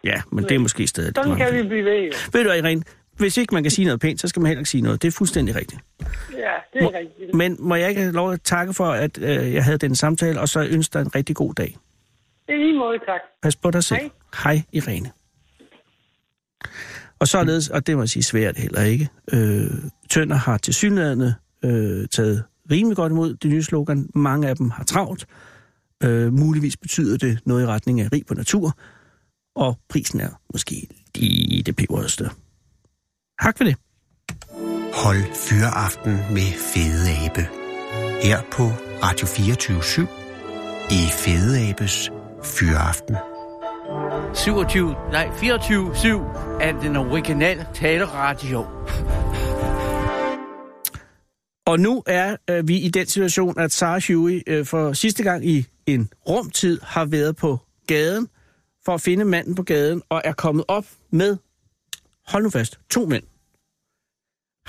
Ja, 0.03 0.21
men 0.31 0.43
det 0.43 0.51
er 0.51 0.59
måske 0.59 0.87
stadig 0.87 1.11
sådan 1.15 1.37
kan 1.37 1.53
vi 1.53 1.67
blive 1.67 1.85
ved. 1.85 2.03
jo. 2.03 2.11
Ved 2.33 2.43
du, 2.43 2.51
Irene, 2.51 2.83
hvis 3.17 3.37
ikke 3.37 3.53
man 3.53 3.63
kan 3.63 3.71
sige 3.71 3.85
noget 3.85 3.99
pænt, 3.99 4.21
så 4.21 4.27
skal 4.27 4.41
man 4.41 4.47
heller 4.47 4.59
ikke 4.59 4.69
sige 4.69 4.81
noget. 4.81 5.01
Det 5.01 5.07
er 5.07 5.11
fuldstændig 5.11 5.55
rigtigt. 5.55 5.81
Ja, 5.99 6.53
det 6.73 6.83
er 6.83 6.99
rigtigt. 6.99 7.33
Men 7.33 7.55
må 7.59 7.75
jeg 7.75 7.89
ikke 7.89 8.01
have 8.01 8.13
lov 8.13 8.31
at 8.31 8.41
takke 8.41 8.73
for, 8.73 8.85
at 8.85 9.17
øh, 9.21 9.53
jeg 9.53 9.63
havde 9.63 9.77
den 9.77 9.95
samtale, 9.95 10.39
og 10.39 10.49
så 10.49 10.67
ønske 10.71 10.93
dig 10.93 11.01
en 11.01 11.15
rigtig 11.15 11.35
god 11.35 11.53
dag. 11.53 11.77
I 12.49 12.51
lige 12.51 12.77
måde, 12.77 12.99
tak. 12.99 13.21
Pas 13.43 13.55
på 13.55 13.71
dig 13.71 13.83
selv. 13.83 13.99
Hej. 13.99 14.53
Hej, 14.53 14.61
Irene. 14.73 15.11
Og 17.19 17.27
således, 17.27 17.69
og 17.69 17.87
det 17.87 17.95
må 17.95 18.01
jeg 18.01 18.09
sige 18.09 18.23
svært 18.23 18.57
heller 18.57 18.81
ikke, 18.81 19.09
øh, 19.33 19.71
Tønder 20.09 20.35
har 20.35 20.57
til 20.57 20.73
synlædende 20.73 21.35
øh, 21.65 22.07
taget 22.07 22.43
rimelig 22.71 22.95
godt 22.95 23.11
imod 23.11 23.33
det 23.33 23.51
nye 23.51 23.63
slogan. 23.63 24.09
Mange 24.15 24.47
af 24.47 24.55
dem 24.55 24.69
har 24.69 24.83
travlt. 24.83 25.25
Øh, 26.03 26.33
muligvis 26.33 26.77
betyder 26.77 27.17
det 27.17 27.39
noget 27.45 27.63
i 27.63 27.65
retning 27.65 28.01
af 28.01 28.07
rig 28.13 28.25
på 28.25 28.33
natur, 28.33 28.77
og 29.59 29.77
prisen 29.89 30.19
er 30.19 30.29
måske 30.53 30.87
lige 31.15 31.63
det 31.63 31.75
peberste. 31.75 32.29
Tak 33.41 33.57
for 33.57 33.63
det. 33.63 33.75
Hold 34.93 35.23
fyreaften 35.33 36.11
med 36.11 36.49
Fede 36.73 37.25
Abe. 37.25 37.47
Her 38.23 38.41
på 38.51 38.63
Radio 39.03 39.27
24 39.27 40.07
i 40.91 41.01
Fede 41.11 41.69
Abes 41.69 42.11
Fyreaften. 42.43 43.15
27, 44.35 44.95
nej 45.11 45.27
24-7 45.27 46.07
er 46.61 46.79
den 46.81 46.95
originale 46.95 47.67
taleradio. 47.73 48.65
Og 51.65 51.79
nu 51.79 52.03
er 52.05 52.35
øh, 52.49 52.67
vi 52.67 52.77
i 52.77 52.89
den 52.89 53.07
situation, 53.07 53.59
at 53.59 53.71
Sarah 53.71 54.01
Huey 54.07 54.41
øh, 54.47 54.65
for 54.65 54.93
sidste 54.93 55.23
gang 55.23 55.45
i 55.45 55.65
en 55.85 56.09
rumtid 56.29 56.79
har 56.83 57.05
været 57.05 57.35
på 57.35 57.59
gaden 57.87 58.27
for 58.85 58.93
at 58.93 59.01
finde 59.01 59.25
manden 59.25 59.55
på 59.55 59.63
gaden, 59.63 60.01
og 60.09 60.21
er 60.25 60.33
kommet 60.33 60.65
op 60.67 60.85
med, 61.11 61.37
hold 62.27 62.43
nu 62.43 62.49
fast, 62.49 62.79
to 62.89 63.05
mænd. 63.05 63.23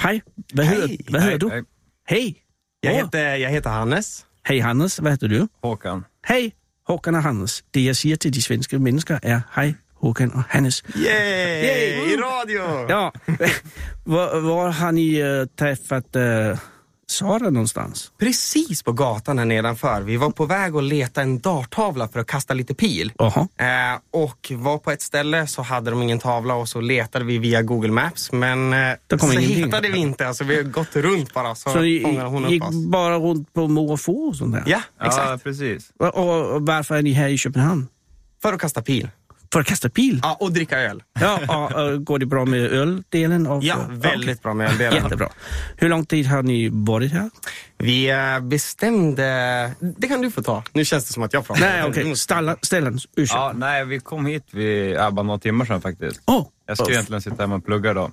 Hej, 0.03 0.20
hvad, 0.55 0.64
Hej. 0.64 0.74
hedder, 0.74 0.97
hvad 1.11 1.20
Hej, 1.20 1.30
hedder 1.30 1.39
du? 1.39 1.49
hej. 1.49 1.61
Hej. 2.09 2.35
Jag 2.82 2.93
Åh. 2.95 3.01
heter, 3.01 3.35
jag 3.35 3.51
heter 3.51 3.70
Hannes. 3.70 4.26
Hej 4.47 4.61
Hannes, 4.61 4.97
hvad 4.97 5.11
hedder 5.11 5.28
du? 5.39 5.49
Håkan. 5.62 6.01
Hej, 6.28 6.51
Håkan 6.89 7.14
og 7.14 7.22
Hannes. 7.22 7.64
Det 7.74 7.85
jeg 7.85 7.97
siger 7.97 8.16
til 8.16 8.35
de 8.35 8.43
svenske 8.43 8.78
mennesker 8.78 9.18
er, 9.22 9.41
hej 9.55 9.74
Håkan 9.95 10.32
og 10.32 10.43
Hannes. 10.49 10.82
Yay! 10.97 11.64
Yay! 11.64 12.12
I 12.12 12.16
radio! 12.16 12.62
Ja, 12.89 13.09
hvor, 14.11 14.41
hvor 14.41 14.70
har 14.70 14.91
ni 14.91 15.22
uh, 15.22 15.47
träffat 15.57 16.16
uh, 16.16 16.59
Sara 17.21 17.51
någonstans? 17.51 18.12
Precis 18.18 18.83
på 18.83 18.93
gatan 18.93 19.39
här 19.39 19.45
nedanför. 19.45 20.03
Vi 20.03 20.16
var 20.16 20.31
på 20.31 20.47
väg 20.47 20.77
att 20.77 20.83
leta 20.85 21.23
en 21.23 21.39
darttavla 21.41 22.09
för 22.09 22.21
att 22.21 22.27
kasta 22.27 22.55
lite 22.55 22.75
pil. 22.75 23.12
Jaha. 23.18 23.49
Eh, 23.57 24.01
och 24.11 24.53
var 24.55 24.79
på 24.79 24.91
ett 24.91 25.03
ställe 25.03 25.47
så 25.47 25.62
hade 25.62 25.91
de 25.91 26.03
ingen 26.03 26.18
tavla 26.18 26.55
och 26.55 26.68
så 26.68 26.81
letade 26.81 27.25
vi 27.25 27.39
via 27.39 27.62
Google 27.62 27.93
Maps. 27.93 28.33
Men 28.33 28.73
eh, 28.73 28.79
Det 29.07 29.18
kom 29.18 29.18
så 29.18 29.33
ingenting. 29.39 29.64
hittade 29.64 29.89
vi 29.89 29.99
inte. 29.99 30.29
Alltså, 30.29 30.45
vi 30.45 30.57
har 30.57 30.62
gått 30.62 30.97
runt 30.97 31.35
bara 31.35 31.55
så, 31.55 31.71
Så 31.71 31.79
fångade 32.03 32.29
hon 32.29 32.45
upp 32.45 32.51
gick 32.51 32.64
oss. 32.64 32.75
bara 32.87 33.18
runt 33.18 33.53
på 33.53 33.68
Mo 33.68 33.93
och 33.93 34.01
sånt 34.37 34.53
där? 34.53 34.64
Ja, 34.66 34.81
exakt. 35.05 35.45
precis. 35.45 35.91
Och, 35.99 36.07
och, 36.14 36.47
och 36.55 36.66
varför 36.66 36.95
är 36.97 37.03
ni 37.03 37.12
här 37.12 37.29
i 37.29 37.39
Köpenhamn? 37.39 37.89
För 38.43 38.53
att 38.53 38.61
kasta 38.61 38.83
pil. 38.83 39.09
För 39.53 39.61
att 39.61 39.66
kasta 39.66 39.88
pil? 39.88 40.20
Ja, 40.22 40.36
och 40.40 40.53
dricka 40.53 40.78
öl. 40.78 41.03
Ja, 41.20 41.70
och, 41.84 42.05
går 42.05 42.18
det 42.18 42.26
bra 42.26 42.44
med 42.44 42.61
öldelen? 42.61 43.46
Av, 43.46 43.64
Ja, 43.64 43.76
väldigt 43.88 44.42
bra 44.42 44.55
med 44.55 44.70
öldelen. 44.70 45.03
Jättebra. 45.03 45.28
Hur 45.76 45.88
lång 45.88 46.07
tid 46.07 46.26
har 46.26 46.42
ni 46.42 46.68
varit 46.72 47.12
här? 47.12 47.30
Vi 47.78 48.11
eh, 48.11 48.40
bestämde... 48.40 49.24
Det 49.80 50.09
kan 50.09 50.22
du 50.22 50.30
få 50.30 50.42
ta. 50.42 50.62
Nu 50.72 50.84
känns 50.84 51.05
det 51.07 51.12
som 51.12 51.22
att 51.22 51.32
jag 51.32 51.46
pratar. 51.46 51.61
Nej, 51.61 51.82
okej. 51.84 52.03
Okay. 52.03 52.16
Stellan, 52.62 52.98
ursäkta. 53.16 53.38
Ja, 53.38 53.53
nej, 53.55 53.84
vi 53.84 54.01
kom 54.01 54.26
hit 54.26 54.44
vid 54.51 54.90
ja, 54.90 55.11
bara 55.11 55.22
några 55.22 55.38
timmar 55.38 55.64
sedan 55.64 55.80
faktiskt. 55.80 56.20
Oh. 56.26 56.46
Jag 56.66 56.78
ska 56.78 56.90
egentligen 56.90 57.22
sitta 57.22 57.42
hemma 57.42 57.55
och 57.55 57.64
plugga 57.64 57.90
idag. 57.90 58.12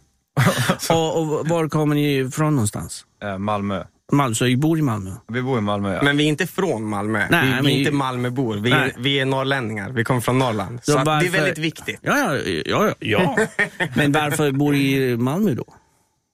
och, 0.90 1.22
och 1.22 1.48
var 1.48 1.70
kommer 1.70 1.96
ni 1.96 2.18
ifrån 2.18 2.56
någonstans? 2.56 3.06
Eh, 3.24 3.38
Malmö. 3.38 3.84
Malmö, 4.12 4.36
så 4.36 4.46
vi 4.46 4.58
bor 4.58 4.80
i 4.80 4.82
Malmö. 4.82 5.12
Vi 5.28 5.42
bor 5.42 5.58
i 5.58 5.62
Malmö, 5.62 5.96
ja. 5.96 6.02
Men 6.04 6.18
vi 6.18 6.24
är 6.24 6.28
inte 6.28 6.48
från 6.48 6.84
Malmö. 6.90 7.28
Nej, 7.30 7.54
vi, 7.62 7.68
vi 7.68 7.74
är 7.74 7.80
inte 7.80 7.92
Malmöbor. 7.92 8.56
Vi, 8.58 8.72
är, 8.72 8.94
vi 8.98 9.20
är 9.20 9.26
norrlänningar. 9.26 9.90
Vi 9.90 10.04
kommer 10.04 10.22
från 10.22 10.40
Norrland. 10.40 10.80
Så, 10.84 10.92
Så 10.92 10.98
att 10.98 11.06
det 11.06 11.12
är 11.12 11.16
varför- 11.16 11.32
väldigt 11.32 11.58
viktigt. 11.58 12.00
Ja, 12.02 12.18
ja, 12.18 12.36
ja. 12.66 12.94
ja. 13.00 13.36
ja. 13.38 13.48
Men 13.96 14.12
varför 14.12 14.52
bor 14.52 14.72
du 14.74 14.80
i 14.80 15.18
Malmö 15.18 15.54
då? 15.54 15.66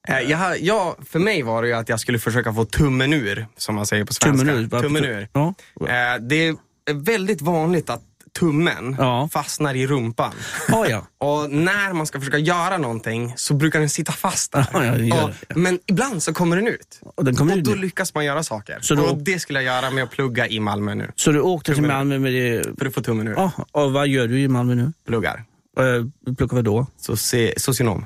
Eh, 0.07 0.19
Jag, 0.19 0.37
har- 0.37 0.57
jag, 0.59 0.95
för 1.09 1.19
mig 1.19 1.41
var 1.43 1.61
det 1.61 1.67
ju 1.67 1.73
att 1.73 1.89
jag 1.89 1.99
skulle 1.99 2.19
försöka 2.19 2.53
få 2.53 2.65
tummen 2.65 3.13
ur, 3.13 3.45
som 3.57 3.75
man 3.75 3.85
säger 3.85 4.05
på 4.05 4.13
svenska. 4.13 4.45
Tummen 4.47 4.63
ur? 4.63 4.67
Varför 4.67 4.87
Tummen 4.87 5.03
tu- 5.03 5.07
ur. 5.09 5.27
Ja. 5.33 5.53
Eh, 5.79 6.21
Det 6.21 6.47
är 6.47 6.55
väldigt 6.93 7.41
vanligt 7.41 7.89
att 7.89 8.01
tummen 8.39 8.97
fastnar 9.31 9.75
i 9.75 9.87
rumpan. 9.87 10.33
Ja, 10.67 10.87
ja. 10.89 11.07
Och 11.27 11.51
när 11.51 11.93
man 11.93 12.07
ska 12.07 12.19
försöka 12.19 12.37
göra 12.37 12.77
någonting 12.77 13.33
så 13.35 13.53
brukar 13.53 13.79
den 13.79 13.89
sitta 13.89 14.11
fast 14.11 14.51
där. 14.51 14.67
Ja, 14.73 14.95
ja, 14.95 15.23
och, 15.23 15.57
Men 15.57 15.79
ibland 15.85 16.23
så 16.23 16.33
kommer 16.33 16.55
den 16.55 16.67
ut. 16.67 16.99
Och 17.15 17.25
den 17.25 17.35
kommer 17.35 17.53
och 17.53 17.57
ut 17.57 17.63
då 17.65 17.73
lyckas 17.75 18.13
man 18.13 18.25
göra 18.25 18.43
saker. 18.43 18.77
Så 18.81 19.11
Och 19.11 19.17
det 19.17 19.39
skulle 19.39 19.61
jag 19.63 19.75
göra 19.75 19.91
med 19.91 20.03
att 20.03 20.11
plugga 20.11 20.47
i 20.47 20.59
Malmö 20.59 20.95
nu. 20.95 21.11
Så 21.15 21.31
du 21.31 21.39
åkte 21.41 21.65
till 21.65 21.75
Tummen 21.75 21.91
ur. 21.91 21.95
Malmö 21.95 22.19
med 22.19 22.33
det? 22.33 22.79
För 22.79 22.85
att 22.85 22.93
få 22.93 23.01
tummen 23.01 23.27
ur. 23.27 23.33
Ja, 23.33 23.51
och 23.71 23.93
vad 23.93 24.07
gör 24.07 24.27
du 24.27 24.39
i 24.39 24.47
Malmö 24.47 24.75
nu? 24.75 24.93
Pluggar. 25.07 25.43
Uh, 25.79 26.05
pluggar 26.37 26.55
vad 26.55 26.63
då? 26.65 26.87
Soci- 26.99 27.53
socionom. 27.59 28.05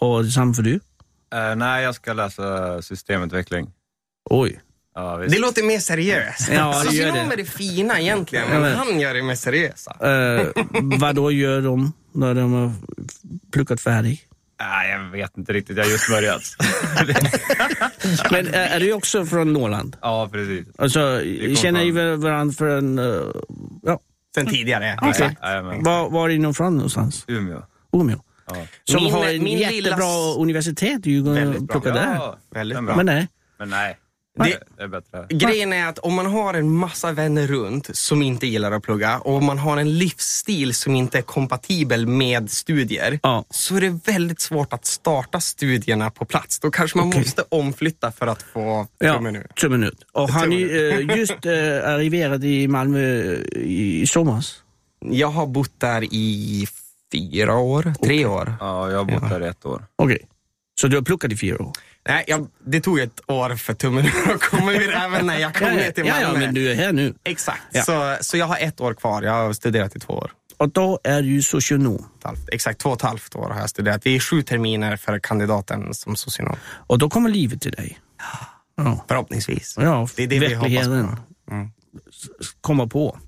Och 0.00 0.24
detsamma 0.24 0.54
för 0.54 0.62
du? 0.62 0.80
Eh, 1.34 1.56
nej, 1.56 1.84
jag 1.84 1.94
ska 1.94 2.12
läsa 2.12 2.82
systemutveckling. 2.82 3.70
Oj. 4.30 4.60
Ja, 4.98 5.16
visst. 5.16 5.34
Det 5.34 5.40
låter 5.40 5.62
mer 5.62 5.78
seriöst. 5.78 6.48
Ja, 6.52 6.82
det 6.90 6.96
gör 6.96 7.12
det. 7.12 7.18
är 7.20 7.36
det 7.36 7.44
fina 7.44 8.00
egentligen, 8.00 8.48
men 8.48 8.60
men- 8.60 8.76
han 8.76 9.00
gör 9.00 9.14
det 9.14 9.22
mer 9.22 9.34
seriösa. 9.34 9.96
Uh, 10.04 10.46
vad 10.98 11.14
då 11.14 11.30
gör 11.32 11.60
de 11.60 11.92
när 12.14 12.34
de 12.34 12.52
har 12.52 12.72
pluggat 13.52 13.80
färdigt? 13.80 14.20
Nej, 14.60 14.90
jag 14.90 15.10
vet 15.10 15.38
inte 15.38 15.52
riktigt. 15.52 15.76
Jag 15.76 15.84
har 15.84 15.90
just 15.90 16.10
börjat. 16.10 16.42
Men 18.30 18.46
eh, 18.46 18.72
är 18.74 18.80
du 18.80 18.92
också 18.92 19.26
från 19.26 19.52
Norrland? 19.52 19.96
ja, 20.02 20.28
precis. 20.32 20.66
Alltså, 20.78 21.20
känner 21.56 21.84
ni 21.84 21.90
varandra 22.16 22.54
från... 22.54 22.98
Uh, 22.98 23.32
ja. 23.82 24.00
Sen 24.34 24.46
tidigare. 24.46 24.94
Okej. 24.98 25.10
Exakt. 25.10 25.36
Var, 25.84 26.10
var 26.10 26.28
är 26.30 26.38
ni 26.38 26.54
från 26.54 26.74
någonstans? 26.76 27.24
Umeå. 27.28 27.62
Umeå. 27.92 28.18
Ja. 28.50 28.56
Som 28.84 29.04
Min- 29.04 29.12
har 29.12 29.24
en 29.26 29.46
jättebra 29.46 29.96
lilla- 29.96 30.34
universitet. 30.40 31.02
Du 31.02 31.22
Väldigt 31.22 31.62
bra. 31.62 31.80
där. 31.80 32.14
Ja, 32.14 32.38
Väldigt 32.54 32.84
bra. 32.84 32.96
Men 32.96 33.06
nej. 33.06 33.28
Men 33.58 33.70
nej, 33.70 33.96
Det- 34.44 34.82
är 34.82 34.88
bättre. 34.88 35.26
Grejen 35.28 35.72
är 35.72 35.86
att 35.88 35.98
om 35.98 36.14
man 36.14 36.26
har 36.26 36.54
en 36.54 36.70
massa 36.76 37.12
vänner 37.12 37.46
runt 37.46 37.96
som 37.96 38.22
inte 38.22 38.46
gillar 38.46 38.72
att 38.72 38.82
plugga 38.82 39.18
och 39.18 39.42
man 39.42 39.58
har 39.58 39.76
en 39.76 39.98
livsstil 39.98 40.74
som 40.74 40.94
inte 40.94 41.18
är 41.18 41.22
kompatibel 41.22 42.06
med 42.06 42.50
studier 42.50 43.20
Ja. 43.22 43.44
så 43.50 43.76
är 43.76 43.80
det 43.80 44.00
väldigt 44.06 44.40
svårt 44.40 44.72
att 44.72 44.86
starta 44.86 45.40
studierna 45.40 46.10
på 46.10 46.24
plats. 46.24 46.58
Då 46.60 46.70
kanske 46.70 46.98
man 46.98 47.08
Okej. 47.08 47.20
måste 47.20 47.44
omflytta 47.48 48.12
för 48.12 48.26
att 48.26 48.42
få 48.42 48.86
Ja, 48.98 49.14
tummen 49.14 49.36
ur. 49.36 49.46
tummen 49.60 49.84
ut. 49.84 50.04
Och 50.12 50.28
har 50.28 50.42
Tummen 50.42 50.58
ni 50.58 51.08
eh, 51.12 51.18
just 51.18 51.46
uh, 51.46 51.52
arriverat 51.88 52.44
i 52.44 52.68
Malmö 52.68 53.32
eh, 53.32 53.38
i, 53.62 54.04
somras? 54.08 54.62
Jag 55.04 55.28
har 55.28 55.46
bott 55.46 55.72
där 55.80 56.04
i 56.14 56.66
fyra 57.12 57.56
år, 57.56 57.94
tre 58.04 58.26
år. 58.26 58.54
Ja, 58.60 58.90
jag 58.90 58.98
har 58.98 59.04
bott 59.04 59.30
där 59.30 59.44
i 59.44 59.48
ett 59.48 59.66
år. 59.66 59.86
Okej. 59.96 60.18
Så 60.80 60.88
du 60.88 60.96
har 60.96 61.02
pluggat 61.02 61.32
i 61.32 61.36
fyra 61.36 61.62
år? 61.62 61.72
Nej, 62.08 62.24
jag, 62.26 62.46
det 62.66 62.80
tog 62.80 62.98
ett 63.00 63.20
år 63.26 63.56
för 63.56 63.74
tummen 63.74 64.06
att 64.34 64.40
komma 64.40 64.72
ur 64.72 64.94
även 64.94 65.26
när 65.26 65.38
jag 65.38 65.54
kom 65.54 65.66
Ja, 65.66 65.74
ner 65.74 65.90
till 65.90 66.06
ja, 66.06 66.14
Malmö. 66.14 66.28
ja, 66.32 66.38
men 66.46 66.54
du 66.54 66.70
är 66.70 66.74
här 66.74 66.92
nu. 66.92 67.14
Exakt, 67.24 67.62
Ja. 67.72 67.82
så, 67.82 68.16
så 68.20 68.36
jag 68.36 68.46
har 68.46 68.56
ett 68.60 68.80
år 68.80 68.94
kvar. 68.94 69.22
Jag 69.22 69.32
har 69.32 69.52
studerat 69.52 69.96
i 69.96 69.98
två 69.98 70.12
år. 70.12 70.30
Och 70.56 70.68
då 70.68 70.98
är 71.04 71.22
du 71.22 71.42
socionom. 71.42 72.06
Exakt 72.52 72.80
två 72.80 72.88
och 72.90 72.96
ett 72.96 73.02
halvt 73.02 73.34
år 73.36 73.50
har 73.50 73.60
jag 73.60 73.70
studerat. 73.70 74.06
Vi 74.06 74.16
är 74.16 74.20
sju 74.20 74.42
terminer 74.42 74.96
för 74.96 75.18
kandidaten 75.18 75.94
som 75.94 76.16
socionom. 76.16 76.56
Och 76.66 76.98
då 76.98 77.10
kommer 77.10 77.30
livet 77.30 77.60
till 77.60 77.72
dig. 77.72 77.98
Ja, 78.76 79.04
Förhoppningsvis. 79.08 79.74
ja 79.80 80.08
Det 80.16 80.22
är 80.22 80.26
det 80.26 80.38
vi 80.38 80.54
hoppas 80.54 80.86
på. 80.86 81.16
Mm. 81.50 81.70
kommer 82.60 82.86
på. 82.86 83.18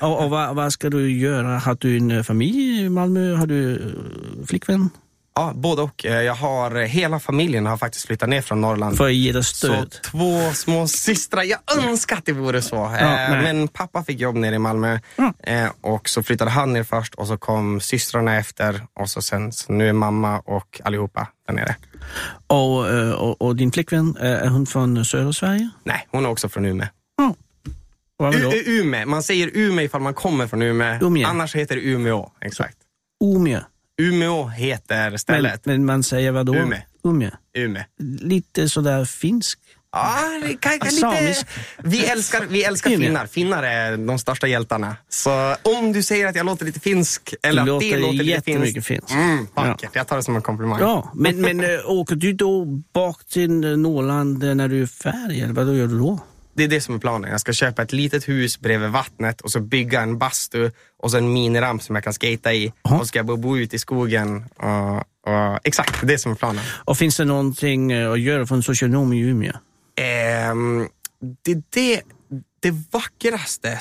Och, 0.00 0.24
och 0.24 0.30
vad, 0.30 0.56
vad 0.56 0.72
ska 0.72 0.90
du 0.90 1.10
göra? 1.18 1.58
Har 1.58 1.76
du 1.80 1.96
en 1.96 2.24
familj 2.24 2.80
i 2.80 2.88
Malmö? 2.88 3.34
Har 3.34 3.46
du 3.46 3.74
eh, 3.76 4.46
flickvän? 4.46 4.90
Ja, 5.38 5.52
både 5.54 5.82
och. 5.82 6.06
Eh, 6.06 6.22
Jag 6.22 6.34
har, 6.34 6.70
hela 6.84 7.20
familjen 7.20 7.66
har 7.66 7.76
faktiskt 7.76 8.06
flyttat 8.06 8.28
ner 8.28 8.42
från 8.42 8.60
Norrland. 8.60 8.96
För 8.96 9.06
att 9.06 9.12
ge 9.14 9.32
dig 9.32 9.44
Så 9.44 9.54
stöd? 9.56 9.96
två 10.04 10.52
små 10.54 10.88
systrar. 10.88 11.42
Jag 11.42 11.58
önskar 11.88 12.16
att 12.16 12.24
det 12.26 12.32
vore 12.32 12.62
så. 12.62 12.76
Eh, 12.84 12.90
nej. 12.92 13.42
men 13.42 13.68
pappa 13.68 14.04
fick 14.04 14.20
jobb 14.20 14.36
nere 14.36 14.54
i 14.54 14.58
Malmö 14.58 14.98
Ja. 15.16 15.32
eh, 15.42 15.68
och 15.80 16.08
så 16.08 16.22
flyttade 16.22 16.50
han 16.50 16.72
ner 16.72 16.82
först 16.84 17.14
och 17.14 17.26
så 17.26 17.36
kom 17.38 17.80
systrarna 17.80 18.36
efter 18.36 18.86
och 19.00 19.08
så 19.10 19.22
sen 19.22 19.52
så 19.52 19.72
nu 19.72 19.88
är 19.88 19.92
mamma 19.92 20.38
och 20.38 20.80
allihopa 20.84 21.28
där 21.46 21.54
nere. 21.54 21.76
Och, 22.46 22.88
eh, 22.88 23.10
och, 23.12 23.42
och 23.42 23.56
din 23.56 23.72
flickvän, 23.72 24.16
eh, 24.20 24.26
är 24.30 24.48
hon 24.48 24.66
från 24.66 25.04
södra 25.04 25.32
Sverige? 25.32 25.70
Nej, 25.84 26.06
hon 26.10 26.24
är 26.24 26.28
också 26.30 26.48
från 26.48 26.64
Umeå. 26.66 26.86
U- 28.52 28.62
Umeå. 28.66 29.06
Man 29.06 29.22
säger 29.22 29.50
Umeå 29.54 29.84
ifall 29.84 30.00
man 30.00 30.14
kommer 30.14 30.46
från 30.46 30.62
Umeå. 30.62 30.98
Umeå. 31.06 31.28
Annars 31.28 31.54
heter 31.56 31.74
det 31.76 31.80
Umeå. 31.82 32.30
Exakt. 32.40 32.76
Umeå. 33.24 33.60
Umeå 33.98 34.48
heter 34.48 35.10
Men, 35.10 35.18
stället. 35.18 35.66
men 35.66 35.84
man 35.84 36.02
säger 36.02 36.32
vad 36.32 36.46
då? 36.46 36.54
Umeå. 36.54 36.78
Umeå. 37.04 37.30
Umeå. 37.54 37.82
Lite 38.20 38.68
sådär 38.68 39.04
finsk. 39.04 39.58
Ja, 39.92 40.40
det 40.42 40.56
kan, 40.56 40.78
kan 40.78 40.94
lite... 40.94 41.44
Vi 41.78 42.06
älskar, 42.06 42.46
vi 42.50 42.64
älskar 42.64 42.90
finnar. 42.90 43.26
Finnar 43.26 43.62
är 43.62 43.96
de 43.96 44.18
största 44.18 44.46
hjältarna. 44.46 44.96
Så 45.08 45.56
om 45.62 45.92
du 45.92 46.02
säger 46.02 46.26
att 46.26 46.36
jag 46.36 46.46
låter 46.46 46.64
lite 46.64 46.80
finsk, 46.80 47.34
eller 47.42 47.62
att 47.62 47.80
det 47.80 47.96
låter 47.96 48.12
lite 48.12 48.24
jättemycket 48.24 48.86
finskt. 48.86 49.10
finskt. 49.10 49.10
Mm, 49.10 49.46
vackert. 49.54 49.90
Jag 49.92 50.06
tar 50.08 50.16
det 50.16 50.22
som 50.22 50.36
en 50.36 50.42
komplimang. 50.42 50.80
Ja, 50.80 51.12
men, 51.14 51.40
men 51.40 51.60
äh, 51.60 51.68
åker 51.86 52.16
du 52.16 52.32
då 52.32 52.64
bak 52.94 53.24
till 53.24 53.64
eh, 53.64 53.70
Norrland 53.70 54.44
eh, 54.44 54.54
när 54.54 54.68
du 54.68 54.82
är 54.82 54.86
färdig? 54.86 55.40
Eller 55.40 55.52
vad 55.52 55.76
gör 55.76 55.86
du 55.86 55.98
då? 55.98 56.20
Det 56.56 56.64
är 56.64 56.68
det 56.68 56.80
som 56.80 56.94
är 56.94 56.98
planen. 56.98 57.30
Jag 57.30 57.40
ska 57.40 57.52
köpa 57.52 57.82
ett 57.82 57.92
litet 57.92 58.28
hus 58.28 58.60
bredvid 58.60 58.90
vattnet 58.90 59.40
och 59.40 59.50
så 59.50 59.60
bygga 59.60 60.00
en 60.00 60.18
bastu 60.18 60.70
och 61.02 61.10
så 61.10 61.16
en 61.16 61.32
miniramp 61.32 61.82
som 61.82 61.94
jag 61.94 62.04
kan 62.04 62.12
skata 62.12 62.54
i. 62.54 62.72
Jaha. 62.82 62.98
Och 62.98 63.06
ska 63.06 63.18
jag 63.18 63.26
bo, 63.26 63.36
bo 63.36 63.58
ute 63.58 63.76
i 63.76 63.78
skogen. 63.78 64.44
Och, 64.56 64.96
och, 64.96 65.60
exakt, 65.64 66.00
det 66.00 66.06
är 66.06 66.08
det 66.08 66.18
som 66.18 66.32
är 66.32 66.36
planen. 66.36 66.64
Och 66.84 66.98
finns 66.98 67.16
det 67.16 67.24
någonting 67.24 67.92
eh, 67.92 68.12
att 68.12 68.20
göra 68.20 68.46
för 68.46 68.54
en 68.54 68.62
socionom 68.62 69.12
i 69.12 69.20
Umeå? 69.20 69.52
Ehm, 69.96 70.88
det, 71.44 71.62
det, 71.70 72.02
det 72.60 72.74
vackraste, 72.90 73.78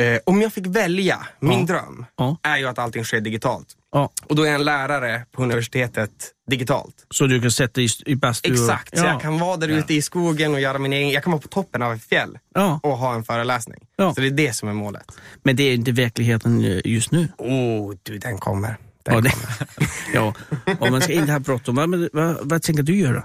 eh, 0.00 0.18
om 0.26 0.42
jag 0.42 0.52
fick 0.52 0.66
välja, 0.66 1.26
min 1.40 1.58
Ja. 1.60 1.64
dröm, 1.66 2.06
Ja. 2.16 2.36
är 2.42 2.56
ju 2.56 2.66
att 2.68 2.78
allting 2.78 3.04
sker 3.04 3.20
digitalt. 3.20 3.66
Ja, 3.92 4.10
Och 4.28 4.36
då 4.36 4.42
är 4.42 4.46
jag 4.46 4.54
en 4.54 4.64
lärare 4.64 5.26
på 5.32 5.42
universitetet 5.42 6.10
digitalt. 6.50 6.94
så 7.10 7.26
du 7.26 7.40
kan 7.40 7.50
sätta 7.50 7.80
i, 7.80 7.88
i 8.06 8.14
bastu? 8.16 8.48
och- 8.50 8.54
Exakt, 8.54 8.98
så 8.98 9.04
ja. 9.04 9.08
jag 9.10 9.20
kan 9.20 9.38
vara 9.38 9.56
där 9.56 9.68
ute 9.68 9.94
i 9.94 10.02
skogen 10.02 10.54
och 10.54 10.60
göra 10.60 10.78
min 10.78 10.92
egen, 10.92 11.10
jag 11.10 11.22
kan 11.22 11.30
vara 11.32 11.42
på 11.42 11.48
toppen 11.48 11.82
av 11.82 11.92
ett 11.92 12.02
fjäll 12.04 12.38
och 12.82 12.98
ha 12.98 13.14
en 13.14 13.24
föreläsning. 13.24 13.80
Så 13.98 14.20
det 14.20 14.26
är 14.26 14.30
det 14.30 14.52
som 14.52 14.68
är 14.68 14.72
målet. 14.72 15.12
men 15.42 15.56
det 15.56 15.62
är 15.62 15.74
inte 15.74 15.92
verkligheten 15.92 16.64
eh, 16.64 16.80
just 16.84 17.10
nu. 17.10 17.28
Oh, 17.38 17.94
du 18.02 18.18
den 18.18 18.38
kommer. 18.38 18.76
Den 19.02 19.14
Ja, 19.24 19.30
kommer. 19.30 19.68
ja, 20.14 20.34
och 20.80 20.90
man 20.90 21.00
ska 21.00 21.12
inte 21.12 21.32
ha 21.32 21.38
bråttom. 21.38 21.74
Vad, 21.74 22.08
vad, 22.12 22.48
vad 22.48 22.62
tänker 22.62 22.82
du 22.82 22.96
göra 22.96 23.24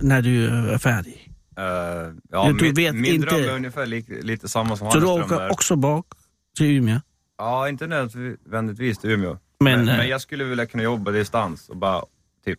när 0.00 0.22
du 0.22 0.46
eh, 0.48 0.74
är 0.74 0.78
färdig? 0.78 1.29
Eh, 1.56 1.64
ja, 2.30 2.46
Du 2.52 2.64
min, 2.64 2.74
vet 2.74 2.94
min 2.94 3.14
inte- 3.14 3.26
dröm 3.28 3.40
är 3.44 3.54
ungefär 3.56 3.86
li, 3.86 4.04
lite 4.22 4.48
samma 4.48 4.76
som 4.76 4.90
Så 4.90 4.98
du 5.00 5.06
åker 5.06 5.40
är. 5.40 5.52
också 5.52 5.76
bak 5.76 6.06
till 6.56 6.66
Umeå? 6.78 7.00
Ja, 7.38 7.68
inte 7.68 7.86
nödvändigtvis 7.86 8.98
till 8.98 9.10
Umeå. 9.10 9.38
Men, 9.60 9.78
Men, 9.78 9.88
eh, 9.88 9.96
men 9.96 10.08
jag 10.08 10.20
skulle 10.20 10.44
vilja 10.44 10.66
kunna 10.66 10.82
jobba 10.82 11.10
distans 11.10 11.68
och 11.68 11.76
bara 11.76 12.02
typ 12.44 12.58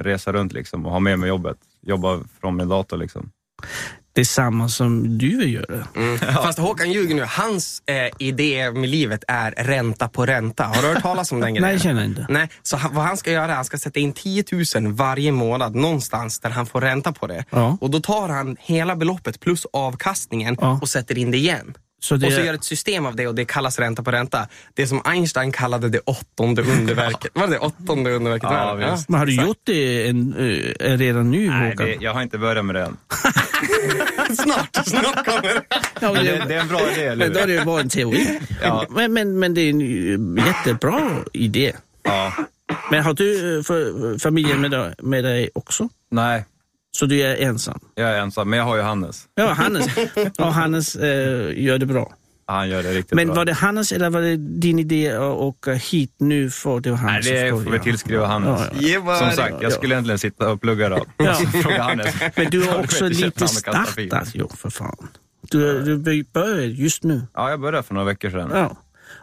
resa 0.00 0.32
runt 0.32 0.52
liksom 0.52 0.86
och 0.86 0.92
ha 0.92 1.00
med 1.00 1.18
mig 1.18 1.28
jobbet. 1.28 1.56
Jobba 1.80 2.20
från 2.40 2.56
min 2.56 2.68
dator 2.68 2.96
liksom. 2.96 3.30
Det 4.14 4.20
är 4.20 4.24
samma 4.24 4.68
som 4.68 5.18
du 5.18 5.36
vill 5.36 5.54
göra. 5.54 5.86
Mm. 5.96 6.18
Fast 6.18 6.58
Håkan 6.58 6.92
ljuger 6.92 7.14
nu. 7.14 7.22
Hans 7.28 7.82
eh, 7.86 8.26
idé 8.28 8.70
med 8.70 8.88
livet 8.90 9.24
är 9.28 9.50
ränta 9.50 10.08
på 10.08 10.26
ränta. 10.26 10.64
Har 10.64 10.82
du 10.82 10.88
hört 10.88 11.02
talas 11.02 11.32
om 11.32 11.40
den 11.40 11.48
grejen? 11.54 11.62
Nej, 11.62 11.72
jag 11.72 11.82
känner 11.82 12.04
inte. 12.04 12.26
Nej, 12.28 12.48
så 12.62 12.76
han, 12.76 12.94
vad 12.94 13.04
han 13.04 13.16
ska 13.16 13.30
göra, 13.32 13.54
han 13.54 13.64
ska 13.64 13.78
sätta 13.78 14.00
in 14.00 14.12
10 14.12 14.44
000 14.76 14.92
varje 14.92 15.32
månad 15.32 15.74
någonstans 15.74 16.38
där 16.40 16.50
han 16.50 16.66
får 16.66 16.80
ränta 16.80 17.12
på 17.12 17.26
det. 17.26 17.44
Ja. 17.50 17.78
Och 17.80 17.90
då 17.90 18.00
tar 18.00 18.28
han 18.28 18.56
hela 18.60 18.96
beloppet 18.96 19.40
plus 19.40 19.66
avkastningen 19.72 20.56
Ja. 20.60 20.78
och 20.82 20.88
sätter 20.88 21.18
in 21.18 21.30
det 21.30 21.36
igen. 21.36 21.74
Så 22.04 22.16
det, 22.16 22.26
Och 22.26 22.32
så 22.32 22.40
gör 22.40 22.54
ett 22.54 22.64
system 22.64 23.06
av 23.06 23.16
det 23.16 23.26
och 23.26 23.34
det 23.34 23.44
kallas 23.44 23.78
ränta 23.78 24.02
på 24.02 24.10
ränta. 24.10 24.48
Det 24.74 24.86
som 24.86 25.02
Einstein 25.04 25.52
kallade 25.52 25.88
det 25.88 25.98
åttonde 25.98 26.62
underverket. 26.62 27.30
Var 27.34 27.46
det 27.46 27.52
det 27.52 27.58
åttonde 27.58 28.10
underverket? 28.10 28.50
Ja, 28.50 28.74
visst. 28.74 29.08
men 29.08 29.18
har 29.18 29.26
du 29.26 29.32
exakt. 29.32 29.48
gjort 29.48 29.60
det 29.64 30.08
en, 30.08 30.34
eh, 30.80 30.98
redan 30.98 31.30
nu, 31.30 31.50
Nej, 31.50 31.70
Håkan? 31.70 31.86
det, 31.86 31.96
jag 32.00 32.14
har 32.14 32.22
inte 32.22 32.38
börjat 32.38 32.64
med 32.64 32.74
det 32.74 32.82
än. 32.82 32.96
snart, 34.36 34.86
snart 34.86 35.24
kommer 35.24 35.42
det. 35.42 35.62
Ja, 36.00 36.12
Men 36.12 36.24
det, 36.24 36.44
det 36.48 36.54
är 36.54 36.60
en 36.60 36.68
bra 36.68 36.90
idé, 36.92 37.04
eller 37.04 37.24
Men 37.24 37.34
då 37.34 37.40
är 37.40 37.46
det 37.46 37.64
bara 37.64 37.80
en 37.80 37.88
teori. 37.88 38.40
Ja. 38.62 38.86
Men, 38.90 39.12
men, 39.12 39.38
men 39.38 39.54
det 39.54 39.60
är 39.60 39.70
en 39.70 40.36
jättebra 40.36 41.10
idé. 41.32 41.72
Ja. 42.02 42.32
Men 42.90 43.04
har 43.04 43.14
du 43.14 43.58
eh, 43.58 43.62
för, 43.62 44.18
familjen 44.18 44.60
med 44.60 44.70
dig, 44.70 44.94
med 44.98 45.24
dig 45.24 45.50
också? 45.54 45.88
Nej, 46.10 46.44
Så 46.96 47.06
du 47.06 47.20
är 47.20 47.36
ensam? 47.36 47.80
jag 47.94 48.10
är 48.10 48.18
ensam, 48.20 48.50
men 48.50 48.58
jag 48.58 48.66
har 48.66 48.76
ju 48.76 48.82
Hannes. 48.82 49.24
Ja, 49.34 49.52
Hannes, 49.52 49.86
ja, 50.36 50.44
Hannes 50.50 50.96
eh, 50.96 51.62
gör 51.64 51.78
det 51.78 51.86
bra. 51.86 52.12
Han 52.46 52.68
gör 52.68 52.82
det 52.82 52.92
riktigt 52.92 53.14
Men 53.14 53.26
bra. 53.26 53.36
var 53.36 53.44
det 53.44 53.52
Hannes 53.52 53.92
eller 53.92 54.10
var 54.10 54.20
det 54.20 54.36
din 54.36 54.78
idé 54.78 55.10
att 55.10 55.20
åka 55.22 55.72
hit 55.72 56.14
nu 56.18 56.50
för 56.50 56.80
det 56.80 56.90
var 56.90 56.96
Nej, 56.96 57.06
Hannes? 57.06 57.26
det 57.26 57.50
som 57.50 57.64
får 57.64 57.70
vi 57.70 57.78
tillskriva 57.80 58.26
Hannes. 58.26 58.60
Ja, 58.60 58.68
ja. 58.80 58.88
Ge 58.88 59.18
Som 59.18 59.30
sagt, 59.30 59.54
jag 59.60 59.72
skulle 59.72 59.94
egentligen 59.94 60.18
sitta 60.18 60.50
och 60.52 60.60
plugga 60.60 60.88
då. 60.88 61.04
Ja. 61.16 61.34
Fråga 61.62 61.82
Hannes. 61.82 62.14
Men 62.36 62.50
du 62.50 62.62
har 62.62 62.78
också 62.80 63.08
lite 63.08 63.48
startat, 63.48 64.28
jo 64.34 64.50
för 64.56 64.70
fan. 64.70 65.08
Du, 65.50 65.82
du 65.96 66.24
börjar 66.32 66.66
just 66.66 67.02
nu. 67.02 67.22
Ja, 67.34 67.50
jag 67.50 67.60
började 67.60 67.82
för 67.82 67.94
några 67.94 68.06
veckor 68.06 68.30
sedan. 68.30 68.50
Ja. 68.54 68.76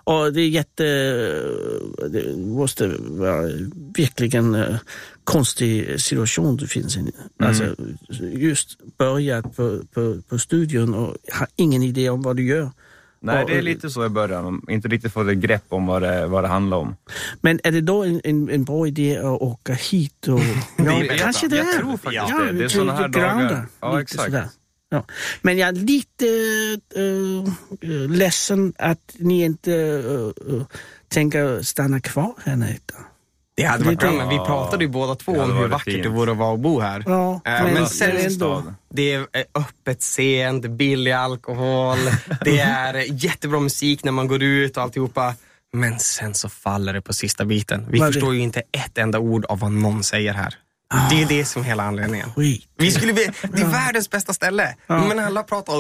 Och 0.04 0.34
det 0.34 0.42
är 0.42 0.48
jätte... 0.48 0.84
Det 2.10 2.38
måste 2.38 2.88
vara 3.00 3.42
verkligen 3.98 4.56
eh, 4.56 4.76
konstig 5.24 6.02
situation 6.02 6.58
du 6.58 6.68
finns 6.68 6.98
i. 6.98 7.00
Mm. 7.00 7.14
Alltså, 7.40 7.76
just 8.22 8.98
börjat 8.98 9.56
på, 9.56 9.82
på, 9.94 10.22
på 10.30 10.40
studion 10.40 10.94
och 10.94 11.18
har 11.32 11.48
ingen 11.56 11.84
idé 11.84 12.10
om 12.10 12.22
vad 12.22 12.36
du 12.36 12.44
gör. 12.44 12.72
Nej, 13.24 13.46
det 13.48 13.58
är 13.58 13.62
lite 13.62 13.90
så 13.90 14.06
i 14.06 14.10
början. 14.10 14.62
Inte 14.70 14.88
riktigt 14.88 15.14
fått 15.14 15.28
ett 15.28 15.38
grepp 15.38 15.64
om 15.70 15.86
vad 15.86 16.02
det, 16.02 16.28
vad 16.28 16.44
det 16.44 16.48
handlar 16.48 16.78
om. 16.78 16.96
Men 17.42 17.60
är 17.64 17.72
det 17.72 17.82
då 17.82 18.04
en, 18.04 18.22
en, 18.24 18.50
en 18.50 18.64
bra 18.64 18.88
idé 18.88 19.18
att 19.18 19.42
åka 19.42 19.74
hit? 19.74 20.28
Och, 20.28 20.40
ja, 20.78 21.04
kanske 21.18 21.46
jag. 21.46 21.52
det 21.52 21.58
Jag 21.58 21.76
är. 21.76 21.80
tror 21.80 21.92
faktiskt 21.92 22.14
ja, 22.14 22.44
det. 22.44 22.52
Det 22.52 22.64
är 22.64 22.68
såna 22.68 22.94
här 22.94 23.08
dagar. 23.08 23.66
Ja, 23.80 24.02
exakt. 24.02 24.24
sådär. 24.24 24.48
Ja. 24.90 25.06
Men 25.42 25.58
jag 25.58 25.70
är 25.70 25.74
lite 25.74 26.26
äh, 26.96 28.10
ledsen 28.10 28.74
att 28.78 29.16
ni 29.18 29.44
inte 29.44 29.74
äh, 30.50 30.64
tänker 31.08 31.62
stanna 31.62 32.00
kvar 32.00 32.34
här 32.44 32.56
nere. 32.56 32.78
Det 33.62 33.68
hade 33.68 33.84
varit 33.84 34.00
Det- 34.00 34.06
bra, 34.08 34.16
men 34.16 34.30
vi 34.30 34.38
pratade 34.38 34.84
ju 34.84 34.90
båda 34.90 35.16
två 35.16 35.32
om 35.32 35.58
hur 35.58 35.68
vackert 35.68 35.94
fint. 35.94 36.04
det 36.04 36.10
vore 36.10 36.32
att 36.32 36.38
vara 36.38 36.52
och 36.52 36.60
bo 36.60 36.80
här. 36.80 37.04
Ja, 37.08 37.34
Eh, 37.34 37.40
men- 37.46 37.64
men 37.64 37.74
men 37.74 37.88
sen 37.88 38.18
ändå. 38.18 38.64
Det 38.90 39.14
är 39.14 39.20
eh, 39.20 39.26
öppet 39.56 40.02
sent, 40.02 40.66
billig 40.66 41.12
alkohol, 41.12 41.98
det 42.46 42.60
är 42.60 42.94
eh, 42.96 43.04
jättebra 43.10 43.60
musik 43.60 44.04
när 44.04 44.12
man 44.12 44.28
går 44.28 44.44
ut 44.44 44.78
och 44.78 44.84
alltihopa. 44.84 45.34
Men 45.74 46.00
sen 46.00 46.34
så 46.34 46.50
faller 46.50 46.94
det 46.94 47.02
på 47.02 47.14
sista 47.14 47.46
biten. 47.46 47.86
Vi 47.90 48.00
Vad 48.00 48.08
är 48.08 48.12
det? 48.12 48.14
förstår 48.14 48.36
ju 48.36 48.42
inte 48.42 48.60
ett 48.72 48.98
enda 48.98 49.20
ord 49.20 49.46
av 49.46 49.60
vad 49.60 49.72
någon 49.72 50.04
säger 50.04 50.34
här. 50.34 50.54
Det 51.10 51.22
är 51.22 51.26
det 51.26 51.46
som 51.46 51.62
är 51.62 51.66
hela 51.66 51.84
anledningen. 51.84 52.32
Skit. 52.36 52.68
Vi 52.78 52.92
skulle 52.92 53.14
bli, 53.14 53.30
det 53.54 53.62
är 53.62 53.68
världens 53.68 54.10
bästa 54.10 54.34
ställe. 54.34 54.76
Ja. 54.88 55.08
Men 55.08 55.20
alla 55.20 55.44
pratar... 55.44 55.74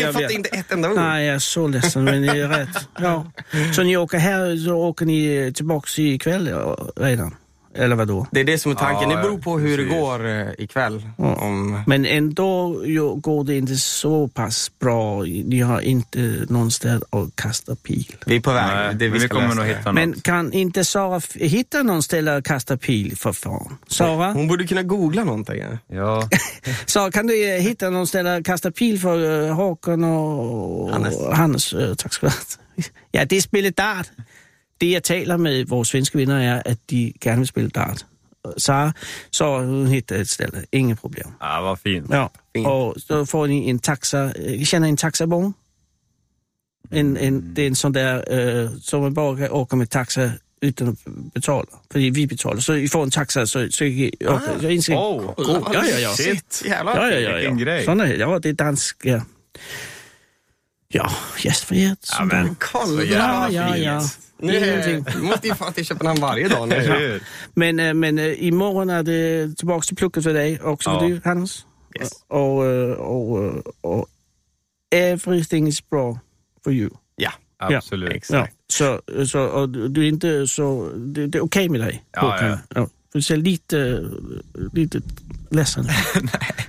Jag 0.00 0.12
fattar 0.14 0.32
inte 0.32 0.48
ett 0.48 0.72
enda 0.72 0.90
ord. 0.90 0.96
Nej, 0.96 1.26
jag 1.26 1.34
är 1.34 1.38
så 1.38 1.66
ledsen, 1.66 2.04
men 2.04 2.22
det 2.22 2.40
är 2.40 2.48
rätt. 2.48 2.88
Ja. 2.98 3.26
Så 3.74 3.82
ni 3.82 3.96
åker 3.96 4.18
här, 4.18 4.66
så 4.66 4.74
åker 4.74 5.06
ni 5.06 5.52
tillbaks 5.54 5.98
ikväll 5.98 6.54
redan? 6.96 7.36
Eller 7.74 7.96
vad 7.96 8.08
då? 8.08 8.26
Det 8.30 8.40
är 8.40 8.44
det 8.44 8.58
som 8.58 8.72
är 8.72 8.76
tanken. 8.76 9.10
Ja, 9.10 9.16
det 9.16 9.22
beror 9.22 9.38
på 9.38 9.58
hur 9.58 9.78
det 9.78 9.84
precis. 9.84 10.00
går 10.00 10.26
eh, 10.28 10.46
ikväll. 10.58 11.02
Om... 11.16 11.82
Men 11.86 12.06
ändå 12.06 12.82
jo, 12.84 13.14
går 13.14 13.44
det 13.44 13.56
inte 13.56 13.76
så 13.76 14.28
pass 14.28 14.70
bra. 14.80 15.22
Ni 15.22 15.60
har 15.60 15.80
inte 15.80 16.46
någonstans 16.48 17.02
att 17.10 17.36
kasta 17.36 17.76
pil. 17.76 18.16
Vi 18.26 18.36
är 18.36 18.40
på 18.40 18.52
väg. 18.52 18.66
Nej, 18.66 18.94
det 18.94 19.04
men 19.04 19.12
vi 19.12 19.20
ska 19.20 19.28
kommer 19.28 19.54
nog 19.54 19.64
det. 19.64 19.74
hitta 19.76 19.92
Men 19.92 20.10
något. 20.10 20.22
kan 20.22 20.52
inte 20.52 20.84
Sara 20.84 21.20
hitta 21.34 21.82
någon 21.82 22.02
ställe 22.02 22.36
att 22.36 22.44
kasta 22.44 22.76
pil 22.76 23.16
för 23.16 23.32
fan? 23.32 23.76
Sara? 23.88 24.32
Hon 24.32 24.48
borde 24.48 24.66
kunna 24.66 24.82
googla 24.82 25.24
någonting. 25.24 25.62
ja. 25.62 25.78
Ja, 25.88 26.28
Sara, 26.86 27.10
kan 27.10 27.26
du 27.26 27.54
eh, 27.54 27.60
hitta 27.60 27.90
någon 27.90 28.06
ställe 28.06 28.36
att 28.36 28.44
kasta 28.44 28.70
pil 28.70 29.00
för 29.00 29.18
uh, 29.18 29.52
Håkan 29.54 30.04
och 30.04 30.90
Hannes. 30.90 31.14
Hannes? 31.32 31.74
tack 31.98 32.12
ska 32.12 32.26
du 32.26 32.30
ha. 32.32 32.38
Ja, 33.10 33.24
det 33.24 33.36
är 33.36 33.40
spelet 33.40 33.76
dart. 33.76 34.06
Det 34.78 34.90
jag 34.90 35.02
talar 35.04 35.38
med 35.38 35.68
våra 35.68 35.84
svenska 35.84 36.18
vänner 36.18 36.40
är 36.56 36.72
att 36.72 36.78
de 36.86 37.14
gärna 37.24 37.38
vill 37.38 37.48
spela 37.48 37.68
dart. 37.68 38.04
Sara, 38.56 38.94
så 39.30 39.58
hon 39.58 39.86
hittar 39.86 40.16
ett 40.16 40.28
ställe, 40.28 40.64
inget 40.70 41.00
problem. 41.00 41.30
ja 41.40 41.60
vad 41.62 41.80
fint. 41.80 42.06
Ja, 42.10 42.30
Fint. 42.54 42.66
och 42.66 42.96
då 43.08 43.26
får 43.26 43.46
ni 43.46 43.70
en 43.70 43.78
taxa. 43.78 44.32
eh, 44.34 44.62
Känner 44.64 44.88
en 44.88 44.96
taxabon? 44.96 45.54
En, 46.90 47.16
en, 47.16 47.54
det 47.54 47.62
är 47.62 47.66
en 47.66 47.76
sån 47.76 47.92
där 47.92 48.38
eh, 48.64 48.70
som 48.80 49.00
man 49.00 49.14
bara 49.14 49.36
kan 49.36 49.50
åka 49.50 49.76
med 49.76 49.90
taxa 49.90 50.30
utan 50.60 50.88
att 50.88 50.98
betala. 51.34 51.66
För 51.92 51.98
vi 51.98 52.26
betalar. 52.26 52.60
Så 52.60 52.72
vi 52.72 52.88
får 52.88 53.02
en 53.02 53.10
taxa 53.10 53.46
så, 53.46 53.62
så, 53.62 53.70
så, 53.70 53.84
Ah. 54.28 54.40
så 54.60 54.68
inser, 54.70 54.94
Oh, 54.96 55.34
ja, 55.72 55.84
ja, 55.86 55.98
ja. 55.98 56.10
Shit, 56.14 56.62
jävlar. 56.66 57.10
Ja, 57.10 57.20
ja, 57.20 57.30
ja. 57.30 57.38
Ja. 57.40 57.50
grej. 57.50 57.84
Såna, 57.84 58.08
ja, 58.14 58.38
det 58.38 58.48
är 58.48 58.52
dansk. 58.52 58.96
Ja, 59.02 59.22
ja 60.88 61.10
gästfrihet. 61.38 61.98
Ja, 62.10 62.16
sånt 62.16 62.32
men. 62.32 62.56
Kolla 62.60 63.02
Ja, 63.02 63.50
ja, 63.50 63.76
ja. 63.76 64.08
Nu 64.38 64.56
Ingenting. 64.56 65.24
måste 65.24 65.48
ju 65.48 65.54
fan 65.54 65.72
till 65.72 65.84
Köpenhamn 65.86 66.20
varje 66.20 66.48
dag 66.48 66.68
nu. 66.68 66.74
hur? 66.74 67.22
Men, 67.54 67.78
eh, 67.80 67.94
men 67.94 68.18
eh, 68.18 68.44
imorgon 68.46 68.90
är 68.90 69.02
det 69.02 69.54
tillbaka 69.56 69.82
till 69.82 69.96
plugget 69.96 70.24
för 70.24 70.34
dig 70.34 70.60
också 70.60 70.90
Ja. 70.90 71.00
för 71.00 71.06
du, 71.08 71.20
Hannes. 71.24 71.66
Yes. 72.00 72.10
Och, 72.28 72.66
eh, 72.66 72.90
och, 72.92 73.44
eh, 73.44 73.54
och 73.80 74.06
everything 74.94 75.68
is 75.68 75.90
bra 75.90 76.18
for 76.64 76.72
you. 76.72 76.90
Ja, 77.16 77.32
Absolut. 77.58 78.10
Ja, 78.10 78.16
exakt. 78.16 78.54
så, 78.72 79.00
så 79.26 79.40
och 79.44 79.68
du 79.68 80.04
är 80.04 80.08
inte 80.08 80.46
så, 80.48 80.90
det, 80.96 81.26
det 81.26 81.38
är 81.38 81.44
okej 81.44 81.68
med 81.68 81.80
dig? 81.80 82.04
Ja, 82.12 82.38
ja. 82.48 82.58
ja. 82.74 82.88
Du 83.14 83.22
ser 83.22 83.36
lite, 83.36 84.04
lite 84.72 85.00
ledsen 85.50 85.84
ut. 85.84 86.22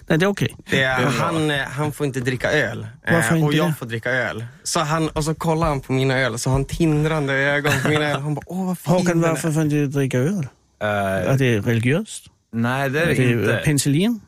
Nej, 0.08 0.18
det 0.20 0.26
är 0.26 0.30
okej. 0.30 0.56
Det 0.70 0.84
är, 0.84 1.06
han, 1.06 1.52
eh, 1.52 1.60
han 1.60 1.92
får 1.92 2.06
inte 2.06 2.20
dricka 2.20 2.52
öl 2.52 2.88
Varför 3.12 3.36
eh, 3.36 3.44
och 3.44 3.48
inte 3.48 3.58
jag 3.58 3.70
det? 3.70 3.74
får 3.74 3.86
dricka 3.86 4.12
öl. 4.12 4.46
Så 4.64 4.80
han, 4.80 5.10
och 5.10 5.24
så 5.24 5.36
kollar 5.36 5.68
han 5.68 5.82
på 5.82 5.94
mina 5.94 6.18
öl 6.20 6.40
så 6.40 6.50
har 6.50 6.56
han 6.56 6.66
tindrande 6.66 7.34
ögon 7.34 7.72
på 7.84 7.90
mina 7.90 8.06
öl. 8.06 8.22
Han 8.22 8.36
bara, 8.36 8.46
åh 8.46 8.66
vad 8.66 8.78
fin 8.80 8.94
Håkan, 8.94 9.24
är." 9.24 9.28
varför 9.28 9.52
får 9.52 9.62
inte 9.64 9.76
du 9.76 9.88
dricka 9.88 10.20
öl? 10.20 10.48
Eh, 10.82 10.88
Är 10.88 11.38
det 11.38 11.60
religiöst? 11.60 12.26
nej, 12.54 12.90
det 12.90 13.00
är 13.02 13.08
Är 13.08 13.16
det 13.16 13.32
inte. 13.32 13.62
penicillin? 13.66 14.22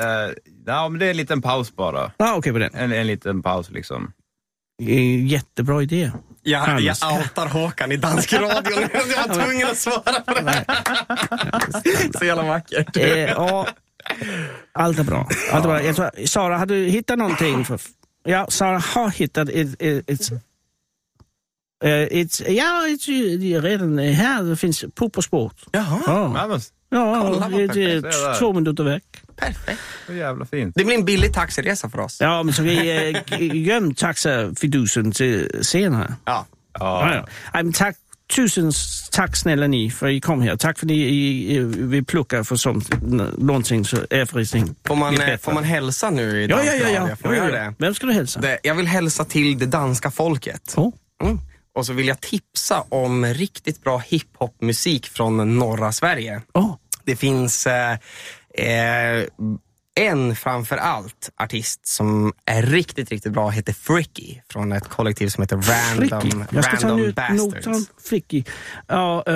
Uh, 0.00 0.34
ja, 0.66 0.88
men 0.88 0.98
det 0.98 1.06
är 1.06 1.10
en 1.10 1.16
liten 1.16 1.42
paus 1.42 1.76
bara. 1.76 2.12
Ja, 2.18 2.34
okej 2.36 2.52
på 2.52 2.58
den. 2.58 2.70
En, 2.74 2.92
en 2.92 3.06
liten 3.06 3.42
paus 3.42 3.70
liksom. 3.70 4.12
Är 4.82 5.00
Jättebra 5.26 5.82
idé. 5.82 6.10
Jag, 6.48 6.80
jag 6.80 6.96
outar 7.12 7.46
Håkan 7.46 7.92
i 7.92 7.96
dansk 7.96 8.32
radio 8.32 8.80
nu. 8.80 8.88
Jag 9.16 9.28
var 9.28 9.44
tvungen 9.44 9.66
att 9.70 9.78
svara 9.78 10.20
på 10.20 10.34
det. 10.34 10.64
Så 12.18 12.24
jävla 12.24 12.42
vackert. 12.42 12.96
Eh, 12.96 13.18
ja, 13.18 13.66
allt 14.72 14.98
är 14.98 15.04
bra. 15.04 15.28
Allt 15.52 15.64
är 15.64 15.68
bra. 15.68 15.82
Jag 15.82 15.96
tror, 15.96 16.26
Sara, 16.26 16.58
har 16.58 16.66
du 16.66 16.84
hittat 16.84 17.18
någonting? 17.18 17.64
För, 17.64 17.80
ja, 18.24 18.46
Sara 18.48 18.78
har 18.78 19.10
hittat 19.10 19.48
ett... 19.48 19.82
ett, 19.82 20.10
ett 20.10 20.32
eh, 21.84 21.90
ett, 21.90 22.40
ja, 22.48 22.88
ett, 22.88 23.08
redan 23.64 23.98
här. 23.98 24.42
Det 24.42 24.56
finns 24.56 24.84
Pop 24.94 25.16
och 25.16 25.24
Sport. 25.24 25.56
Jaha, 25.72 26.00
Ja, 26.06 26.60
Ja, 26.90 27.38
ja 27.40 27.48
det, 27.58 27.66
det 27.66 27.82
är 27.92 28.38
två 28.38 28.52
minuter 28.52 28.84
väck. 28.84 29.02
perfekt. 29.36 29.80
så 30.06 30.12
jävla 30.12 30.46
fint. 30.46 30.74
Det 30.76 30.84
blir 30.84 30.94
en 30.98 31.04
billig 31.04 31.34
taxiresa 31.34 31.88
för 31.90 32.00
oss. 32.00 32.16
Ja, 32.20 32.42
men 32.42 32.54
så 32.54 32.62
vi 32.62 33.12
eh, 33.30 33.56
göm 33.56 33.94
taxafidusen 33.94 35.12
till 35.12 35.58
senare. 35.62 36.14
Ja. 36.24 36.46
Ja, 36.78 37.14
ja. 37.14 37.26
Nej, 37.54 37.64
men 37.64 37.72
tack, 37.72 37.96
tusen 38.36 38.72
tack 39.12 39.36
snälla 39.36 39.66
ni 39.66 39.90
för 39.90 40.06
att 40.06 40.12
ni 40.12 40.20
kom 40.20 40.40
här. 40.42 40.56
Tack 40.56 40.78
för 40.78 40.86
att 40.86 40.90
ni 40.90 40.96
i- 40.98 41.54
i- 41.56 41.60
vill 41.62 42.04
plocka 42.04 42.44
för 42.44 42.56
sånt, 42.56 43.02
någonting 43.38 43.84
så 43.84 43.96
everything 44.10 44.74
Får 44.86 44.96
man, 44.96 45.20
eh, 45.20 45.36
får 45.38 45.52
man 45.52 45.64
hälsa 45.64 46.10
nu 46.10 46.42
i 46.42 46.46
Ja, 46.46 46.62
ja, 46.64 46.72
ja. 46.74 46.88
ja. 47.08 47.16
Får 47.16 47.34
jag 47.34 47.44
ja, 47.44 47.48
göra 47.50 47.64
ja. 47.64 47.70
det? 47.70 47.74
Vem 47.78 47.94
ska 47.94 48.06
du 48.06 48.12
hälsa? 48.12 48.40
det? 48.40 48.58
Jag 48.62 48.74
vill 48.74 48.86
hälsa 48.86 49.24
till 49.24 49.58
det 49.58 49.66
danska 49.66 50.10
folket. 50.10 50.74
Oh. 50.76 50.94
Mm. 51.22 51.38
Och 51.78 51.86
så 51.86 51.92
vill 51.92 52.08
jag 52.08 52.20
tipsa 52.20 52.84
om 52.88 53.26
riktigt 53.26 53.82
bra 53.82 53.98
hiphopmusik 53.98 55.06
från 55.06 55.58
norra 55.58 55.92
Sverige. 55.92 56.42
Oh. 56.54 56.74
Det 57.04 57.16
finns 57.16 57.66
eh, 57.66 57.92
eh, 58.54 59.24
en 59.98 60.36
framför 60.36 60.76
allt 60.76 61.30
artist 61.36 61.86
som 61.86 62.32
är 62.44 62.62
riktigt, 62.62 63.10
riktigt 63.10 63.32
bra, 63.32 63.48
heter 63.48 63.72
Fricky 63.72 64.40
från 64.52 64.72
ett 64.72 64.88
kollektiv 64.88 65.28
som 65.28 65.42
heter 65.42 65.60
Fricky. 65.60 66.10
Random, 66.10 66.44
Jag 66.50 66.64
ska 66.64 66.76
ta 66.76 66.88
Random 66.88 67.00
ut 67.06 67.14
Bastards. 67.14 67.66
notan. 67.66 67.86
Fricky. 68.04 68.44
Ja, 68.86 69.24
eh, 69.26 69.32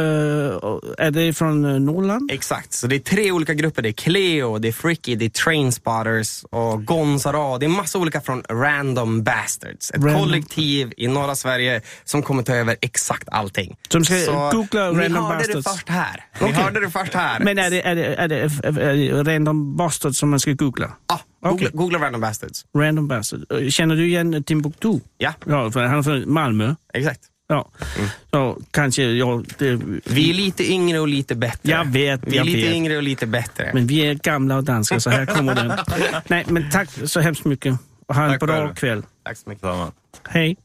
är 0.98 1.10
det 1.10 1.32
från 1.32 1.64
eh, 1.64 1.80
Norrland? 1.80 2.30
Exakt, 2.32 2.72
så 2.72 2.86
det 2.86 2.96
är 2.96 3.00
tre 3.00 3.32
olika 3.32 3.54
grupper. 3.54 3.82
Det 3.82 3.88
är 3.88 3.92
Cleo, 3.92 4.58
det 4.58 4.68
är 4.68 4.72
Fricky, 4.72 5.14
det 5.14 5.24
är 5.24 5.28
Trainspotters 5.28 6.44
och 6.50 6.84
Gonzara. 6.84 7.58
Det 7.58 7.66
är 7.66 7.68
massa 7.68 7.98
olika 7.98 8.20
från 8.20 8.42
Random 8.50 9.22
Bastards. 9.24 9.90
Ett 9.90 10.00
Random- 10.00 10.18
kollektiv 10.20 10.92
i 10.96 11.08
norra 11.08 11.34
Sverige 11.34 11.80
som 12.04 12.22
kommer 12.22 12.42
ta 12.42 12.54
över 12.54 12.76
exakt 12.80 13.28
allting. 13.28 13.76
Som 13.88 14.04
ska 14.04 14.14
Så 14.18 14.50
googla 14.52 14.90
Ni 14.90 15.04
Random 15.04 15.24
hörde 15.24 15.46
det 15.46 15.54
Bastards. 15.54 15.76
först 15.76 15.88
här. 15.88 16.24
Ni 16.40 16.52
hörde 16.52 16.80
det 16.80 16.90
först 16.90 17.14
här. 17.14 17.40
Men 17.40 17.58
är 17.58 17.70
det, 17.70 17.82
är 17.82 17.94
det, 17.94 18.04
är 18.14 18.28
det, 18.28 18.40
är 18.82 19.24
det 19.24 19.32
Random 19.34 19.76
Bastard 19.76 20.14
som 20.14 20.30
man 20.30 20.40
ska 20.40 20.50
googla? 20.54 20.92
Ja, 21.08 21.20
googla, 21.42 21.54
Okej. 21.56 21.70
googla 21.72 21.98
Random 21.98 22.20
Bastards. 22.20 22.64
Random 22.76 23.08
Bastard. 23.08 23.44
Eh, 23.52 23.68
Känner 23.68 23.96
du 23.96 24.06
igen 24.06 24.44
Timbuktu? 24.44 25.00
Ja, 25.18 25.34
Ja, 25.46 25.70
för 25.70 25.84
han 25.84 25.98
är 25.98 26.02
från 26.02 26.32
Malmö. 26.32 26.74
exakt. 26.94 27.20
Ja. 27.48 27.68
Så 28.30 28.58
kanske, 28.70 29.02
ja, 29.02 29.42
det, 29.58 29.80
Vi 30.04 30.30
är 30.30 30.34
lite 30.34 30.72
yngre 30.72 30.98
och 31.00 31.08
lite 31.08 31.34
bättre. 31.34 31.70
Jag 31.70 31.84
vet, 31.84 32.20
Vi 32.26 32.30
är 32.32 32.36
jag 32.36 32.46
lite 32.46 32.66
vet. 32.66 32.74
yngre 32.76 32.96
och 32.96 33.02
lite 33.02 33.26
bättre. 33.26 33.70
Men 33.74 33.86
vi 33.86 34.00
är 34.06 34.14
gamla 34.14 34.56
och 34.56 34.64
danska 34.64 35.00
så 35.00 35.10
här 35.10 35.26
kommer 35.26 35.54
den. 35.54 35.72
Nej, 36.26 36.44
men 36.48 36.70
tack 36.70 36.88
så 37.04 37.20
hemskt 37.20 37.44
mycket. 37.44 37.76
Och 38.06 38.14
ha 38.14 38.24
en 38.24 38.30
Tack 38.30 38.40
bra 38.40 38.74
kväll. 38.74 39.02
Tack 39.24 39.36
så 39.38 39.50
mycket. 39.50 39.68
Hej. 40.28 40.56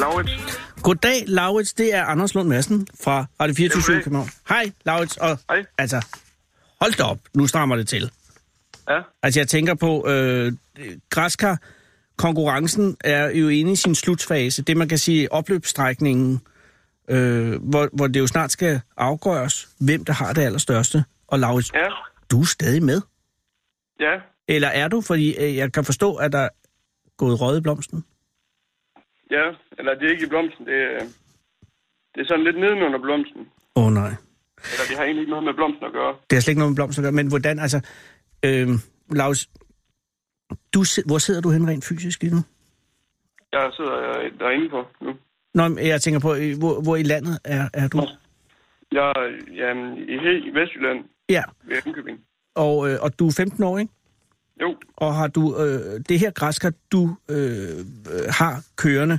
Laurits. 0.00 0.60
Goddag, 0.82 1.24
Laurits. 1.26 1.72
Det 1.72 1.94
er 1.94 2.04
Anders 2.04 2.34
Lund 2.34 2.48
Madsen 2.48 2.86
fra 3.04 3.26
Radio 3.40 3.54
24 3.54 3.92
Jamen, 3.92 4.04
København. 4.04 4.28
Hej, 4.48 4.70
Laurits. 4.86 5.16
Og, 5.16 5.38
Hej. 5.50 5.64
Altså, 5.78 6.06
hold 6.80 6.92
da 6.96 7.02
op. 7.02 7.18
Nu 7.34 7.46
strammer 7.46 7.76
det 7.76 7.88
til. 7.88 8.10
Ja. 8.88 9.00
Altså, 9.22 9.40
jeg 9.40 9.48
tænker 9.48 9.74
på, 9.74 10.08
øh, 10.08 10.52
græskar, 11.10 11.58
konkurrencen 12.16 12.96
er 13.04 13.30
jo 13.30 13.48
inde 13.48 13.72
i 13.72 13.76
sin 13.76 13.94
slutfase. 13.94 14.62
Det, 14.62 14.76
man 14.76 14.88
kan 14.88 14.98
sige, 14.98 15.32
opløbsstrækningen, 15.32 16.40
øh, 17.10 17.62
hvor, 17.62 17.88
hvor 17.92 18.06
det 18.06 18.20
jo 18.20 18.26
snart 18.26 18.52
skal 18.52 18.80
afgøres, 18.96 19.68
hvem 19.80 20.04
der 20.04 20.12
har 20.12 20.32
det 20.32 20.42
allerstørste. 20.42 21.04
Og 21.28 21.38
Laurits, 21.38 21.72
Ja. 21.74 21.86
du 22.30 22.40
er 22.40 22.44
stadig 22.46 22.82
med. 22.82 23.00
Ja. 24.00 24.14
Eller 24.48 24.68
er 24.68 24.88
du? 24.88 25.00
Fordi 25.00 25.36
øh, 25.36 25.56
jeg 25.56 25.72
kan 25.72 25.84
forstå, 25.84 26.14
at 26.14 26.32
der 26.32 26.38
er 26.38 26.48
gået 27.16 27.40
røde 27.40 27.58
i 27.58 27.60
blomsten. 27.60 28.04
Ja, 29.30 29.44
eller 29.78 29.94
det 29.94 30.04
er 30.06 30.10
ikke 30.10 30.26
i 30.26 30.28
blomsten. 30.28 30.66
Det 30.66 30.74
er, 30.74 30.98
det 32.14 32.20
er 32.20 32.24
sådan 32.28 32.44
lidt 32.44 32.58
nedenunder 32.58 32.98
blomsten. 32.98 33.42
Åh 33.76 33.86
oh, 33.86 33.92
nej. 33.92 34.12
Eller 34.72 34.84
det 34.88 34.96
har 34.96 35.04
egentlig 35.04 35.20
ikke 35.22 35.30
noget 35.30 35.44
med 35.44 35.54
blomsten 35.54 35.84
at 35.86 35.92
gøre. 35.92 36.12
Det 36.30 36.36
har 36.36 36.40
slet 36.40 36.52
ikke 36.52 36.58
noget 36.58 36.72
med 36.72 36.76
blomster 36.76 37.00
at 37.02 37.04
gøre. 37.04 37.12
Men 37.20 37.28
hvordan, 37.28 37.58
altså... 37.58 37.80
Øh, 38.44 38.68
Laurits, 39.10 39.50
du, 40.74 40.80
hvor 41.06 41.18
sidder 41.18 41.40
du 41.40 41.50
hen 41.50 41.68
rent 41.68 41.84
fysisk 41.84 42.22
lige 42.22 42.34
nu? 42.34 42.40
Jeg 43.52 43.70
sidder 43.76 43.96
øh, 44.18 44.38
derinde 44.38 44.68
på 44.68 44.84
nu. 45.00 45.12
Nå, 45.54 45.68
men 45.68 45.86
jeg 45.86 46.00
tænker 46.00 46.20
på, 46.20 46.34
hvor, 46.58 46.82
hvor 46.82 46.96
i 46.96 47.02
landet 47.02 47.38
er, 47.44 47.68
er 47.74 47.88
du? 47.88 47.98
Jeg 48.92 49.08
er 49.16 49.26
jamen, 49.54 49.98
i, 49.98 50.16
he- 50.16 50.48
i 50.48 50.50
Vestjylland 50.54 51.04
Ja, 51.28 51.42
ved 51.64 51.76
Indkøbing. 51.86 52.18
og, 52.54 52.90
øh, 52.90 52.96
og 53.02 53.18
du 53.18 53.26
er 53.26 53.32
15 53.36 53.62
år, 53.64 53.78
ikke? 53.78 53.92
Jo, 54.60 54.76
Og 54.96 55.14
har 55.14 55.28
du 55.28 55.56
øh, 55.56 56.00
det 56.08 56.18
her 56.20 56.30
græskar, 56.30 56.72
du 56.92 57.16
øh, 57.30 57.78
øh, 58.12 58.26
har 58.38 58.64
kørende, 58.76 59.18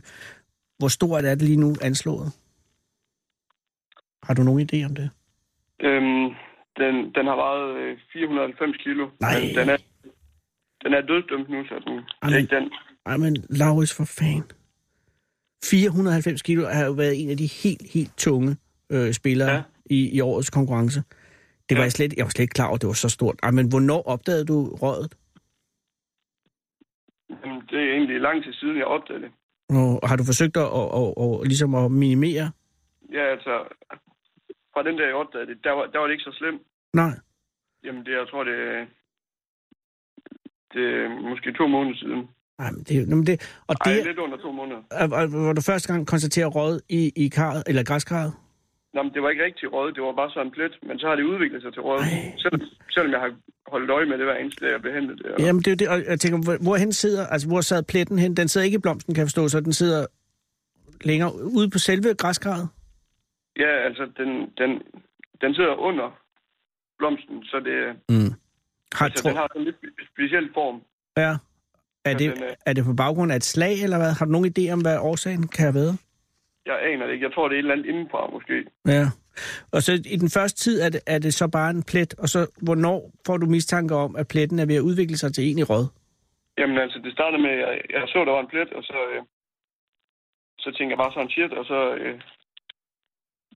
hvor 0.80 0.88
stort 0.88 1.26
er 1.26 1.36
det 1.36 1.42
lige 1.42 1.58
nu 1.60 1.76
anslået? 1.82 2.32
Har 4.24 4.34
du 4.34 4.44
nogen 4.44 4.70
idé 4.74 4.86
om 4.86 4.96
det? 4.96 5.10
øhm, 5.84 6.26
den, 6.82 6.96
den 7.16 7.26
har 7.30 7.36
vejet 7.36 7.76
øh, 7.82 7.98
490 8.14 8.78
kilo. 8.84 9.10
Nej. 9.20 9.39
Men 9.39 9.56
den 9.56 9.70
er, 9.70 9.78
den 10.84 10.94
er 10.94 11.02
dødsdømt 11.02 11.50
nu, 11.50 11.64
så 11.70 11.76
den, 11.88 11.96
det 11.98 12.04
er 12.22 12.26
Amen. 12.28 12.39
ikke 12.39 12.56
den. 12.56 12.72
Ej, 13.06 13.18
men 13.18 13.36
Laurits, 13.50 13.94
for 13.96 14.06
fan. 14.06 14.44
490 15.64 16.42
kilo 16.42 16.68
har 16.68 16.86
jo 16.86 16.92
været 16.92 17.24
en 17.24 17.30
af 17.30 17.38
de 17.38 17.46
helt, 17.46 17.82
helt 17.94 18.18
tunge 18.18 18.58
øh, 18.92 19.14
spillere 19.14 19.52
ja. 19.52 19.62
I, 19.86 20.10
i 20.10 20.20
årets 20.22 20.50
konkurrence. 20.50 21.04
Det 21.70 21.78
var 21.78 21.82
Ja. 21.82 21.84
jeg 21.84 21.92
slet, 21.92 22.14
jeg 22.18 22.24
var 22.26 22.30
slet 22.30 22.44
ikke 22.44 22.54
klar 22.54 22.66
over, 22.66 22.76
at 22.76 22.82
det 22.82 22.88
var 22.88 22.94
så 22.94 23.10
stort. 23.10 23.36
Ej, 23.44 23.52
men 23.52 23.70
hvornår 23.70 24.04
opdagede 24.08 24.46
du 24.46 24.76
rådet? 24.76 25.16
Er 28.02 28.06
egentlig 28.06 28.22
lang 28.22 28.43
tid 28.43 28.54
siden, 28.54 28.78
jeg 28.78 28.86
opdagede 28.86 29.24
det. 29.26 29.32
Og 29.70 30.10
har 30.10 30.16
du 30.16 30.24
forsøgt 30.24 30.58
at, 30.58 30.70
at, 30.82 30.88
at, 31.02 31.10
at, 31.24 31.47
ligesom 31.52 31.76
at 31.76 31.91
minimere? 31.91 32.52
Ja, 33.18 33.24
altså, 33.36 33.54
fra 34.74 34.84
den 34.84 34.97
der, 34.97 35.06
jeg 35.06 35.16
opdagede 35.16 35.49
det, 35.52 35.64
der 35.64 35.72
var, 35.72 35.86
der 35.91 35.99
var 35.99 36.06
det 36.08 36.14
ikke 36.14 36.24
så 36.24 36.36
slemt. 36.39 36.62
Nej. 36.93 37.14
Jamen, 37.84 38.06
det, 38.06 38.12
jeg 38.12 38.28
tror, 38.30 38.43
det, 38.43 38.88
det 40.74 40.84
er 41.02 41.10
måske 41.30 41.54
to 41.54 41.68
måneder 41.68 41.97
siden. 41.97 42.30
Ej, 42.60 42.72
men 42.72 42.84
det, 42.84 42.97
er 43.02 43.16
men 43.16 43.28
det, 43.28 43.62
og 43.68 43.76
Ej, 43.86 43.93
det 43.93 44.06
lidt 44.06 44.18
under 44.18 44.38
to 44.38 44.52
måneder. 44.52 44.82
er, 44.91 45.04
er, 45.04 45.45
var 45.47 45.54
du 45.54 45.62
første 45.62 45.93
gang 45.93 46.08
konstaterer 46.08 46.47
råd 46.47 46.80
i, 46.89 47.12
i 47.16 47.28
karret, 47.28 47.64
eller 47.68 47.84
græskarret? 47.84 48.34
Nå, 48.94 49.04
men 49.04 49.14
det 49.14 49.22
var 49.24 49.30
ikke 49.30 49.44
rigtig 49.46 49.74
råd, 49.74 49.92
det 49.92 50.04
var 50.04 50.12
bare 50.22 50.32
sådan 50.32 50.52
plet, 50.52 50.74
men 50.88 51.00
så 51.00 51.08
har 51.08 51.16
det 51.16 51.24
udviklet 51.24 51.62
sig 51.62 51.74
til 51.74 51.82
råd. 51.82 52.00
Selv, 52.38 52.62
selvom 52.92 53.12
jeg 53.12 53.20
har 53.20 53.32
holdt 53.68 53.89
øje 53.92 54.06
med 54.06 54.18
det 54.18 54.26
hver 54.26 54.36
eneste 54.36 54.66
dag, 54.66 54.72
jeg 54.72 54.82
behandlet 54.82 55.18
det. 55.18 55.26
Og, 55.32 55.39
Jamen, 55.42 55.62
det 55.62 55.68
er 55.68 55.72
jo 55.72 55.76
det, 55.76 55.88
og 55.89 56.10
jeg 56.12 56.20
tænker, 56.20 56.39
hvor, 56.44 56.58
hvorhen 56.64 56.94
sidder, 56.94 57.28
altså 57.28 57.48
hvor 57.48 57.62
sad 57.62 57.84
pletten 57.84 58.20
hen? 58.20 58.38
Den 58.38 58.48
sidder 58.48 58.66
ikke 58.66 58.76
i 58.76 58.86
blomsten, 58.86 59.14
kan 59.16 59.22
jeg 59.22 59.28
forstå, 59.28 59.48
så 59.48 59.60
den 59.60 59.74
sidder 59.74 60.06
længere 61.02 61.32
ude 61.58 61.70
på 61.70 61.78
selve 61.80 62.14
græskarret? 62.14 62.70
ja, 63.60 63.72
altså, 63.88 64.04
den, 64.18 64.30
den, 64.58 64.70
den 65.42 65.56
sidder 65.56 65.76
under 65.76 66.20
blomsten, 66.98 67.44
så 67.44 67.60
det, 67.60 67.78
Mm. 68.10 68.34
Har, 68.94 69.06
altså, 69.06 69.24
tro, 69.24 69.30
den 69.30 69.38
har 69.38 69.48
sådan 69.52 69.62
en 69.62 69.66
lidt 69.66 69.76
spe- 69.76 70.08
speciel 70.14 70.50
form. 70.54 70.82
ja. 71.18 71.36
Er 72.06 72.18
det, 72.18 72.36
den, 72.36 72.44
er 72.66 72.74
det 72.74 72.86
på 72.86 72.94
baggrund 72.94 73.32
af 73.32 73.36
et 73.36 73.44
slag, 73.44 73.84
eller 73.84 73.98
hvad? 73.98 74.12
Har 74.12 74.26
du 74.26 74.32
nogen 74.32 74.54
idé 74.58 74.72
om, 74.74 74.82
hvad 74.82 74.98
årsagen 75.00 75.48
kan 75.48 75.64
have 75.66 75.74
været? 75.74 75.98
Jeg 76.66 76.78
aner 76.89 77.05
det 77.05 77.14
ikke. 77.14 77.26
Jeg 77.26 77.34
tror, 77.34 77.47
det 77.47 77.55
er 77.55 77.59
et 77.59 77.64
eller 77.64 77.74
andet 77.74 77.86
indenfra, 77.86 78.30
måske. 78.34 78.66
Ja. 78.88 79.05
Og 79.72 79.82
så 79.84 79.91
i 80.16 80.16
den 80.24 80.30
første 80.30 80.59
tid 80.59 80.82
er 80.82 80.89
det, 80.89 81.01
er 81.07 81.20
det 81.20 81.34
så 81.34 81.47
bare 81.47 81.70
en 81.70 81.84
plet, 81.84 82.14
og 82.20 82.28
så 82.30 82.39
hvornår 82.62 83.12
får 83.26 83.38
du 83.38 83.45
mistanke 83.45 83.95
om, 83.95 84.16
at 84.16 84.28
pletten 84.28 84.59
er 84.59 84.66
ved 84.66 84.76
at 84.76 84.82
udvikle 84.89 85.18
sig 85.18 85.34
til 85.34 85.43
en 85.51 85.59
i 85.59 85.64
råd? 85.64 85.86
Jamen, 86.57 86.78
altså, 86.78 86.99
det 87.03 87.14
startede 87.14 87.41
med, 87.41 87.49
at 87.51 87.59
jeg, 87.59 87.82
jeg 87.89 88.03
så, 88.07 88.20
der 88.26 88.32
var 88.32 88.39
en 88.41 88.47
plet, 88.47 88.74
og 88.74 88.84
så, 88.84 88.97
øh, 89.14 89.22
så 90.59 90.70
tænkte 90.72 90.91
jeg 90.93 90.97
bare 90.97 91.14
sådan 91.14 91.30
shit, 91.30 91.53
og 91.53 91.66
så... 91.66 91.95
Øh, 91.95 92.22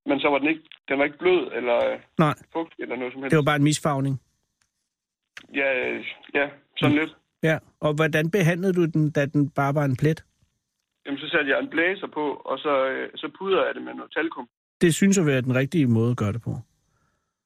men 0.05 0.19
så 0.19 0.27
var 0.29 0.37
den 0.37 0.47
ikke, 0.47 0.61
den 0.89 0.97
var 0.99 1.05
ikke 1.05 1.17
blød, 1.17 1.51
eller 1.57 1.77
øh, 1.91 1.99
Nej, 2.17 2.33
fugtig, 2.53 2.81
eller 2.83 2.95
noget 2.95 3.13
som 3.13 3.21
helst. 3.21 3.31
det 3.31 3.37
var 3.37 3.43
bare 3.51 3.55
en 3.55 3.63
misfagning. 3.63 4.21
Ja, 5.55 5.89
øh, 5.89 6.05
ja, 6.33 6.49
sådan 6.77 6.95
lidt. 6.95 7.15
Ja, 7.43 7.57
og 7.79 7.93
hvordan 7.93 8.31
behandlede 8.31 8.73
du 8.73 8.85
den, 8.85 9.11
da 9.11 9.25
den 9.25 9.49
bare 9.49 9.75
var 9.75 9.85
en 9.85 9.97
plet? 9.97 10.23
Jamen, 11.05 11.19
så 11.19 11.27
satte 11.29 11.51
jeg 11.51 11.59
en 11.59 11.69
blæser 11.69 12.07
på, 12.07 12.25
og 12.45 12.59
så, 12.59 12.87
øh, 12.87 13.09
så 13.15 13.31
pudrede 13.37 13.65
jeg 13.65 13.75
det 13.75 13.83
med 13.83 13.93
noget 13.93 14.11
talkum. 14.13 14.47
Det 14.81 14.95
synes 14.95 15.17
at 15.17 15.25
være 15.25 15.41
den 15.41 15.55
rigtige 15.55 15.87
måde 15.87 16.11
at 16.11 16.17
gøre 16.17 16.33
det 16.33 16.41
på. 16.41 16.53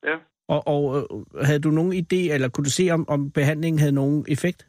Ja. 0.03 0.16
Og, 0.47 0.68
og 0.68 0.82
øh, 0.97 1.45
havde 1.45 1.60
du 1.60 1.70
nogen 1.70 1.93
idé, 1.93 2.34
eller 2.34 2.49
kunne 2.49 2.66
du 2.66 2.70
se, 2.70 2.89
om, 2.91 3.10
om 3.10 3.32
behandlingen 3.32 3.80
havde 3.80 3.91
nogen 4.01 4.26
effekt? 4.28 4.68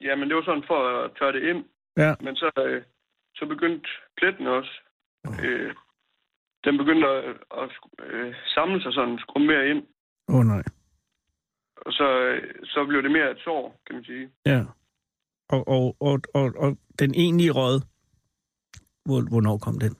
Ja, 0.00 0.16
men 0.16 0.28
det 0.28 0.36
var 0.36 0.42
sådan 0.42 0.64
for 0.66 1.04
at 1.04 1.10
tørre 1.18 1.32
det 1.32 1.42
ind. 1.42 1.64
Ja. 1.96 2.14
Men 2.20 2.36
så, 2.36 2.50
øh, 2.66 2.82
så 3.34 3.46
begyndte 3.46 3.88
pletten 4.16 4.46
også. 4.46 4.72
Øh, 5.44 5.74
den 6.64 6.78
begyndte 6.78 7.08
at, 7.08 7.24
at 7.62 7.70
øh, 8.06 8.34
samle 8.54 8.82
sig 8.82 8.92
sådan, 8.92 9.18
skrumme 9.18 9.46
mere 9.46 9.68
ind. 9.68 9.82
Åh 10.28 10.36
oh, 10.36 10.44
nej. 10.44 10.62
Og 11.76 11.92
så, 11.92 12.18
øh, 12.18 12.54
så 12.64 12.84
blev 12.84 13.02
det 13.02 13.10
mere 13.10 13.30
et 13.30 13.40
sår, 13.44 13.80
kan 13.86 13.94
man 13.94 14.04
sige. 14.04 14.30
Ja. 14.46 14.64
Og, 15.52 15.62
og, 15.68 15.96
og, 16.00 16.20
og, 16.34 16.46
og 16.64 16.76
den 16.98 17.10
egentlige 17.14 17.50
råd, 17.60 17.76
hvor, 19.06 19.20
hvornår 19.30 19.58
kom 19.58 19.78
den? 19.84 19.94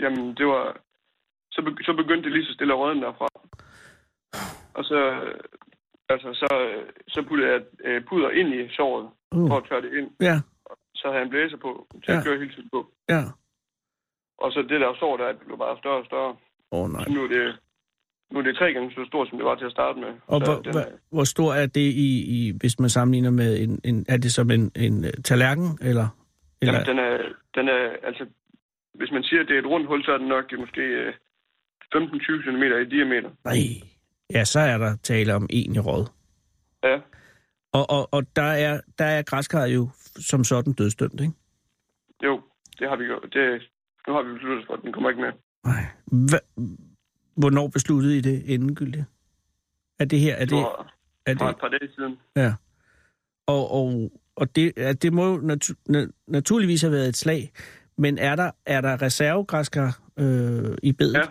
Jamen, 0.00 0.34
det 0.38 0.46
var... 0.46 0.80
Så, 1.52 1.62
be, 1.62 1.70
så 1.86 1.92
begyndte 1.96 2.24
det 2.24 2.32
lige 2.32 2.46
så 2.46 2.52
stille 2.54 2.72
at 2.74 2.78
rådne 2.78 3.00
derfra. 3.02 3.28
Og 4.78 4.84
så... 4.84 4.98
Altså, 6.08 6.28
så, 6.34 6.48
så 7.08 7.24
puttede 7.28 7.50
jeg 7.52 7.60
øh, 7.84 8.04
puder 8.08 8.30
ind 8.30 8.48
i 8.54 8.68
såret, 8.76 9.08
Uh. 9.34 9.48
for 9.48 9.56
at 9.56 9.64
tørre 9.68 9.82
det 9.82 9.92
ind. 9.98 10.10
Ja, 10.20 10.36
Så 10.94 11.02
havde 11.04 11.16
jeg 11.16 11.24
en 11.24 11.30
blæser 11.30 11.56
på, 11.56 11.86
til 12.04 12.12
Ja. 12.12 12.18
at 12.18 12.24
køre 12.24 12.38
hele 12.38 12.52
tiden 12.54 12.68
på. 12.72 12.80
ja. 13.08 13.22
Og 14.38 14.52
så 14.52 14.62
det 14.62 14.80
der 14.80 14.94
sår 15.00 15.16
der, 15.16 15.32
det 15.32 15.46
blev 15.46 15.58
bare 15.58 15.78
større 15.78 15.98
og 16.02 16.06
større. 16.06 16.36
Åh 16.72 16.80
oh, 16.80 16.90
nej. 16.90 17.04
Så 17.04 17.10
nu 17.10 17.24
er 17.24 17.28
det, 17.28 17.58
nu 18.30 18.38
er 18.38 18.42
det 18.42 18.56
tre 18.56 18.72
gange 18.72 18.90
så 18.90 19.04
stort, 19.06 19.28
som 19.28 19.38
det 19.38 19.44
var 19.44 19.54
til 19.54 19.64
at 19.64 19.72
starte 19.72 20.00
med. 20.00 20.08
Og 20.26 20.44
hvor, 20.44 20.54
den 20.54 20.72
hvor, 20.72 20.84
hvor 21.10 21.24
stor 21.24 21.54
er 21.54 21.66
det, 21.66 21.88
i, 22.06 22.10
i, 22.36 22.52
hvis 22.60 22.78
man 22.78 22.90
sammenligner 22.90 23.30
med 23.30 23.58
en, 23.60 23.80
en... 23.84 24.06
Er 24.08 24.16
det 24.16 24.32
som 24.32 24.50
en, 24.50 24.72
en 24.76 25.04
øh, 25.04 25.12
tallerken, 25.24 25.78
eller... 25.80 26.06
eller 26.60 26.74
Jamen, 26.74 26.86
den 26.86 26.98
er, 26.98 27.18
den 27.54 27.68
er, 27.68 27.82
altså, 28.02 28.26
hvis 28.94 29.10
man 29.12 29.22
siger, 29.22 29.40
at 29.42 29.48
det 29.48 29.54
er 29.54 29.60
et 29.60 29.66
rundt 29.66 29.86
hul, 29.86 30.04
så 30.04 30.12
er 30.12 30.18
den 30.18 30.28
nok 30.28 30.44
øh, 30.52 30.58
måske 30.58 30.80
øh, 30.80 31.12
15-20 31.94 32.44
cm 32.44 32.62
i 32.62 32.84
diameter. 32.96 33.30
Nej. 33.44 33.56
Ja, 34.34 34.44
så 34.44 34.60
er 34.60 34.78
der 34.78 34.96
tale 35.02 35.34
om 35.34 35.46
en 35.50 35.74
i 35.74 35.78
råd. 35.78 36.06
Ja, 36.84 37.00
Og, 37.72 37.90
og, 37.90 38.08
og 38.12 38.36
der 38.36 38.42
er, 38.66 38.80
der 38.98 39.04
er 39.04 39.22
græskarret 39.22 39.74
jo 39.74 39.88
som 40.30 40.44
sådan 40.44 40.72
dødsdømt, 40.72 41.20
ikke? 41.20 41.32
jo, 42.24 42.40
det 42.78 42.88
har 42.88 42.96
vi 42.96 43.04
gjort. 43.04 43.22
Det, 43.32 43.62
nu 44.06 44.12
har 44.14 44.22
vi 44.22 44.32
besluttet 44.32 44.66
for, 44.66 44.74
at 44.74 44.82
den 44.82 44.92
kommer 44.92 45.10
ikke 45.10 45.22
med. 45.22 45.32
Hva, 46.28 46.38
hvornår 47.38 47.68
besluttede 47.68 48.18
I 48.18 48.20
det 48.20 48.54
endegyldigt? 48.54 49.04
Er 49.98 50.04
det 50.04 50.20
her... 50.20 50.34
Er 50.34 50.40
det, 50.44 50.50
For, 50.50 50.86
er 51.26 51.34
for 51.38 51.44
det, 51.46 51.50
et 51.50 51.60
par 51.60 51.68
dage 51.68 51.92
siden. 51.96 52.16
ja. 52.36 52.54
Og, 53.46 53.70
og, 53.70 54.10
og 54.36 54.56
det, 54.56 54.72
ja, 54.76 54.92
det 54.92 55.12
må 55.12 55.26
jo 55.26 55.36
natu, 55.36 55.74
na, 55.88 56.06
naturligvis 56.26 56.80
have 56.80 56.92
været 56.92 57.08
et 57.08 57.16
slag, 57.16 57.52
men 57.98 58.18
er 58.18 58.36
der, 58.36 58.50
er 58.66 58.80
der 58.80 59.02
reservegræskar 59.02 60.00
øh, 60.18 60.76
i 60.82 60.92
bedet? 60.92 61.14
Ja. 61.14 61.22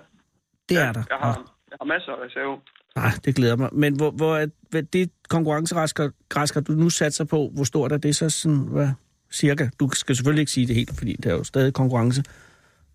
Det 0.69 0.77
er 0.77 0.91
der. 0.93 1.03
Jeg 1.09 1.17
har, 1.17 1.55
jeg 1.71 1.77
har 1.81 1.85
masser 1.85 2.11
af 2.11 2.25
reserve. 2.25 2.57
Nej, 2.95 3.11
det 3.25 3.35
glæder 3.35 3.55
mig. 3.55 3.69
Men 3.73 3.95
hvor, 3.95 4.11
hvor 4.11 4.37
er 4.37 4.47
hvad, 4.69 4.83
det 4.83 5.11
konkurrencegræskar, 5.29 6.11
græskar, 6.29 6.61
du 6.61 6.71
nu 6.71 6.89
satser 6.89 7.23
på, 7.25 7.51
hvor 7.53 7.63
stort 7.63 7.91
er 7.91 7.97
det 7.97 8.15
så 8.15 8.29
sådan, 8.29 8.57
hvad, 8.57 8.89
cirka? 9.31 9.69
Du 9.79 9.89
skal 9.93 10.15
selvfølgelig 10.15 10.41
ikke 10.41 10.51
sige 10.51 10.67
det 10.67 10.75
helt, 10.75 10.97
fordi 10.97 11.13
det 11.13 11.25
er 11.25 11.33
jo 11.35 11.43
stadig 11.43 11.73
konkurrence. 11.73 12.23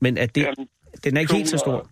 Men 0.01 0.19
er 0.19 0.27
det, 0.27 0.43
Jamen, 0.43 0.69
den 1.05 1.17
er 1.17 1.21
ikke 1.21 1.35
helt 1.35 1.49
så 1.49 1.59
stor. 1.59 1.89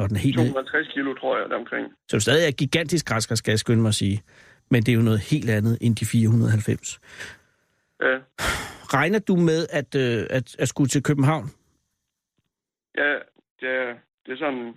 Nå, 0.00 0.06
den 0.06 0.16
helt 0.16 0.36
ned. 0.36 0.46
260 0.46 0.94
kilo, 0.94 1.14
tror 1.14 1.38
jeg, 1.38 1.50
deromkring. 1.50 1.86
Så 2.08 2.16
det 2.16 2.22
stadig 2.22 2.46
er 2.46 2.50
gigantisk 2.50 3.06
græskar, 3.06 3.34
skal 3.34 3.52
jeg 3.52 3.58
skynde 3.58 3.82
mig 3.82 3.88
at 3.88 3.94
sige. 3.94 4.22
Men 4.70 4.82
det 4.82 4.92
er 4.92 4.96
jo 4.96 5.02
noget 5.02 5.20
helt 5.20 5.50
andet 5.50 5.78
end 5.80 5.96
de 5.96 6.06
490. 6.06 7.00
Ja, 8.02 8.18
Regner 8.94 9.18
du 9.18 9.36
med 9.36 9.66
at, 9.70 9.94
øh, 9.94 10.26
at, 10.30 10.56
at 10.58 10.68
skulle 10.68 10.88
til 10.88 11.02
København? 11.02 11.46
ja 12.98 13.12
det, 13.60 13.68
er, 13.68 13.94
det 14.26 14.32
er 14.32 14.36
sådan... 14.36 14.74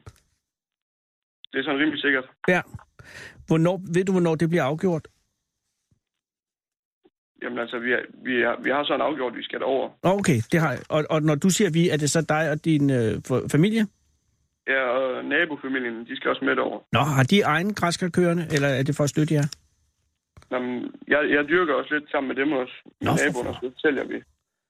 Det 1.51 1.59
er 1.59 1.63
sådan 1.63 1.79
rimelig 1.79 2.01
sikkert. 2.01 2.25
Ja. 2.47 2.61
Hvornår, 3.47 3.81
ved 3.93 4.05
du, 4.05 4.11
hvornår 4.11 4.35
det 4.35 4.49
bliver 4.49 4.63
afgjort? 4.63 5.07
Jamen 7.41 7.59
altså, 7.59 7.79
vi, 7.79 7.91
er, 7.91 7.99
vi, 8.23 8.41
er, 8.41 8.61
vi 8.63 8.69
har 8.69 8.83
sådan 8.83 9.01
afgjort, 9.01 9.33
at 9.33 9.37
vi 9.37 9.43
skal 9.43 9.59
derover. 9.59 9.89
Okay, 10.03 10.37
det 10.51 10.59
har 10.59 10.71
jeg. 10.71 10.81
Og, 10.89 11.05
og 11.09 11.21
når 11.21 11.35
du 11.35 11.49
siger 11.49 11.69
vi, 11.71 11.89
er 11.89 11.97
det 11.97 12.09
så 12.09 12.25
dig 12.29 12.51
og 12.51 12.65
din 12.65 12.89
øh, 12.89 13.21
familie? 13.51 13.87
Ja, 14.67 14.81
og 14.97 15.25
nabofamilien, 15.25 16.05
de 16.05 16.15
skal 16.15 16.29
også 16.29 16.45
med 16.45 16.55
derover. 16.55 16.79
Nå, 16.91 16.99
har 16.99 17.23
de 17.23 17.41
egen 17.41 17.73
græskar 17.73 18.09
kørende, 18.09 18.47
eller 18.51 18.67
er 18.67 18.83
det 18.83 18.95
for 18.95 19.03
at 19.03 19.09
støtte 19.09 19.33
jer? 19.33 19.43
Jamen, 20.51 20.91
jeg, 21.07 21.21
jeg 21.35 21.43
dyrker 21.49 21.73
også 21.73 21.93
lidt 21.93 22.11
sammen 22.11 22.27
med 22.27 22.35
dem 22.45 22.51
også. 22.51 22.73
Med 23.01 23.07
Nå, 23.07 23.11
naboerne, 23.25 23.49
og 23.49 23.55
så 23.61 23.71
sælger 23.81 24.03
vi. 24.05 24.13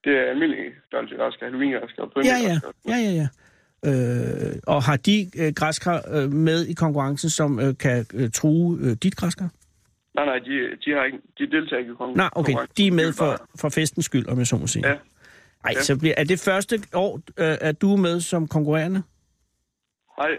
Det 0.03 0.13
er 0.17 0.23
almindelig 0.33 0.65
størrelse 0.87 1.15
græskar, 1.15 1.45
halloween-græskar 1.45 2.03
og 2.03 2.23
Ja, 2.23 2.37
ja, 2.49 2.55
ja, 2.91 2.97
ja, 3.07 3.11
ja. 3.21 3.27
Øh, 3.85 4.55
og 4.67 4.83
har 4.83 4.97
de 4.97 5.31
øh, 5.37 5.53
græskar 5.55 6.01
øh, 6.15 6.31
med 6.31 6.65
i 6.65 6.73
konkurrencen, 6.73 7.29
som 7.29 7.59
øh, 7.59 7.77
kan 7.77 8.05
øh, 8.13 8.29
true 8.31 8.77
øh, 8.81 8.91
dit 9.03 9.15
græskar? 9.15 9.49
Nej, 10.15 10.25
nej, 10.25 10.37
de, 10.39 10.51
de, 10.85 10.91
har 10.91 11.03
ikke, 11.03 11.17
de 11.39 11.51
deltager 11.51 11.79
ikke 11.79 11.91
i 11.91 11.95
konkurrencen. 11.95 12.17
Nej, 12.17 12.29
okay, 12.35 12.53
de 12.77 12.87
er 12.87 12.91
med 12.91 13.13
for, 13.13 13.47
for 13.61 13.69
festens 13.69 14.05
skyld, 14.05 14.27
om 14.27 14.37
jeg 14.37 14.47
så 14.47 14.57
må 14.57 14.67
sige. 14.67 14.87
Ja. 14.87 14.93
Ej, 15.65 15.71
Ja. 15.75 15.81
så 15.81 15.99
bliver, 15.99 16.13
er 16.17 16.23
det 16.23 16.39
første 16.39 16.79
år, 16.93 17.15
øh, 17.37 17.57
at 17.61 17.81
du 17.81 17.93
er 17.93 17.97
med 17.97 18.21
som 18.21 18.47
konkurrerende? 18.47 19.03
Nej, 20.17 20.31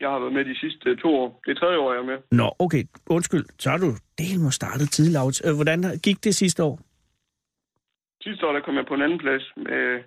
jeg 0.00 0.10
har 0.10 0.18
været 0.18 0.32
med 0.32 0.44
de 0.44 0.60
sidste 0.60 0.96
to 0.96 1.08
år. 1.22 1.40
Det 1.44 1.50
er 1.50 1.60
tredje 1.60 1.78
år, 1.78 1.92
jeg 1.92 2.00
er 2.00 2.06
med. 2.06 2.18
Nå, 2.30 2.46
okay, 2.58 2.84
undskyld, 3.06 3.44
så 3.58 3.70
har 3.70 3.78
du 3.78 3.90
del 4.18 4.40
må 4.44 4.50
startet 4.50 4.90
tidligt. 4.90 5.46
Øh, 5.46 5.54
hvordan 5.54 5.80
gik 6.02 6.24
det 6.24 6.34
sidste 6.34 6.62
år? 6.64 6.80
Sidste 8.22 8.46
år, 8.46 8.52
der 8.52 8.60
kom 8.60 8.76
jeg 8.76 8.86
på 8.88 8.94
en 8.94 9.02
anden 9.02 9.18
plads 9.18 9.52
med 9.56 10.02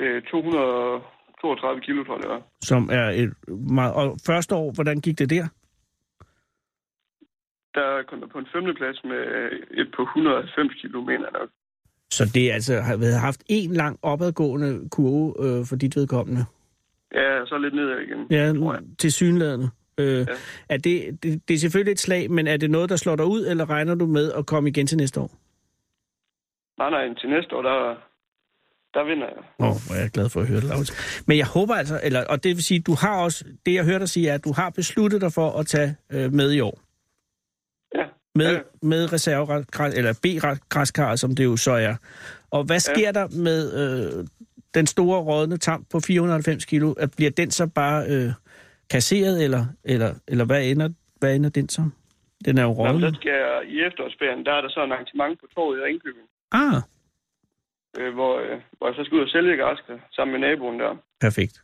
øh, 0.00 0.22
232 0.22 1.80
kilo, 1.80 2.04
tror 2.04 2.14
jeg 2.14 2.22
det 2.22 2.30
var. 2.30 2.42
Som 2.60 2.88
er 2.92 3.06
et 3.22 3.32
meget... 3.48 3.94
Og 3.94 4.16
første 4.26 4.54
år, 4.54 4.72
hvordan 4.72 5.00
gik 5.00 5.18
det 5.18 5.30
der? 5.30 5.46
Der 7.74 8.02
kom 8.08 8.20
jeg 8.20 8.28
på 8.28 8.38
en 8.38 8.48
femte 8.52 8.74
plads 8.74 9.04
med 9.04 9.22
et 9.70 9.88
på 9.96 10.02
190 10.02 10.80
kilo, 10.80 11.00
mener 11.00 11.26
jeg 11.30 11.40
nok. 11.40 11.48
Så 12.10 12.24
det 12.34 12.50
altså 12.50 12.74
har 12.80 13.18
haft 13.18 13.42
en 13.48 13.72
lang 13.72 13.98
opadgående 14.02 14.88
kurve 14.90 15.34
øh, 15.44 15.66
for 15.66 15.76
dit 15.76 15.96
vedkommende. 15.96 16.44
Ja, 17.14 17.46
så 17.46 17.58
lidt 17.58 17.74
nedad 17.74 17.98
igen. 17.98 18.26
Ja, 18.30 18.78
til 18.98 19.12
synlædende. 19.12 19.70
Øh, 19.98 20.18
ja. 20.18 20.24
er 20.68 20.76
det, 20.76 21.22
det, 21.22 21.48
det 21.48 21.54
er 21.54 21.58
selvfølgelig 21.58 21.92
et 21.92 22.00
slag, 22.00 22.30
men 22.30 22.46
er 22.46 22.56
det 22.56 22.70
noget, 22.70 22.90
der 22.90 22.96
slår 22.96 23.16
dig 23.16 23.26
ud, 23.26 23.46
eller 23.46 23.70
regner 23.70 23.94
du 23.94 24.06
med 24.06 24.32
at 24.32 24.46
komme 24.46 24.68
igen 24.68 24.86
til 24.86 24.98
næste 24.98 25.20
år? 25.20 25.30
Nej, 26.78 26.90
nej, 26.90 27.14
til 27.14 27.28
næste 27.30 27.56
år, 27.56 27.62
der, 27.62 27.94
der 28.94 29.04
vinder 29.04 29.26
jeg. 29.26 29.44
Åh, 29.60 29.68
oh, 29.68 29.76
hvor 29.86 29.94
er 29.96 30.00
jeg 30.00 30.10
glad 30.10 30.28
for 30.28 30.40
at 30.40 30.48
høre 30.48 30.60
det, 30.60 30.68
Laurits. 30.68 31.24
Men 31.28 31.38
jeg 31.38 31.46
håber 31.46 31.74
altså, 31.74 32.00
eller, 32.02 32.24
og 32.24 32.44
det 32.44 32.56
vil 32.56 32.64
sige, 32.64 32.80
du 32.80 32.94
har 32.94 33.22
også, 33.22 33.44
det 33.66 33.74
jeg 33.74 33.84
hørte 33.84 33.98
dig 33.98 34.08
sige, 34.08 34.28
er, 34.28 34.34
at 34.34 34.44
du 34.44 34.52
har 34.52 34.70
besluttet 34.70 35.20
dig 35.20 35.32
for 35.32 35.50
at 35.50 35.66
tage 35.66 35.96
øh, 36.12 36.32
med 36.32 36.52
i 36.52 36.60
år. 36.60 36.80
Ja. 37.94 38.04
Med, 38.34 38.52
ja. 38.52 38.60
med 38.82 39.12
reserve, 39.12 39.64
eller 39.98 40.12
B-græskar, 40.22 41.16
som 41.16 41.34
det 41.34 41.44
jo 41.44 41.56
så 41.56 41.72
er. 41.72 41.96
Og 42.50 42.64
hvad 42.64 42.80
sker 42.80 43.00
ja. 43.00 43.12
der 43.12 43.28
med 43.28 43.60
øh, 43.82 44.26
den 44.74 44.86
store 44.86 45.20
rådne 45.20 45.56
tamp 45.56 45.90
på 45.92 46.00
490 46.00 46.64
kilo? 46.64 46.92
At 46.92 47.10
Bliver 47.16 47.30
den 47.30 47.50
så 47.50 47.66
bare 47.66 48.06
øh, 48.08 48.30
kasseret, 48.90 49.44
eller, 49.44 49.64
eller, 49.84 50.14
eller 50.28 50.44
hvad, 50.44 50.64
ender, 50.70 50.88
hvad 51.20 51.36
ender 51.36 51.50
den 51.50 51.68
som? 51.68 51.92
Den 52.44 52.58
er 52.58 52.62
jo 52.62 52.70
rådne. 52.72 53.00
der 53.06 53.12
skal 53.14 53.30
jeg 53.32 53.62
i 53.68 53.80
efterårsferien, 53.88 54.46
der 54.46 54.52
er 54.52 54.60
der 54.60 54.68
så 54.68 54.84
en 54.84 54.92
arrangement 54.92 55.40
på 55.40 55.46
torvet 55.54 55.78
i 55.78 55.82
Ringkøbing, 55.82 56.26
Ah, 56.52 56.80
øh, 57.98 58.14
hvor, 58.14 58.38
øh, 58.40 58.58
hvor 58.78 58.86
jeg 58.88 58.94
så 58.96 59.02
skal 59.04 59.16
ud 59.18 59.22
og 59.22 59.28
sælge 59.28 59.56
græskar 59.62 59.98
sammen 60.12 60.40
med 60.40 60.48
naboen 60.48 60.80
der. 60.80 60.96
perfekt. 61.20 61.56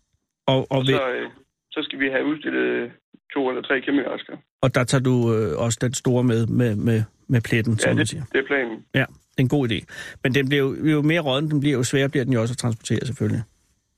Og, 0.47 0.57
og, 0.57 0.79
Og 0.79 0.87
så, 0.87 1.09
øh, 1.11 1.31
så 1.71 1.81
skal 1.83 1.99
vi 2.01 2.09
have 2.09 2.25
udstillet 2.25 2.93
to 3.35 3.49
eller 3.49 3.63
tre 3.63 3.81
kæmpe 3.81 4.03
græskar. 4.03 4.39
og 4.63 4.75
der 4.75 4.85
tager 4.85 5.03
du 5.03 5.35
øh, 5.35 5.59
også 5.65 5.79
den 5.83 5.95
store 5.95 6.25
med, 6.25 6.47
med, 6.47 6.77
med, 6.77 7.03
med 7.29 7.41
pletten, 7.41 7.79
som 7.79 7.89
Ja, 7.89 7.95
man 7.95 8.01
det, 8.01 8.09
siger. 8.09 8.23
det 8.33 8.39
er 8.41 8.47
planen. 8.47 8.85
Ja, 8.95 9.05
en 9.41 9.49
god 9.49 9.71
idé. 9.71 9.85
Men 10.23 10.35
den 10.35 10.49
bliver 10.49 10.65
jo, 10.65 10.87
jo 10.87 11.03
mere 11.03 11.21
rådden 11.21 11.51
den 11.51 11.61
bliver, 11.61 11.77
jo 11.77 11.83
sværere 11.83 12.09
bliver 12.09 12.25
den 12.25 12.33
jo 12.33 12.41
også 12.41 12.53
at 12.53 12.59
transportere, 12.59 13.07
selvfølgelig. 13.07 13.43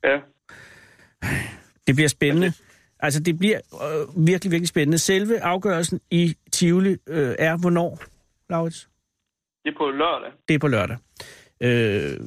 Ja. 0.04 0.18
Det 1.86 1.94
bliver 1.94 2.08
spændende. 2.08 2.52
Altså, 3.00 3.20
det 3.20 3.38
bliver 3.38 3.60
øh, 3.74 4.26
virkelig, 4.26 4.50
virkelig 4.50 4.68
spændende. 4.68 4.98
Selve 4.98 5.40
afgørelsen 5.40 6.00
i 6.10 6.34
Tivoli 6.52 6.96
øh, 7.06 7.34
er 7.38 7.56
hvornår, 7.56 8.02
Laurits? 8.50 8.88
Det 9.64 9.70
er 9.70 9.78
på 9.78 9.90
lørdag. 9.90 10.32
Det 10.48 10.54
er 10.54 10.58
på 10.58 10.68
lørdag. 10.68 10.96
Øh, 11.60 12.20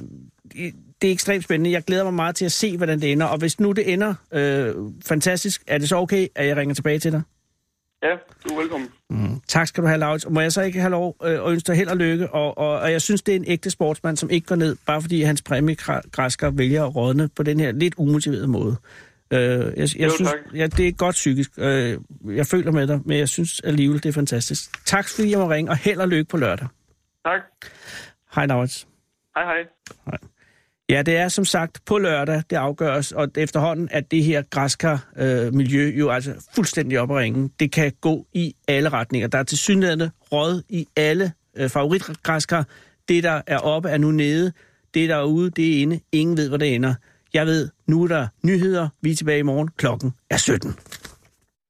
det 1.02 1.08
er 1.08 1.12
ekstremt 1.12 1.44
spændende. 1.44 1.70
Jeg 1.70 1.82
glæder 1.82 2.04
mig 2.04 2.14
meget 2.14 2.36
til 2.36 2.44
at 2.44 2.52
se, 2.52 2.76
hvordan 2.76 3.00
det 3.00 3.12
ender. 3.12 3.26
Og 3.26 3.38
hvis 3.38 3.60
nu 3.60 3.72
det 3.72 3.92
ender 3.92 4.14
øh, 4.32 4.74
fantastisk, 5.06 5.62
er 5.66 5.78
det 5.78 5.88
så 5.88 5.96
okay, 5.96 6.26
at 6.34 6.46
jeg 6.46 6.56
ringer 6.56 6.74
tilbage 6.74 6.98
til 6.98 7.12
dig? 7.12 7.22
Ja, 8.02 8.16
du 8.44 8.48
er 8.54 8.60
velkommen. 8.60 8.88
Mm. 9.10 9.40
Tak 9.48 9.66
skal 9.66 9.82
du 9.82 9.88
have, 9.88 9.98
Laurits. 9.98 10.24
Og 10.24 10.32
Må 10.32 10.40
jeg 10.40 10.52
så 10.52 10.62
ikke 10.62 10.80
have 10.80 10.90
lov 10.90 11.16
øh, 11.24 11.30
at 11.32 11.48
ønske 11.52 11.66
dig 11.66 11.76
held 11.76 11.88
og 11.88 11.96
lykke? 11.96 12.30
Og, 12.30 12.58
og, 12.58 12.78
og 12.78 12.92
jeg 12.92 13.02
synes, 13.02 13.22
det 13.22 13.32
er 13.32 13.36
en 13.36 13.44
ægte 13.46 13.70
sportsmand, 13.70 14.16
som 14.16 14.30
ikke 14.30 14.46
går 14.46 14.56
ned, 14.56 14.76
bare 14.86 15.02
fordi 15.02 15.22
hans 15.22 15.42
præmiegræsker 15.42 16.50
vælger 16.50 16.84
at 16.84 16.96
rådne 16.96 17.28
på 17.28 17.42
den 17.42 17.60
her 17.60 17.72
lidt 17.72 17.94
umotiverede 17.96 18.48
måde. 18.48 18.76
Øh, 19.30 19.38
jeg 19.40 19.76
jeg 19.76 19.98
Jo, 19.98 20.10
synes, 20.10 20.30
tak. 20.30 20.54
ja, 20.54 20.66
det 20.66 20.88
er 20.88 20.92
godt 20.92 21.12
psykisk. 21.14 21.50
Øh, 21.58 21.98
jeg 22.26 22.46
føler 22.46 22.72
med 22.72 22.86
dig, 22.86 23.00
men 23.04 23.18
jeg 23.18 23.28
synes 23.28 23.60
alligevel, 23.60 24.02
det 24.02 24.08
er 24.08 24.12
fantastisk. 24.12 24.86
Tak 24.86 25.08
fordi 25.08 25.30
jeg 25.30 25.38
må 25.38 25.50
ringe, 25.50 25.70
og 25.70 25.76
held 25.76 25.98
og 26.00 26.08
lykke 26.08 26.24
på 26.30 26.36
lørdag. 26.36 26.68
Tak. 27.26 27.40
Hej, 28.34 28.46
Laurits. 28.46 28.88
Hej, 29.36 29.44
hej. 29.44 30.18
Ja, 30.88 31.02
det 31.02 31.16
er 31.16 31.28
som 31.28 31.44
sagt 31.44 31.78
på 31.86 31.98
lørdag, 31.98 32.42
det 32.50 32.56
afgøres, 32.56 33.12
og 33.12 33.28
efterhånden 33.36 33.88
at 33.90 34.10
det 34.10 34.24
her 34.24 34.42
græskar-miljø 34.50 35.86
øh, 35.88 35.98
jo 35.98 36.10
altså 36.10 36.48
fuldstændig 36.54 37.00
op 37.00 37.10
at 37.10 37.16
ringe. 37.16 37.50
Det 37.60 37.72
kan 37.72 37.92
gå 38.00 38.26
i 38.32 38.54
alle 38.68 38.88
retninger. 38.88 39.28
Der 39.28 39.38
er 39.38 39.42
til 39.42 39.58
synligheden 39.58 40.10
råd 40.32 40.62
i 40.68 40.86
alle 40.96 41.32
øh, 41.56 41.70
favoritgræskar. 41.70 42.66
Det, 43.08 43.22
der 43.22 43.42
er 43.46 43.58
oppe, 43.58 43.88
er 43.88 43.98
nu 43.98 44.10
nede. 44.10 44.52
Det, 44.94 45.08
der 45.08 45.16
er 45.16 45.24
ude, 45.24 45.50
det 45.50 45.76
er 45.76 45.82
inde. 45.82 46.00
Ingen 46.12 46.36
ved, 46.36 46.48
hvor 46.48 46.56
det 46.56 46.74
ender. 46.74 46.94
Jeg 47.34 47.46
ved, 47.46 47.68
nu 47.86 48.02
er 48.02 48.08
der 48.08 48.26
nyheder. 48.42 48.88
Vi 49.02 49.10
er 49.10 49.16
tilbage 49.16 49.38
i 49.38 49.42
morgen. 49.42 49.68
Klokken 49.76 50.12
er 50.30 50.36
17. 50.36 50.74